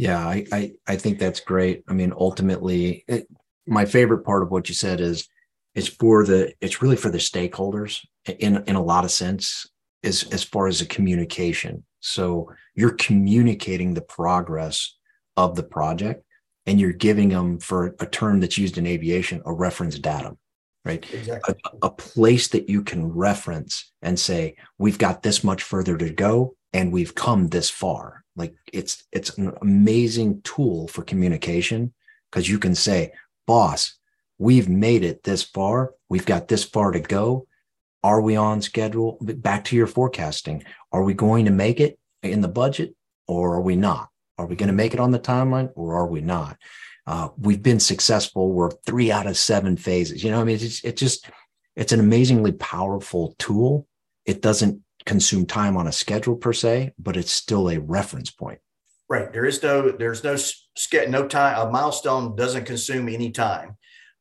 yeah 0.00 0.26
i 0.26 0.44
i, 0.52 0.72
I 0.86 0.96
think 0.96 1.18
that's 1.18 1.40
great. 1.40 1.84
I 1.88 1.92
mean 1.92 2.12
ultimately 2.16 3.04
it, 3.06 3.28
my 3.66 3.84
favorite 3.84 4.24
part 4.24 4.42
of 4.42 4.50
what 4.50 4.68
you 4.68 4.74
said 4.74 5.00
is 5.00 5.28
it's 5.74 5.88
for 5.88 6.24
the 6.24 6.54
it's 6.60 6.80
really 6.82 6.96
for 6.96 7.10
the 7.10 7.18
stakeholders 7.18 8.00
in 8.38 8.64
in 8.66 8.76
a 8.76 8.82
lot 8.82 9.04
of 9.04 9.10
sense 9.10 9.68
as 10.02 10.24
as 10.32 10.42
far 10.42 10.66
as 10.68 10.78
the 10.78 10.86
communication. 10.86 11.84
So 12.00 12.50
you're 12.74 12.96
communicating 13.08 13.92
the 13.92 14.00
progress 14.18 14.96
of 15.36 15.54
the 15.54 15.62
project 15.62 16.24
and 16.64 16.80
you're 16.80 16.92
giving 16.92 17.28
them 17.28 17.58
for 17.58 17.94
a 18.00 18.06
term 18.06 18.40
that's 18.40 18.58
used 18.58 18.78
in 18.78 18.86
aviation 18.86 19.42
a 19.44 19.52
reference 19.52 19.98
datum 19.98 20.38
right? 20.82 21.04
Exactly. 21.12 21.54
a, 21.82 21.86
a, 21.86 21.90
place 21.90 22.48
that 22.48 22.70
you 22.70 22.82
can 22.82 23.12
reference 23.12 23.92
and 24.00 24.18
say 24.18 24.56
we've 24.78 24.96
got 24.96 25.22
this 25.22 25.44
much 25.44 25.62
further 25.62 25.98
to 25.98 26.10
go 26.10 26.54
and 26.72 26.90
we've 26.90 27.14
come 27.14 27.48
this 27.48 27.68
far 27.68 28.24
like 28.40 28.54
it's 28.72 29.04
it's 29.12 29.36
an 29.38 29.52
amazing 29.62 30.40
tool 30.42 30.88
for 30.88 31.02
communication 31.02 31.92
because 32.30 32.48
you 32.48 32.58
can 32.58 32.74
say 32.74 33.12
boss 33.46 33.98
we've 34.38 34.68
made 34.68 35.04
it 35.04 35.22
this 35.22 35.42
far 35.42 35.92
we've 36.08 36.26
got 36.26 36.48
this 36.48 36.64
far 36.64 36.90
to 36.90 37.00
go 37.00 37.46
are 38.02 38.20
we 38.20 38.34
on 38.36 38.62
schedule 38.62 39.18
back 39.20 39.64
to 39.64 39.76
your 39.76 39.86
forecasting 39.86 40.64
are 40.92 41.04
we 41.04 41.14
going 41.14 41.44
to 41.44 41.50
make 41.50 41.80
it 41.80 41.98
in 42.22 42.40
the 42.40 42.48
budget 42.48 42.94
or 43.28 43.54
are 43.54 43.60
we 43.60 43.76
not 43.76 44.10
are 44.40 44.46
we 44.46 44.56
going 44.56 44.68
to 44.68 44.74
make 44.74 44.94
it 44.94 45.00
on 45.00 45.10
the 45.10 45.20
timeline 45.20 45.70
or 45.74 45.96
are 45.96 46.06
we 46.06 46.22
not? 46.22 46.56
Uh, 47.06 47.28
we've 47.36 47.62
been 47.62 47.78
successful. 47.78 48.52
We're 48.52 48.70
three 48.70 49.12
out 49.12 49.26
of 49.26 49.36
seven 49.36 49.76
phases. 49.76 50.24
You 50.24 50.30
know, 50.30 50.40
I 50.40 50.44
mean, 50.44 50.56
it's 50.56 50.82
it 50.82 50.96
just 50.96 51.28
it's 51.76 51.92
an 51.92 52.00
amazingly 52.00 52.52
powerful 52.52 53.34
tool. 53.38 53.86
It 54.24 54.40
doesn't 54.40 54.80
consume 55.06 55.46
time 55.46 55.76
on 55.76 55.86
a 55.86 55.92
schedule 55.92 56.36
per 56.36 56.52
se, 56.52 56.92
but 56.98 57.16
it's 57.16 57.32
still 57.32 57.70
a 57.70 57.78
reference 57.78 58.30
point. 58.30 58.60
Right. 59.08 59.32
There 59.32 59.44
is 59.44 59.62
no 59.62 59.90
there's 59.90 60.22
no 60.22 60.36
no 61.08 61.26
time. 61.26 61.68
A 61.68 61.70
milestone 61.70 62.36
doesn't 62.36 62.64
consume 62.64 63.08
any 63.08 63.32
time. 63.32 63.76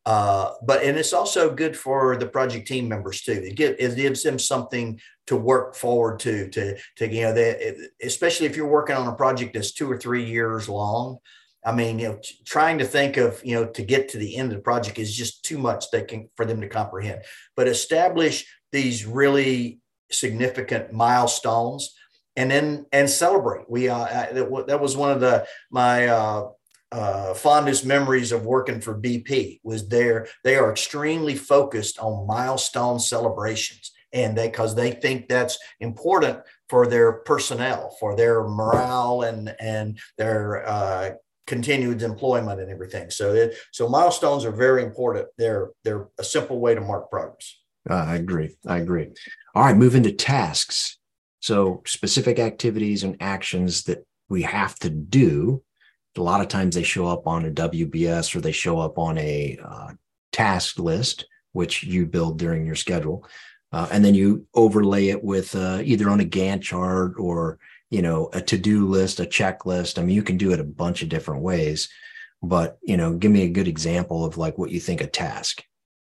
Uh, 0.06 0.54
but 0.64 0.82
and 0.82 0.98
it's 0.98 1.14
also 1.14 1.54
good 1.54 1.78
for 1.78 2.18
the 2.18 2.26
project 2.26 2.68
team 2.68 2.88
members 2.88 3.22
too. 3.22 3.34
It, 3.34 3.56
give, 3.56 3.76
it 3.78 3.96
gives 3.96 4.24
them 4.24 4.40
something 4.40 5.00
to 5.28 5.36
work 5.36 5.76
forward 5.76 6.20
to. 6.22 6.50
To 6.50 6.76
to 6.98 7.08
you 7.08 7.22
know, 7.22 7.34
they, 7.34 7.76
especially 8.02 8.48
if 8.48 8.56
you're 8.56 8.68
working 8.68 8.96
on 8.96 9.08
a 9.08 9.16
project 9.16 9.54
that's 9.54 9.74
two 9.74 9.90
or 9.92 9.98
three 9.98 10.24
years 10.24 10.68
long. 10.68 11.20
I 11.64 11.74
mean, 11.74 12.00
you 12.00 12.08
know, 12.08 12.20
trying 12.46 12.80
to 12.80 12.86
think 12.86 13.18
of 13.18 13.40
you 13.46 13.54
know 13.54 13.68
to 13.68 13.84
get 13.84 14.10
to 14.10 14.18
the 14.18 14.38
end 14.38 14.52
of 14.52 14.58
the 14.58 14.64
project 14.64 14.98
is 14.98 15.16
just 15.16 15.46
too 15.46 15.60
much 15.60 15.92
they 15.92 16.02
can 16.02 16.30
for 16.36 16.46
them 16.46 16.62
to 16.62 16.68
comprehend. 16.68 17.22
But 17.56 17.68
establish 17.68 18.48
these 18.72 19.06
really 19.06 19.82
significant 20.12 20.92
milestones 20.92 21.96
and 22.36 22.52
then 22.52 22.86
and 22.92 23.10
celebrate. 23.10 23.70
We 23.70 23.90
uh, 23.90 24.06
that 24.68 24.80
was 24.82 24.96
one 24.96 25.12
of 25.12 25.20
the 25.20 25.46
my 25.72 26.08
uh, 26.08 26.50
uh, 26.92 27.34
fondest 27.34 27.86
memories 27.86 28.32
of 28.32 28.46
working 28.46 28.82
for 28.82 29.00
BP 29.00 29.60
was 29.64 29.90
there. 29.90 30.28
They 30.44 30.56
are 30.56 30.72
extremely 30.72 31.36
focused 31.36 32.00
on 32.00 32.28
milestone 32.28 33.00
celebrations, 33.00 33.92
and 34.14 34.38
they 34.38 34.48
because 34.48 34.74
they 34.74 34.92
think 34.92 35.28
that's 35.28 35.58
important 35.82 36.40
for 36.70 36.88
their 36.88 37.12
personnel, 37.12 37.96
for 38.00 38.16
their 38.16 38.44
morale, 38.44 39.24
and 39.24 39.54
and 39.60 40.00
their 40.18 40.68
uh, 40.68 41.12
continued 41.46 42.04
employment 42.04 42.62
and 42.62 42.72
everything. 42.72 43.10
So 43.10 43.34
it, 43.34 43.58
so 43.72 43.90
milestones 43.90 44.46
are 44.46 44.52
very 44.52 44.82
important. 44.84 45.28
They're 45.38 45.72
they're 45.84 46.08
a 46.18 46.24
simple 46.24 46.60
way 46.60 46.74
to 46.74 46.82
mark 46.82 47.10
progress. 47.10 47.59
Uh, 47.88 47.94
I 47.94 48.16
agree. 48.16 48.56
I 48.68 48.78
agree. 48.78 49.10
All 49.54 49.64
right, 49.64 49.78
move 49.78 49.96
into 49.96 50.12
tasks. 50.12 50.98
So 51.42 51.84
specific 51.86 52.40
activities 52.40 53.04
and 53.04 53.16
actions 53.20 53.84
that 53.84 54.06
we 54.30 54.42
have 54.42 54.76
to 54.80 54.90
do 54.90 55.64
a 56.18 56.24
lot 56.24 56.42
of 56.42 56.48
times 56.48 56.76
they 56.76 56.84
show 56.84 57.08
up 57.08 57.28
on 57.28 57.46
a 57.46 57.52
WBS 57.52 58.36
or 58.36 58.42
they 58.42 58.52
show 58.52 58.80
up 58.80 58.98
on 58.98 59.18
a 59.18 59.58
uh, 59.64 59.92
task 60.32 60.80
list, 60.80 61.26
which 61.54 61.84
you 61.84 62.06
build 62.06 62.38
during 62.38 62.66
your 62.66 62.76
schedule. 62.76 63.26
Uh, 63.72 63.88
and 63.92 64.04
then 64.04 64.16
you 64.16 64.46
overlay 64.54 65.08
it 65.10 65.24
with 65.24 65.56
uh, 65.56 65.82
either 65.84 66.10
on 66.10 66.20
a 66.20 66.26
Gantt 66.26 66.62
chart 66.62 67.14
or 67.18 67.60
you 67.90 68.02
know 68.02 68.30
a 68.34 68.42
to-do 68.42 68.88
list, 68.88 69.20
a 69.20 69.26
checklist. 69.26 69.98
I 69.98 70.04
mean, 70.04 70.16
you 70.16 70.24
can 70.24 70.38
do 70.38 70.52
it 70.52 70.60
a 70.60 70.64
bunch 70.64 71.02
of 71.04 71.10
different 71.10 71.42
ways. 71.42 71.90
but 72.42 72.78
you 72.82 72.98
know, 72.98 73.16
give 73.16 73.32
me 73.32 73.44
a 73.44 73.50
good 73.50 73.68
example 73.68 74.26
of 74.26 74.38
like 74.38 74.58
what 74.58 74.72
you 74.72 74.80
think 74.80 75.02
a 75.02 75.08
task. 75.08 75.64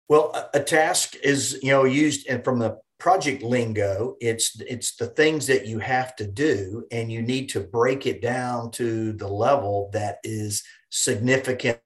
Well, 0.08 0.50
a, 0.52 0.60
task 0.60 1.16
is 1.22 1.58
you 1.62 1.70
know 1.70 1.84
used 1.84 2.26
and 2.28 2.44
from 2.44 2.58
the 2.58 2.78
project 3.00 3.42
lingo 3.42 4.16
it's 4.20 4.60
it's 4.60 4.96
the 4.96 5.08
things 5.08 5.46
that 5.46 5.66
you 5.66 5.78
have 5.78 6.14
to 6.16 6.26
do 6.26 6.84
and 6.90 7.10
you 7.10 7.20
need 7.20 7.48
to 7.48 7.60
break 7.60 8.06
it 8.06 8.22
down 8.22 8.70
to 8.70 9.12
the 9.14 9.26
level 9.26 9.90
that 9.92 10.18
is 10.22 10.62
significant 10.90 11.80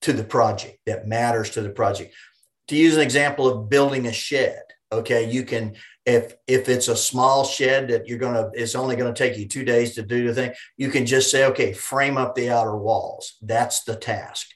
to 0.00 0.12
the 0.12 0.24
project 0.24 0.78
that 0.86 1.06
matters 1.06 1.50
to 1.50 1.62
the 1.62 1.70
project. 1.70 2.14
To 2.68 2.76
use 2.76 2.96
an 2.96 3.02
example 3.02 3.46
of 3.46 3.68
building 3.68 4.06
a 4.06 4.12
shed 4.12 4.62
okay 4.92 5.30
you 5.30 5.44
can 5.44 5.76
if 6.06 6.34
if 6.46 6.68
it's 6.68 6.88
a 6.88 6.96
small 6.96 7.44
shed 7.44 7.88
that 7.88 8.06
you're 8.06 8.18
to 8.34 8.50
it's 8.54 8.74
only 8.74 8.96
to 9.12 9.18
take 9.18 9.38
you 9.38 9.48
two 9.48 9.64
days 9.64 9.94
to 9.94 10.02
do 10.02 10.26
the 10.26 10.34
thing 10.34 10.52
you 10.76 10.90
can 10.90 11.06
just 11.06 11.30
say 11.30 11.44
okay 11.46 11.72
frame 11.72 12.16
up 12.16 12.34
the 12.34 12.50
outer 12.50 12.76
walls. 12.76 13.36
That's 13.42 13.84
the 13.84 13.96
task. 13.96 14.48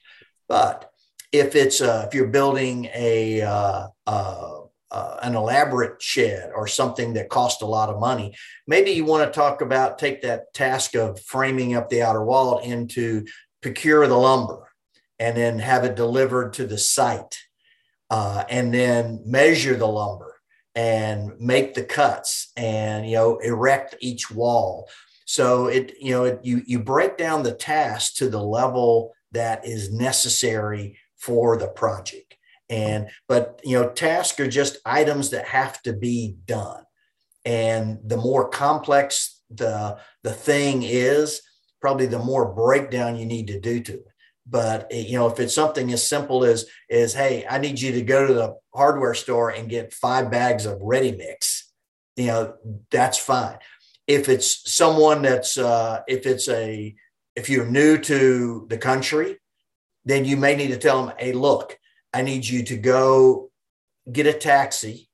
But 0.47 0.91
if 1.31 1.55
it's 1.55 1.81
uh, 1.81 2.05
if 2.07 2.13
you're 2.13 2.27
building 2.27 2.85
a 2.93 3.41
uh, 3.41 3.87
uh, 4.07 4.59
uh, 4.91 5.17
an 5.21 5.35
elaborate 5.35 6.01
shed 6.01 6.51
or 6.55 6.67
something 6.67 7.13
that 7.13 7.29
costs 7.29 7.61
a 7.61 7.65
lot 7.65 7.89
of 7.89 7.99
money 7.99 8.35
maybe 8.65 8.91
you 8.91 9.05
want 9.05 9.23
to 9.23 9.37
talk 9.39 9.61
about 9.61 9.99
take 9.99 10.21
that 10.21 10.51
task 10.53 10.95
of 10.95 11.19
framing 11.21 11.75
up 11.75 11.89
the 11.89 12.01
outer 12.01 12.23
wall 12.23 12.57
into 12.59 13.25
procure 13.61 14.07
the 14.07 14.17
lumber 14.17 14.71
and 15.19 15.37
then 15.37 15.59
have 15.59 15.83
it 15.83 15.95
delivered 15.95 16.53
to 16.53 16.65
the 16.65 16.77
site 16.77 17.37
uh, 18.09 18.43
and 18.49 18.73
then 18.73 19.21
measure 19.25 19.75
the 19.75 19.87
lumber 19.87 20.35
and 20.75 21.31
make 21.39 21.73
the 21.73 21.83
cuts 21.83 22.51
and 22.55 23.07
you 23.07 23.15
know 23.15 23.37
erect 23.37 23.95
each 23.99 24.31
wall. 24.31 24.89
So 25.25 25.67
it 25.67 25.95
you 25.99 26.11
know 26.11 26.23
it, 26.25 26.39
you 26.43 26.63
you 26.65 26.79
break 26.79 27.17
down 27.17 27.43
the 27.43 27.53
task 27.53 28.15
to 28.15 28.29
the 28.29 28.41
level 28.41 29.13
that 29.31 29.65
is 29.65 29.91
necessary 29.91 30.97
for 31.19 31.57
the 31.57 31.67
project. 31.67 32.35
And 32.69 33.09
but 33.27 33.61
you 33.63 33.79
know 33.79 33.89
tasks 33.89 34.39
are 34.39 34.47
just 34.47 34.77
items 34.85 35.31
that 35.31 35.45
have 35.45 35.81
to 35.83 35.93
be 35.93 36.35
done. 36.45 36.83
And 37.45 37.99
the 38.03 38.17
more 38.17 38.49
complex 38.49 39.41
the 39.49 39.97
the 40.23 40.33
thing 40.33 40.83
is 40.83 41.41
probably 41.81 42.05
the 42.05 42.19
more 42.19 42.53
breakdown 42.53 43.15
you 43.15 43.25
need 43.25 43.47
to 43.47 43.59
do 43.59 43.79
to 43.81 43.93
it. 43.93 44.05
But 44.45 44.87
eh, 44.91 45.01
you 45.07 45.17
know 45.17 45.27
if 45.27 45.39
it's 45.39 45.55
something 45.55 45.91
as 45.91 46.07
simple 46.07 46.43
as 46.43 46.65
is 46.89 47.13
hey 47.13 47.45
i 47.49 47.57
need 47.57 47.79
you 47.79 47.91
to 47.93 48.01
go 48.01 48.27
to 48.27 48.33
the 48.33 48.55
hardware 48.75 49.15
store 49.15 49.49
and 49.49 49.69
get 49.69 49.93
five 49.93 50.29
bags 50.29 50.65
of 50.65 50.79
ready 50.81 51.11
mix 51.11 51.69
you 52.19 52.27
know 52.27 52.53
that's 52.91 53.17
fine. 53.17 53.57
If 54.05 54.27
it's 54.27 54.69
someone 54.71 55.21
that's 55.21 55.57
uh, 55.57 56.01
if 56.07 56.25
it's 56.25 56.49
a 56.49 56.93
if 57.35 57.49
you're 57.49 57.65
new 57.65 57.97
to 57.97 58.65
the 58.69 58.77
country 58.77 59.37
then 60.09 60.25
you 60.25 60.37
may 60.37 60.55
need 60.55 60.69
to 60.69 60.77
tell 60.77 61.05
them 61.05 61.15
hey 61.17 61.31
look 61.31 61.77
i 62.13 62.21
need 62.21 62.45
you 62.45 62.63
to 62.63 62.77
go 62.77 63.49
get 64.11 64.25
a 64.27 64.33
taxi 64.33 65.09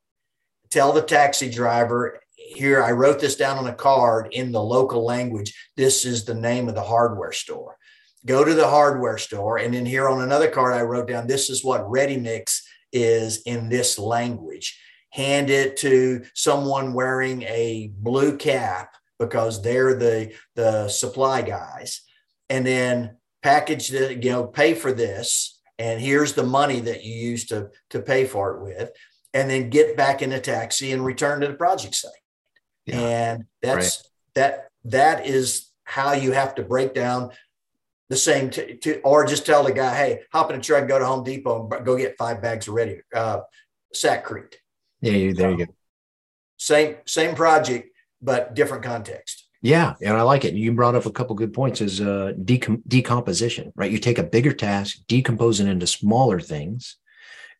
tell 0.69 0.91
the 0.91 1.01
taxi 1.01 1.49
driver 1.49 2.19
here 2.35 2.83
i 2.83 2.91
wrote 2.91 3.19
this 3.19 3.35
down 3.35 3.57
on 3.57 3.67
a 3.67 3.73
card 3.73 4.27
in 4.31 4.51
the 4.51 4.61
local 4.61 5.03
language 5.03 5.53
this 5.75 6.05
is 6.05 6.25
the 6.25 6.35
name 6.35 6.67
of 6.67 6.75
the 6.75 6.81
hardware 6.81 7.31
store 7.31 7.77
go 8.25 8.43
to 8.43 8.53
the 8.53 8.67
hardware 8.67 9.17
store. 9.17 9.57
And 9.57 9.73
then 9.73 9.85
here 9.85 10.09
on 10.09 10.21
another 10.21 10.49
card, 10.49 10.73
I 10.73 10.81
wrote 10.81 11.07
down 11.07 11.27
this 11.27 11.49
is 11.49 11.63
what 11.63 11.89
ready 11.89 12.17
mix 12.17 12.67
is 12.91 13.41
in 13.43 13.69
this 13.69 13.99
language. 13.99 14.79
Hand 15.11 15.49
it 15.49 15.77
to 15.77 16.23
someone 16.33 16.93
wearing 16.93 17.43
a 17.43 17.91
blue 17.95 18.37
cap 18.37 18.93
because 19.19 19.61
they're 19.61 19.95
the, 19.95 20.33
the 20.55 20.89
supply 20.89 21.41
guys. 21.41 22.01
And 22.49 22.65
then 22.65 23.17
package 23.45 23.89
the, 23.89 24.15
you 24.15 24.31
know, 24.31 24.43
pay 24.43 24.73
for 24.73 24.91
this. 24.91 25.61
And 25.77 26.01
here's 26.01 26.33
the 26.33 26.43
money 26.43 26.79
that 26.79 27.03
you 27.03 27.13
use 27.13 27.45
to, 27.47 27.69
to 27.91 28.01
pay 28.01 28.25
for 28.25 28.55
it 28.55 28.63
with. 28.63 28.89
And 29.35 29.47
then 29.47 29.69
get 29.69 29.95
back 29.95 30.23
in 30.23 30.31
a 30.31 30.39
taxi 30.39 30.91
and 30.93 31.05
return 31.05 31.41
to 31.41 31.47
the 31.47 31.53
project 31.53 31.93
site. 31.93 32.11
Yeah, 32.85 32.99
and 32.99 33.45
that's 33.61 33.75
right. 33.75 34.09
that 34.35 34.69
that 34.85 35.25
is 35.25 35.69
how 35.83 36.13
you 36.13 36.31
have 36.31 36.55
to 36.55 36.63
break 36.63 36.93
down 36.93 37.31
the 38.09 38.15
same 38.15 38.49
to, 38.51 38.77
to, 38.77 39.01
or 39.01 39.25
just 39.25 39.45
tell 39.45 39.63
the 39.63 39.73
guy, 39.73 39.95
hey, 39.95 40.21
hop 40.31 40.51
in 40.51 40.59
a 40.59 40.61
truck, 40.61 40.87
go 40.87 40.97
to 40.97 41.05
Home 41.05 41.23
Depot 41.23 41.67
and 41.69 41.85
go 41.85 41.97
get 41.97 42.17
five 42.17 42.41
bags 42.41 42.67
of 42.67 42.75
ready 42.75 43.01
uh, 43.13 43.41
Sakrete. 43.93 44.55
Yeah, 45.01 45.13
you, 45.13 45.33
there 45.33 45.51
you 45.51 45.65
go. 45.65 45.73
Same 46.57 46.95
same 47.05 47.35
project, 47.35 47.89
but 48.21 48.55
different 48.55 48.83
context. 48.83 49.44
Yeah, 49.61 49.95
and 50.01 50.15
I 50.15 50.21
like 50.21 50.45
it. 50.45 50.53
You 50.53 50.71
brought 50.73 50.95
up 50.95 51.05
a 51.05 51.11
couple 51.11 51.35
good 51.35 51.53
points 51.53 51.81
as 51.81 51.99
uh, 51.99 52.33
decom- 52.43 52.83
decomposition, 52.87 53.71
right? 53.75 53.91
You 53.91 53.97
take 53.97 54.19
a 54.19 54.23
bigger 54.23 54.53
task, 54.53 54.97
decompose 55.07 55.59
it 55.59 55.67
into 55.67 55.87
smaller 55.87 56.39
things, 56.39 56.97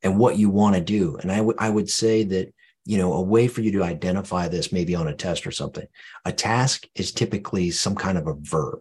and 0.04 0.20
what 0.20 0.38
you 0.38 0.50
want 0.50 0.76
to 0.76 0.82
do. 0.82 1.18
And 1.18 1.32
I 1.32 1.42
would 1.42 1.56
I 1.60 1.70
would 1.70 1.90
say 1.90 2.24
that 2.24 2.54
you 2.86 2.98
know 2.98 3.14
a 3.14 3.22
way 3.22 3.48
for 3.48 3.62
you 3.62 3.72
to 3.74 3.84
identify 3.84 4.48
this, 4.48 4.72
maybe 4.72 4.94
on 4.94 5.08
a 5.08 5.16
test 5.16 5.48
or 5.48 5.52
something. 5.52 5.88
A 6.26 6.32
task 6.32 6.86
is 6.96 7.12
typically 7.12 7.72
some 7.72 7.96
kind 7.96 8.18
of 8.18 8.28
a 8.28 8.36
verb. 8.36 8.80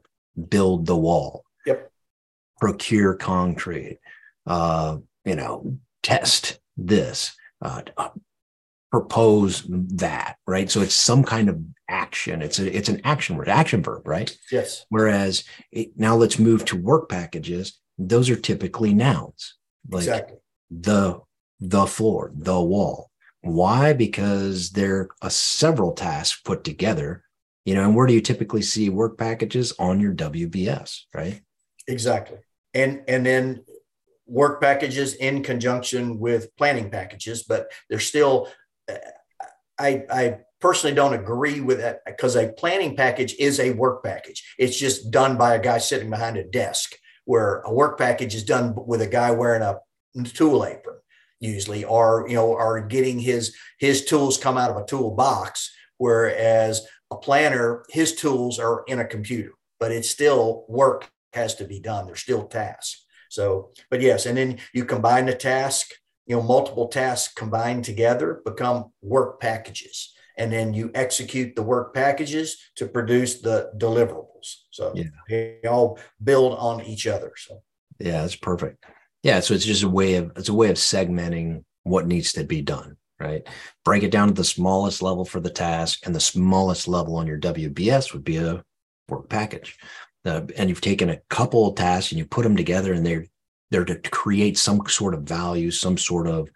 Build 0.48 0.86
the 0.86 0.96
wall, 0.96 1.44
yep, 1.64 1.92
procure 2.60 3.14
concrete, 3.14 4.00
uh, 4.46 4.98
you 5.24 5.36
know, 5.36 5.78
test 6.02 6.58
this, 6.76 7.36
uh, 7.62 7.82
propose 8.94 9.64
that, 9.68 10.36
right? 10.46 10.70
So 10.70 10.80
it's 10.80 10.94
some 10.94 11.24
kind 11.24 11.48
of 11.48 11.60
action. 11.88 12.42
It's 12.42 12.60
a, 12.60 12.76
it's 12.76 12.88
an 12.88 13.00
action 13.02 13.36
word, 13.36 13.48
action 13.48 13.82
verb, 13.82 14.06
right? 14.06 14.30
Yes. 14.52 14.86
Whereas 14.88 15.42
it, 15.72 15.88
now 15.96 16.14
let's 16.14 16.38
move 16.38 16.64
to 16.66 16.76
work 16.76 17.08
packages. 17.08 17.80
Those 17.98 18.30
are 18.30 18.36
typically 18.36 18.94
nouns, 18.94 19.56
like 19.90 20.02
exactly. 20.02 20.36
the 20.70 21.20
the 21.58 21.86
floor, 21.86 22.30
the 22.36 22.60
wall. 22.60 23.10
Why? 23.40 23.94
Because 23.94 24.70
they're 24.70 25.08
a 25.20 25.28
several 25.28 25.90
tasks 25.90 26.40
put 26.44 26.62
together. 26.62 27.24
You 27.64 27.74
know, 27.74 27.82
and 27.82 27.96
where 27.96 28.06
do 28.06 28.14
you 28.14 28.20
typically 28.20 28.62
see 28.62 28.90
work 28.90 29.18
packages 29.18 29.72
on 29.80 29.98
your 29.98 30.12
WBS, 30.12 31.00
right? 31.12 31.40
Exactly. 31.88 32.38
And 32.74 33.02
and 33.08 33.26
then 33.26 33.64
work 34.26 34.60
packages 34.60 35.14
in 35.14 35.42
conjunction 35.42 36.20
with 36.20 36.54
planning 36.56 36.90
packages, 36.90 37.42
but 37.42 37.72
they're 37.90 37.98
still 37.98 38.48
I 38.88 40.04
I 40.10 40.38
personally 40.60 40.94
don't 40.94 41.14
agree 41.14 41.60
with 41.60 41.78
that 41.78 42.00
because 42.06 42.36
a 42.36 42.52
planning 42.52 42.96
package 42.96 43.34
is 43.38 43.60
a 43.60 43.72
work 43.72 44.02
package. 44.04 44.42
It's 44.58 44.78
just 44.78 45.10
done 45.10 45.36
by 45.36 45.54
a 45.54 45.62
guy 45.62 45.78
sitting 45.78 46.10
behind 46.10 46.36
a 46.36 46.44
desk, 46.44 46.94
where 47.24 47.60
a 47.60 47.72
work 47.72 47.98
package 47.98 48.34
is 48.34 48.44
done 48.44 48.74
with 48.86 49.02
a 49.02 49.06
guy 49.06 49.30
wearing 49.30 49.62
a 49.62 49.78
tool 50.24 50.64
apron, 50.64 50.98
usually, 51.40 51.84
or 51.84 52.26
you 52.28 52.34
know, 52.34 52.52
or 52.52 52.80
getting 52.80 53.18
his 53.18 53.54
his 53.78 54.04
tools 54.04 54.38
come 54.38 54.56
out 54.56 54.70
of 54.70 54.76
a 54.76 54.86
toolbox. 54.86 55.72
Whereas 55.98 56.86
a 57.10 57.16
planner, 57.16 57.84
his 57.88 58.14
tools 58.14 58.58
are 58.58 58.84
in 58.86 58.98
a 58.98 59.04
computer, 59.04 59.52
but 59.78 59.92
it's 59.92 60.10
still 60.10 60.64
work 60.68 61.08
has 61.32 61.54
to 61.56 61.64
be 61.64 61.80
done. 61.80 62.06
There's 62.06 62.20
still 62.20 62.46
tasks. 62.46 63.04
So, 63.28 63.72
but 63.90 64.00
yes, 64.00 64.26
and 64.26 64.36
then 64.38 64.58
you 64.72 64.84
combine 64.84 65.26
the 65.26 65.34
task, 65.34 65.90
you 66.26 66.36
know, 66.36 66.42
multiple 66.42 66.88
tasks 66.88 67.32
combined 67.34 67.84
together 67.84 68.40
become 68.44 68.92
work 69.02 69.40
packages. 69.40 70.12
And 70.36 70.52
then 70.52 70.74
you 70.74 70.90
execute 70.94 71.54
the 71.54 71.62
work 71.62 71.94
packages 71.94 72.58
to 72.76 72.86
produce 72.86 73.40
the 73.40 73.70
deliverables. 73.78 74.56
So 74.70 74.92
yeah. 74.94 75.04
they 75.28 75.60
all 75.68 75.98
build 76.22 76.58
on 76.58 76.82
each 76.82 77.06
other. 77.06 77.32
So 77.36 77.62
yeah, 78.00 78.22
that's 78.22 78.34
perfect. 78.34 78.84
Yeah. 79.22 79.40
So 79.40 79.54
it's 79.54 79.64
just 79.64 79.84
a 79.84 79.88
way 79.88 80.16
of 80.16 80.32
it's 80.36 80.48
a 80.48 80.54
way 80.54 80.70
of 80.70 80.76
segmenting 80.76 81.64
what 81.84 82.06
needs 82.06 82.32
to 82.34 82.44
be 82.44 82.62
done 82.62 82.96
right? 83.20 83.46
Break 83.84 84.02
it 84.02 84.10
down 84.10 84.26
to 84.26 84.34
the 84.34 84.42
smallest 84.42 85.00
level 85.00 85.24
for 85.24 85.38
the 85.38 85.48
task, 85.48 86.00
and 86.04 86.12
the 86.12 86.20
smallest 86.20 86.88
level 86.88 87.14
on 87.14 87.28
your 87.28 87.38
WBS 87.38 88.12
would 88.12 88.24
be 88.24 88.38
a 88.38 88.64
work 89.08 89.28
package 89.28 89.78
uh, 90.24 90.42
and 90.56 90.68
you've 90.68 90.80
taken 90.80 91.10
a 91.10 91.20
couple 91.28 91.68
of 91.68 91.74
tasks 91.74 92.12
and 92.12 92.18
you 92.18 92.24
put 92.24 92.42
them 92.42 92.56
together 92.56 92.92
and 92.92 93.04
they're 93.04 93.26
they're 93.70 93.84
to 93.84 93.96
create 93.96 94.58
some 94.58 94.86
sort 94.88 95.14
of 95.14 95.22
value 95.22 95.70
some 95.70 95.98
sort 95.98 96.26
of 96.26 96.50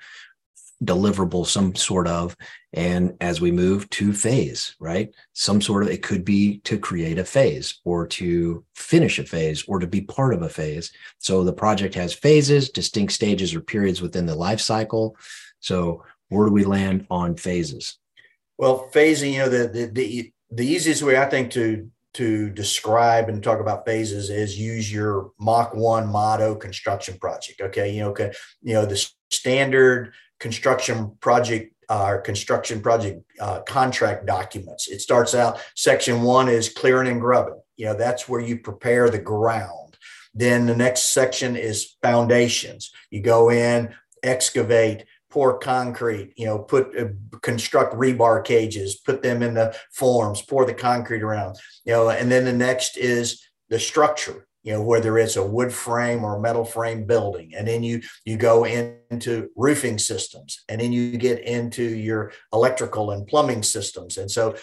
deliverable 0.84 1.44
some 1.44 1.74
sort 1.74 2.06
of 2.06 2.36
and 2.72 3.16
as 3.20 3.40
we 3.40 3.50
move 3.50 3.88
to 3.90 4.12
phase 4.12 4.76
right? 4.78 5.10
Some 5.32 5.60
sort 5.60 5.82
of 5.82 5.88
it 5.88 6.02
could 6.02 6.24
be 6.24 6.58
to 6.60 6.78
create 6.78 7.18
a 7.18 7.24
phase 7.24 7.80
or 7.84 8.06
to 8.08 8.64
finish 8.74 9.18
a 9.18 9.24
phase 9.24 9.64
or 9.66 9.78
to 9.78 9.86
be 9.86 10.02
part 10.02 10.34
of 10.34 10.42
a 10.42 10.48
phase. 10.48 10.92
So 11.18 11.44
the 11.44 11.52
project 11.52 11.94
has 11.94 12.12
phases 12.12 12.70
distinct 12.70 13.12
stages 13.12 13.54
or 13.54 13.60
periods 13.60 14.00
within 14.00 14.26
the 14.26 14.34
life 14.34 14.60
cycle. 14.60 15.16
So 15.60 16.04
where 16.28 16.46
do 16.46 16.52
we 16.52 16.64
land 16.64 17.06
on 17.10 17.36
phases? 17.36 17.98
Well 18.56 18.88
phasing 18.92 19.32
you 19.32 19.38
know 19.38 19.48
the 19.48 19.68
the, 19.68 19.86
the, 19.86 20.32
the 20.50 20.66
easiest 20.66 21.02
way 21.02 21.18
i 21.18 21.26
think 21.26 21.50
to 21.52 21.90
to 22.14 22.50
describe 22.50 23.28
and 23.28 23.42
talk 23.42 23.60
about 23.60 23.86
phases 23.86 24.30
is 24.30 24.58
use 24.58 24.92
your 24.92 25.30
Mach 25.38 25.74
1 25.74 26.08
motto 26.08 26.54
construction 26.54 27.18
project. 27.18 27.60
Okay. 27.60 27.92
You 27.92 28.00
know, 28.02 28.10
okay, 28.10 28.32
you 28.62 28.74
know, 28.74 28.86
the 28.86 29.08
standard 29.30 30.12
construction 30.40 31.16
project 31.20 31.74
uh, 31.88 32.18
construction 32.18 32.82
project 32.82 33.22
uh, 33.40 33.60
contract 33.62 34.26
documents. 34.26 34.88
It 34.88 35.00
starts 35.00 35.34
out 35.34 35.58
section 35.74 36.22
one 36.22 36.48
is 36.48 36.68
clearing 36.68 37.08
and 37.08 37.20
grubbing. 37.20 37.60
You 37.76 37.86
know, 37.86 37.94
that's 37.94 38.28
where 38.28 38.40
you 38.40 38.58
prepare 38.58 39.08
the 39.08 39.18
ground. 39.18 39.96
Then 40.34 40.66
the 40.66 40.76
next 40.76 41.14
section 41.14 41.56
is 41.56 41.96
foundations. 42.02 42.90
You 43.10 43.22
go 43.22 43.50
in, 43.50 43.94
excavate, 44.22 45.04
pour 45.30 45.58
concrete, 45.58 46.32
you 46.36 46.46
know, 46.46 46.58
put 46.58 46.96
uh, 46.98 47.06
construct 47.42 47.94
rebar 47.94 48.44
cages, 48.44 48.96
put 48.96 49.22
them 49.22 49.42
in 49.42 49.54
the 49.54 49.76
forms, 49.92 50.42
pour 50.42 50.64
the 50.64 50.74
concrete 50.74 51.22
around, 51.22 51.56
you 51.84 51.92
know, 51.92 52.08
and 52.10 52.30
then 52.30 52.44
the 52.44 52.52
next 52.52 52.96
is 52.96 53.42
the 53.68 53.78
structure 53.78 54.46
you 54.64 54.72
know 54.72 54.82
whether 54.82 55.18
it's 55.18 55.36
a 55.36 55.46
wood 55.46 55.72
frame 55.72 56.24
or 56.24 56.40
metal 56.40 56.64
frame 56.64 57.04
building 57.04 57.52
and 57.56 57.68
then 57.68 57.82
you 57.82 58.02
you 58.24 58.36
go 58.36 58.64
into 58.64 59.48
roofing 59.54 59.98
systems 59.98 60.64
and 60.68 60.80
then 60.80 60.90
you 60.90 61.16
get 61.16 61.38
into 61.40 61.82
your 61.82 62.32
electrical 62.52 63.12
and 63.12 63.26
plumbing 63.28 63.62
systems 63.62 64.18
and 64.18 64.28
so 64.28 64.56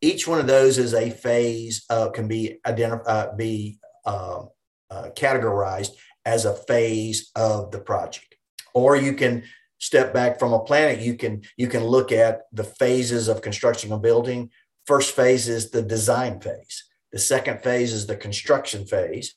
each 0.00 0.28
one 0.28 0.38
of 0.38 0.46
those 0.46 0.76
is 0.78 0.92
a 0.92 1.10
phase 1.10 1.84
uh, 1.88 2.08
can 2.10 2.28
be 2.28 2.58
identified 2.66 3.06
uh, 3.08 3.34
be 3.36 3.78
uh, 4.04 4.42
uh, 4.90 5.08
categorized 5.16 5.92
as 6.24 6.44
a 6.44 6.54
phase 6.54 7.30
of 7.34 7.70
the 7.70 7.78
project. 7.78 8.34
Or 8.74 8.96
you 8.96 9.14
can 9.14 9.44
step 9.78 10.12
back 10.12 10.38
from 10.38 10.52
a 10.52 10.64
planet 10.64 11.00
you 11.00 11.14
can 11.14 11.42
you 11.56 11.68
can 11.68 11.84
look 11.84 12.12
at 12.12 12.42
the 12.52 12.64
phases 12.64 13.28
of 13.28 13.42
construction 13.42 13.92
of 13.92 14.02
building 14.02 14.50
first 14.86 15.14
phase 15.14 15.48
is 15.48 15.70
the 15.70 15.82
design 15.82 16.40
phase 16.40 16.84
the 17.12 17.18
second 17.18 17.62
phase 17.62 17.92
is 17.92 18.06
the 18.06 18.16
construction 18.16 18.86
phase 18.86 19.34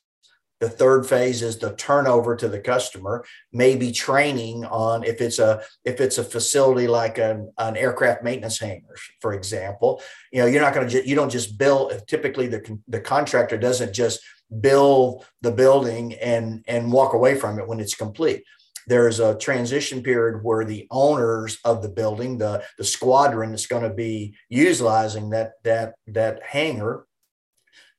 the 0.62 0.70
third 0.70 1.08
phase 1.08 1.42
is 1.42 1.58
the 1.58 1.74
turnover 1.74 2.36
to 2.36 2.48
the 2.48 2.60
customer, 2.60 3.24
maybe 3.52 3.90
training 3.90 4.64
on 4.64 5.02
if 5.02 5.20
it's 5.20 5.40
a 5.40 5.60
if 5.84 6.00
it's 6.00 6.18
a 6.18 6.24
facility 6.24 6.86
like 6.86 7.18
an, 7.18 7.52
an 7.58 7.76
aircraft 7.76 8.22
maintenance 8.22 8.60
hangar, 8.60 8.94
for 9.20 9.32
example. 9.32 10.00
You 10.30 10.38
know, 10.38 10.46
you're 10.46 10.62
not 10.62 10.72
going 10.72 10.88
to 10.88 11.08
you 11.08 11.16
don't 11.16 11.32
just 11.32 11.58
build. 11.58 11.92
Typically, 12.06 12.46
the 12.46 12.78
the 12.86 13.00
contractor 13.00 13.58
doesn't 13.58 13.92
just 13.92 14.20
build 14.60 15.26
the 15.40 15.50
building 15.50 16.14
and 16.14 16.64
and 16.68 16.92
walk 16.92 17.12
away 17.12 17.34
from 17.34 17.58
it 17.58 17.66
when 17.66 17.80
it's 17.80 17.96
complete 17.96 18.44
there's 18.86 19.20
a 19.20 19.38
transition 19.38 20.02
period 20.02 20.42
where 20.42 20.64
the 20.64 20.86
owners 20.90 21.58
of 21.64 21.82
the 21.82 21.88
building 21.88 22.38
the 22.38 22.62
the 22.78 22.84
squadron 22.84 23.50
that's 23.50 23.66
going 23.66 23.82
to 23.82 23.94
be 23.94 24.34
utilizing 24.48 25.30
that 25.30 25.52
that 25.64 25.94
that 26.06 26.42
hangar 26.42 27.06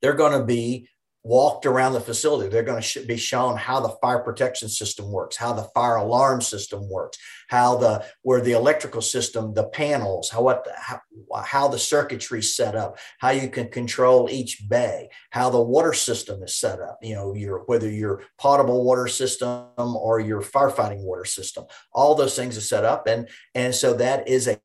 they're 0.02 0.14
going 0.14 0.38
to 0.38 0.46
be 0.46 0.88
walked 1.24 1.66
around 1.66 1.94
the 1.94 2.02
facility. 2.02 2.50
They're 2.50 2.64
going 2.64 2.82
to 2.82 3.06
be 3.06 3.16
shown 3.16 3.56
how 3.56 3.80
the 3.80 3.96
fire 4.02 4.20
protection 4.20 4.68
system 4.68 5.10
works, 5.12 5.38
how 5.38 5.54
the 5.54 5.70
fire 5.74 5.96
alarm 5.96 6.42
system 6.42 6.90
works, 6.90 7.18
how 7.54 7.76
the 7.76 8.04
where 8.24 8.42
the 8.42 8.54
electrical 8.54 9.02
system, 9.02 9.54
the 9.54 9.66
panels, 9.66 10.32
how 10.32 10.42
what 10.42 10.68
how, 10.76 11.00
how 11.44 11.68
the 11.68 11.78
circuitry 11.78 12.42
set 12.42 12.76
up, 12.76 12.98
how 13.20 13.30
you 13.30 13.48
can 13.48 13.70
control 13.70 14.28
each 14.32 14.68
bay, 14.68 15.08
how 15.30 15.52
the 15.52 15.62
water 15.62 15.94
system 15.94 16.42
is 16.42 16.56
set 16.56 16.82
up. 16.82 16.98
You 17.04 17.14
know, 17.14 17.36
your 17.36 17.60
whether 17.68 17.88
your 17.88 18.24
potable 18.40 18.84
water 18.84 19.08
system 19.08 19.68
or 19.78 20.20
your 20.20 20.42
firefighting 20.42 21.04
water 21.04 21.26
system, 21.26 21.66
all 21.94 22.16
those 22.16 22.36
things 22.36 22.58
are 22.58 22.70
set 22.74 22.86
up, 22.86 23.06
and 23.06 23.30
and 23.54 23.76
so 23.76 23.94
that 23.94 24.28
is 24.28 24.48
a 24.48 24.58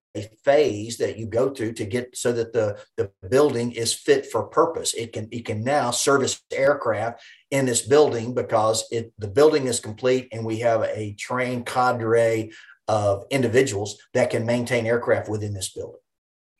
phase 0.42 0.96
that 0.96 1.18
you 1.18 1.26
go 1.26 1.50
through 1.50 1.74
to 1.74 1.84
get 1.84 2.16
so 2.16 2.32
that 2.32 2.52
the, 2.52 2.78
the 2.96 3.10
building 3.28 3.72
is 3.72 3.94
fit 3.94 4.26
for 4.26 4.44
purpose. 4.44 4.94
It 4.94 5.12
can 5.12 5.28
it 5.30 5.44
can 5.44 5.62
now 5.62 5.90
service 5.90 6.42
aircraft 6.50 7.22
in 7.50 7.66
this 7.66 7.82
building 7.82 8.34
because 8.34 8.86
it 8.90 9.12
the 9.18 9.28
building 9.28 9.66
is 9.66 9.78
complete 9.80 10.28
and 10.32 10.44
we 10.44 10.60
have 10.60 10.82
a 10.82 11.14
trained 11.18 11.66
cadre 11.66 12.50
of 12.88 13.24
individuals 13.30 13.98
that 14.14 14.30
can 14.30 14.46
maintain 14.46 14.86
aircraft 14.86 15.28
within 15.28 15.54
this 15.54 15.70
building. 15.72 16.00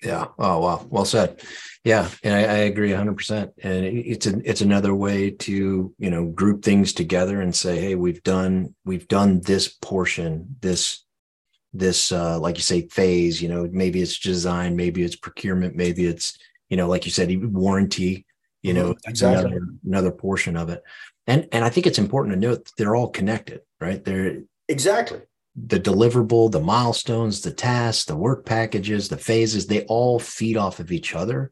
Yeah. 0.03 0.27
Oh 0.39 0.61
wow. 0.61 0.87
Well 0.89 1.05
said. 1.05 1.43
Yeah, 1.83 2.09
and 2.23 2.35
I, 2.35 2.41
I 2.41 2.57
agree 2.59 2.91
100. 2.91 3.17
percent 3.17 3.53
And 3.63 3.85
it's 3.85 4.27
a, 4.27 4.41
it's 4.49 4.61
another 4.61 4.95
way 4.95 5.31
to 5.31 5.95
you 5.99 6.11
know 6.11 6.27
group 6.27 6.63
things 6.63 6.93
together 6.93 7.41
and 7.41 7.55
say, 7.55 7.81
hey, 7.81 7.95
we've 7.97 8.23
done 8.23 8.75
we've 8.85 9.09
done 9.09 9.41
this 9.41 9.69
portion, 9.69 10.57
this 10.61 11.05
this 11.73 12.13
uh, 12.13 12.39
like 12.39 12.57
you 12.57 12.63
say 12.63 12.89
phase 12.89 13.43
you 13.43 13.49
know 13.49 13.69
maybe 13.71 14.01
it's 14.01 14.19
design 14.19 14.77
maybe 14.77 15.03
it's 15.03 15.17
procurement 15.17 15.77
maybe 15.77 16.07
it's 16.07 16.39
you 16.69 16.77
know 16.77 16.89
like 16.89 17.05
you 17.05 17.11
said 17.11 17.31
warranty 17.53 18.27
you 18.63 18.73
know 18.73 18.91
mm-hmm. 18.91 19.11
exactly. 19.11 19.45
another 19.45 19.67
another 19.87 20.11
portion 20.11 20.57
of 20.57 20.71
it 20.71 20.83
and 21.27 21.47
and 21.53 21.65
i 21.65 21.69
think 21.69 21.87
it's 21.87 21.99
important 21.99 22.35
to 22.35 22.41
note 22.41 22.71
they're 22.77 22.97
all 22.97 23.11
connected 23.11 23.61
right 23.81 24.05
they're 24.05 24.39
exactly 24.69 25.21
the 25.67 25.81
deliverable 25.81 26.51
the 26.51 26.61
milestones 26.61 27.41
the 27.41 27.51
tasks 27.51 28.05
the 28.05 28.17
work 28.17 28.45
packages 28.45 29.09
the 29.09 29.17
phases 29.17 29.67
they 29.67 29.85
all 29.85 30.19
feed 30.19 30.57
off 30.57 30.79
of 30.79 30.93
each 30.93 31.15
other 31.15 31.51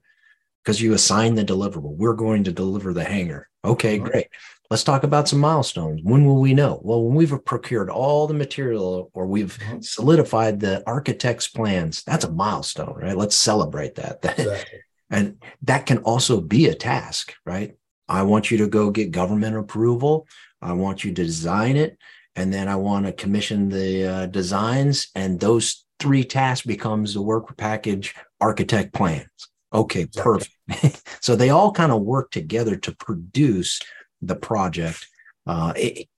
because 0.63 0.81
you 0.81 0.93
assign 0.93 1.35
the 1.35 1.45
deliverable 1.45 1.97
we're 1.97 2.13
going 2.13 2.45
to 2.45 2.53
deliver 2.53 2.93
the 2.93 3.05
hangar 3.05 3.49
okay 3.65 3.99
great 3.99 4.29
Let's 4.71 4.83
talk 4.83 5.05
about 5.05 5.29
some 5.29 5.39
milestones. 5.39 6.01
When 6.03 6.25
will 6.25 6.41
we 6.41 6.53
know? 6.53 6.81
Well, 6.83 7.05
when 7.05 7.15
we've 7.15 7.45
procured 7.45 7.89
all 7.89 8.27
the 8.27 8.35
material 8.35 9.11
or 9.15 9.27
we've 9.27 9.57
mm-hmm. 9.59 9.81
solidified 9.81 10.59
the 10.59 10.83
architect's 10.87 11.47
plans, 11.47 12.03
that's 12.03 12.25
a 12.25 12.33
milestone, 12.33 12.95
right? 12.97 13.17
Let's 13.17 13.37
celebrate 13.37 13.95
that. 13.97 14.25
Exactly. 14.37 14.81
and 15.11 15.37
that 15.63 15.87
can 15.87 15.99
also 15.99 16.41
be 16.41 16.67
a 16.67 16.75
task, 16.75 17.35
right? 17.45 17.77
I 18.09 18.23
want 18.23 18.51
you 18.51 18.59
to 18.59 18.67
go 18.67 18.91
get 18.91 19.13
government 19.13 19.57
approval. 19.57 20.27
I 20.61 20.73
want 20.73 21.05
you 21.05 21.13
to 21.13 21.25
design 21.25 21.77
it. 21.77 21.97
And 22.37 22.53
then 22.53 22.69
I 22.69 22.77
want 22.77 23.07
to 23.07 23.13
commission 23.13 23.69
the 23.69 24.07
uh, 24.07 24.27
designs. 24.27 25.09
And 25.15 25.41
those 25.41 25.85
three 25.99 26.23
tasks 26.23 26.67
becomes 26.67 27.15
the 27.15 27.23
work 27.23 27.57
package 27.57 28.15
architect 28.41 28.93
plans. 28.93 29.27
Okay, 29.73 30.03
exactly. 30.03 30.47
perfect. 30.69 31.03
so 31.21 31.35
they 31.35 31.51
all 31.51 31.73
kind 31.73 31.93
of 31.93 32.03
work 32.03 32.31
together 32.31 32.77
to 32.77 32.93
produce 32.93 33.81
the 34.23 34.37
project, 34.37 35.07
uh, 35.47 35.73
it, 35.77 36.09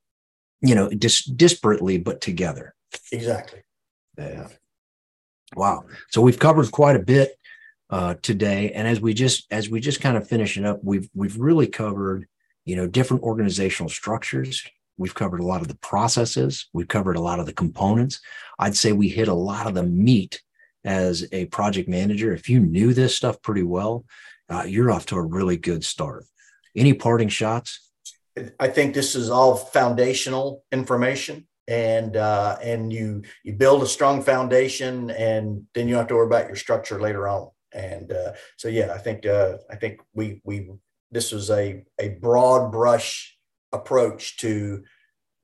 you 0.60 0.74
know, 0.74 0.88
dis- 0.88 1.28
disparately 1.28 2.02
but 2.02 2.20
together. 2.20 2.74
Exactly. 3.12 3.62
Yeah. 4.16 4.48
Wow. 5.56 5.84
So 6.10 6.20
we've 6.20 6.38
covered 6.38 6.70
quite 6.70 6.96
a 6.96 7.00
bit 7.00 7.38
uh, 7.90 8.14
today, 8.20 8.72
and 8.72 8.86
as 8.86 9.00
we 9.00 9.14
just 9.14 9.50
as 9.50 9.70
we 9.70 9.80
just 9.80 10.00
kind 10.00 10.16
of 10.16 10.28
finish 10.28 10.56
it 10.56 10.64
up, 10.64 10.80
we've 10.82 11.08
we've 11.14 11.38
really 11.38 11.66
covered 11.66 12.26
you 12.64 12.76
know 12.76 12.86
different 12.86 13.22
organizational 13.22 13.88
structures. 13.88 14.66
We've 14.98 15.14
covered 15.14 15.40
a 15.40 15.46
lot 15.46 15.62
of 15.62 15.68
the 15.68 15.76
processes. 15.78 16.68
We've 16.72 16.88
covered 16.88 17.16
a 17.16 17.20
lot 17.20 17.40
of 17.40 17.46
the 17.46 17.52
components. 17.52 18.20
I'd 18.58 18.76
say 18.76 18.92
we 18.92 19.08
hit 19.08 19.28
a 19.28 19.34
lot 19.34 19.66
of 19.66 19.74
the 19.74 19.84
meat 19.84 20.42
as 20.84 21.26
a 21.32 21.46
project 21.46 21.88
manager. 21.88 22.34
If 22.34 22.48
you 22.48 22.60
knew 22.60 22.92
this 22.92 23.16
stuff 23.16 23.40
pretty 23.40 23.62
well, 23.62 24.04
uh, 24.50 24.64
you're 24.66 24.90
off 24.90 25.06
to 25.06 25.16
a 25.16 25.22
really 25.22 25.56
good 25.56 25.84
start. 25.84 26.24
Any 26.76 26.94
parting 26.94 27.28
shots? 27.28 27.90
I 28.58 28.68
think 28.68 28.94
this 28.94 29.14
is 29.14 29.30
all 29.30 29.56
foundational 29.56 30.64
information, 30.70 31.46
and 31.66 32.16
uh, 32.16 32.56
and 32.62 32.92
you 32.92 33.22
you 33.42 33.54
build 33.54 33.82
a 33.82 33.86
strong 33.86 34.22
foundation, 34.22 35.10
and 35.10 35.64
then 35.74 35.88
you 35.88 35.96
have 35.96 36.06
to 36.08 36.14
worry 36.14 36.26
about 36.26 36.46
your 36.46 36.56
structure 36.56 37.00
later 37.00 37.28
on. 37.28 37.50
And 37.72 38.12
uh, 38.12 38.32
so, 38.56 38.68
yeah, 38.68 38.92
I 38.92 38.98
think 38.98 39.26
uh, 39.26 39.58
I 39.70 39.76
think 39.76 40.00
we 40.14 40.40
we 40.44 40.70
this 41.10 41.32
was 41.32 41.50
a 41.50 41.84
a 41.98 42.10
broad 42.10 42.70
brush 42.70 43.37
approach 43.72 44.36
to 44.38 44.84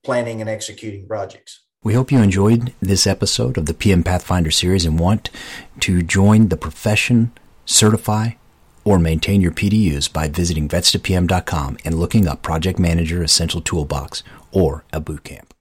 planning 0.05 0.41
and 0.41 0.51
executing 0.51 1.07
projects. 1.07 1.61
We 1.83 1.95
hope 1.95 2.11
you 2.11 2.18
enjoyed 2.18 2.72
this 2.81 3.07
episode 3.07 3.59
of 3.59 3.66
the 3.66 3.75
PM 3.75 4.03
Pathfinder 4.03 4.51
series 4.51 4.87
and 4.87 4.99
want 4.99 5.29
to 5.81 6.03
join 6.03 6.49
the 6.49 6.57
profession, 6.57 7.33
certify, 7.66 8.31
or 8.85 8.99
maintain 8.99 9.41
your 9.41 9.53
PDUs 9.53 10.11
by 10.12 10.29
visiting 10.29 10.68
vets2pm.com 10.68 11.79
and 11.85 11.99
looking 11.99 12.27
up 12.27 12.43
Project 12.43 12.79
Manager 12.79 13.22
Essential 13.22 13.61
Toolbox 13.61 14.22
or 14.53 14.85
a 14.93 15.01
bootcamp. 15.01 15.45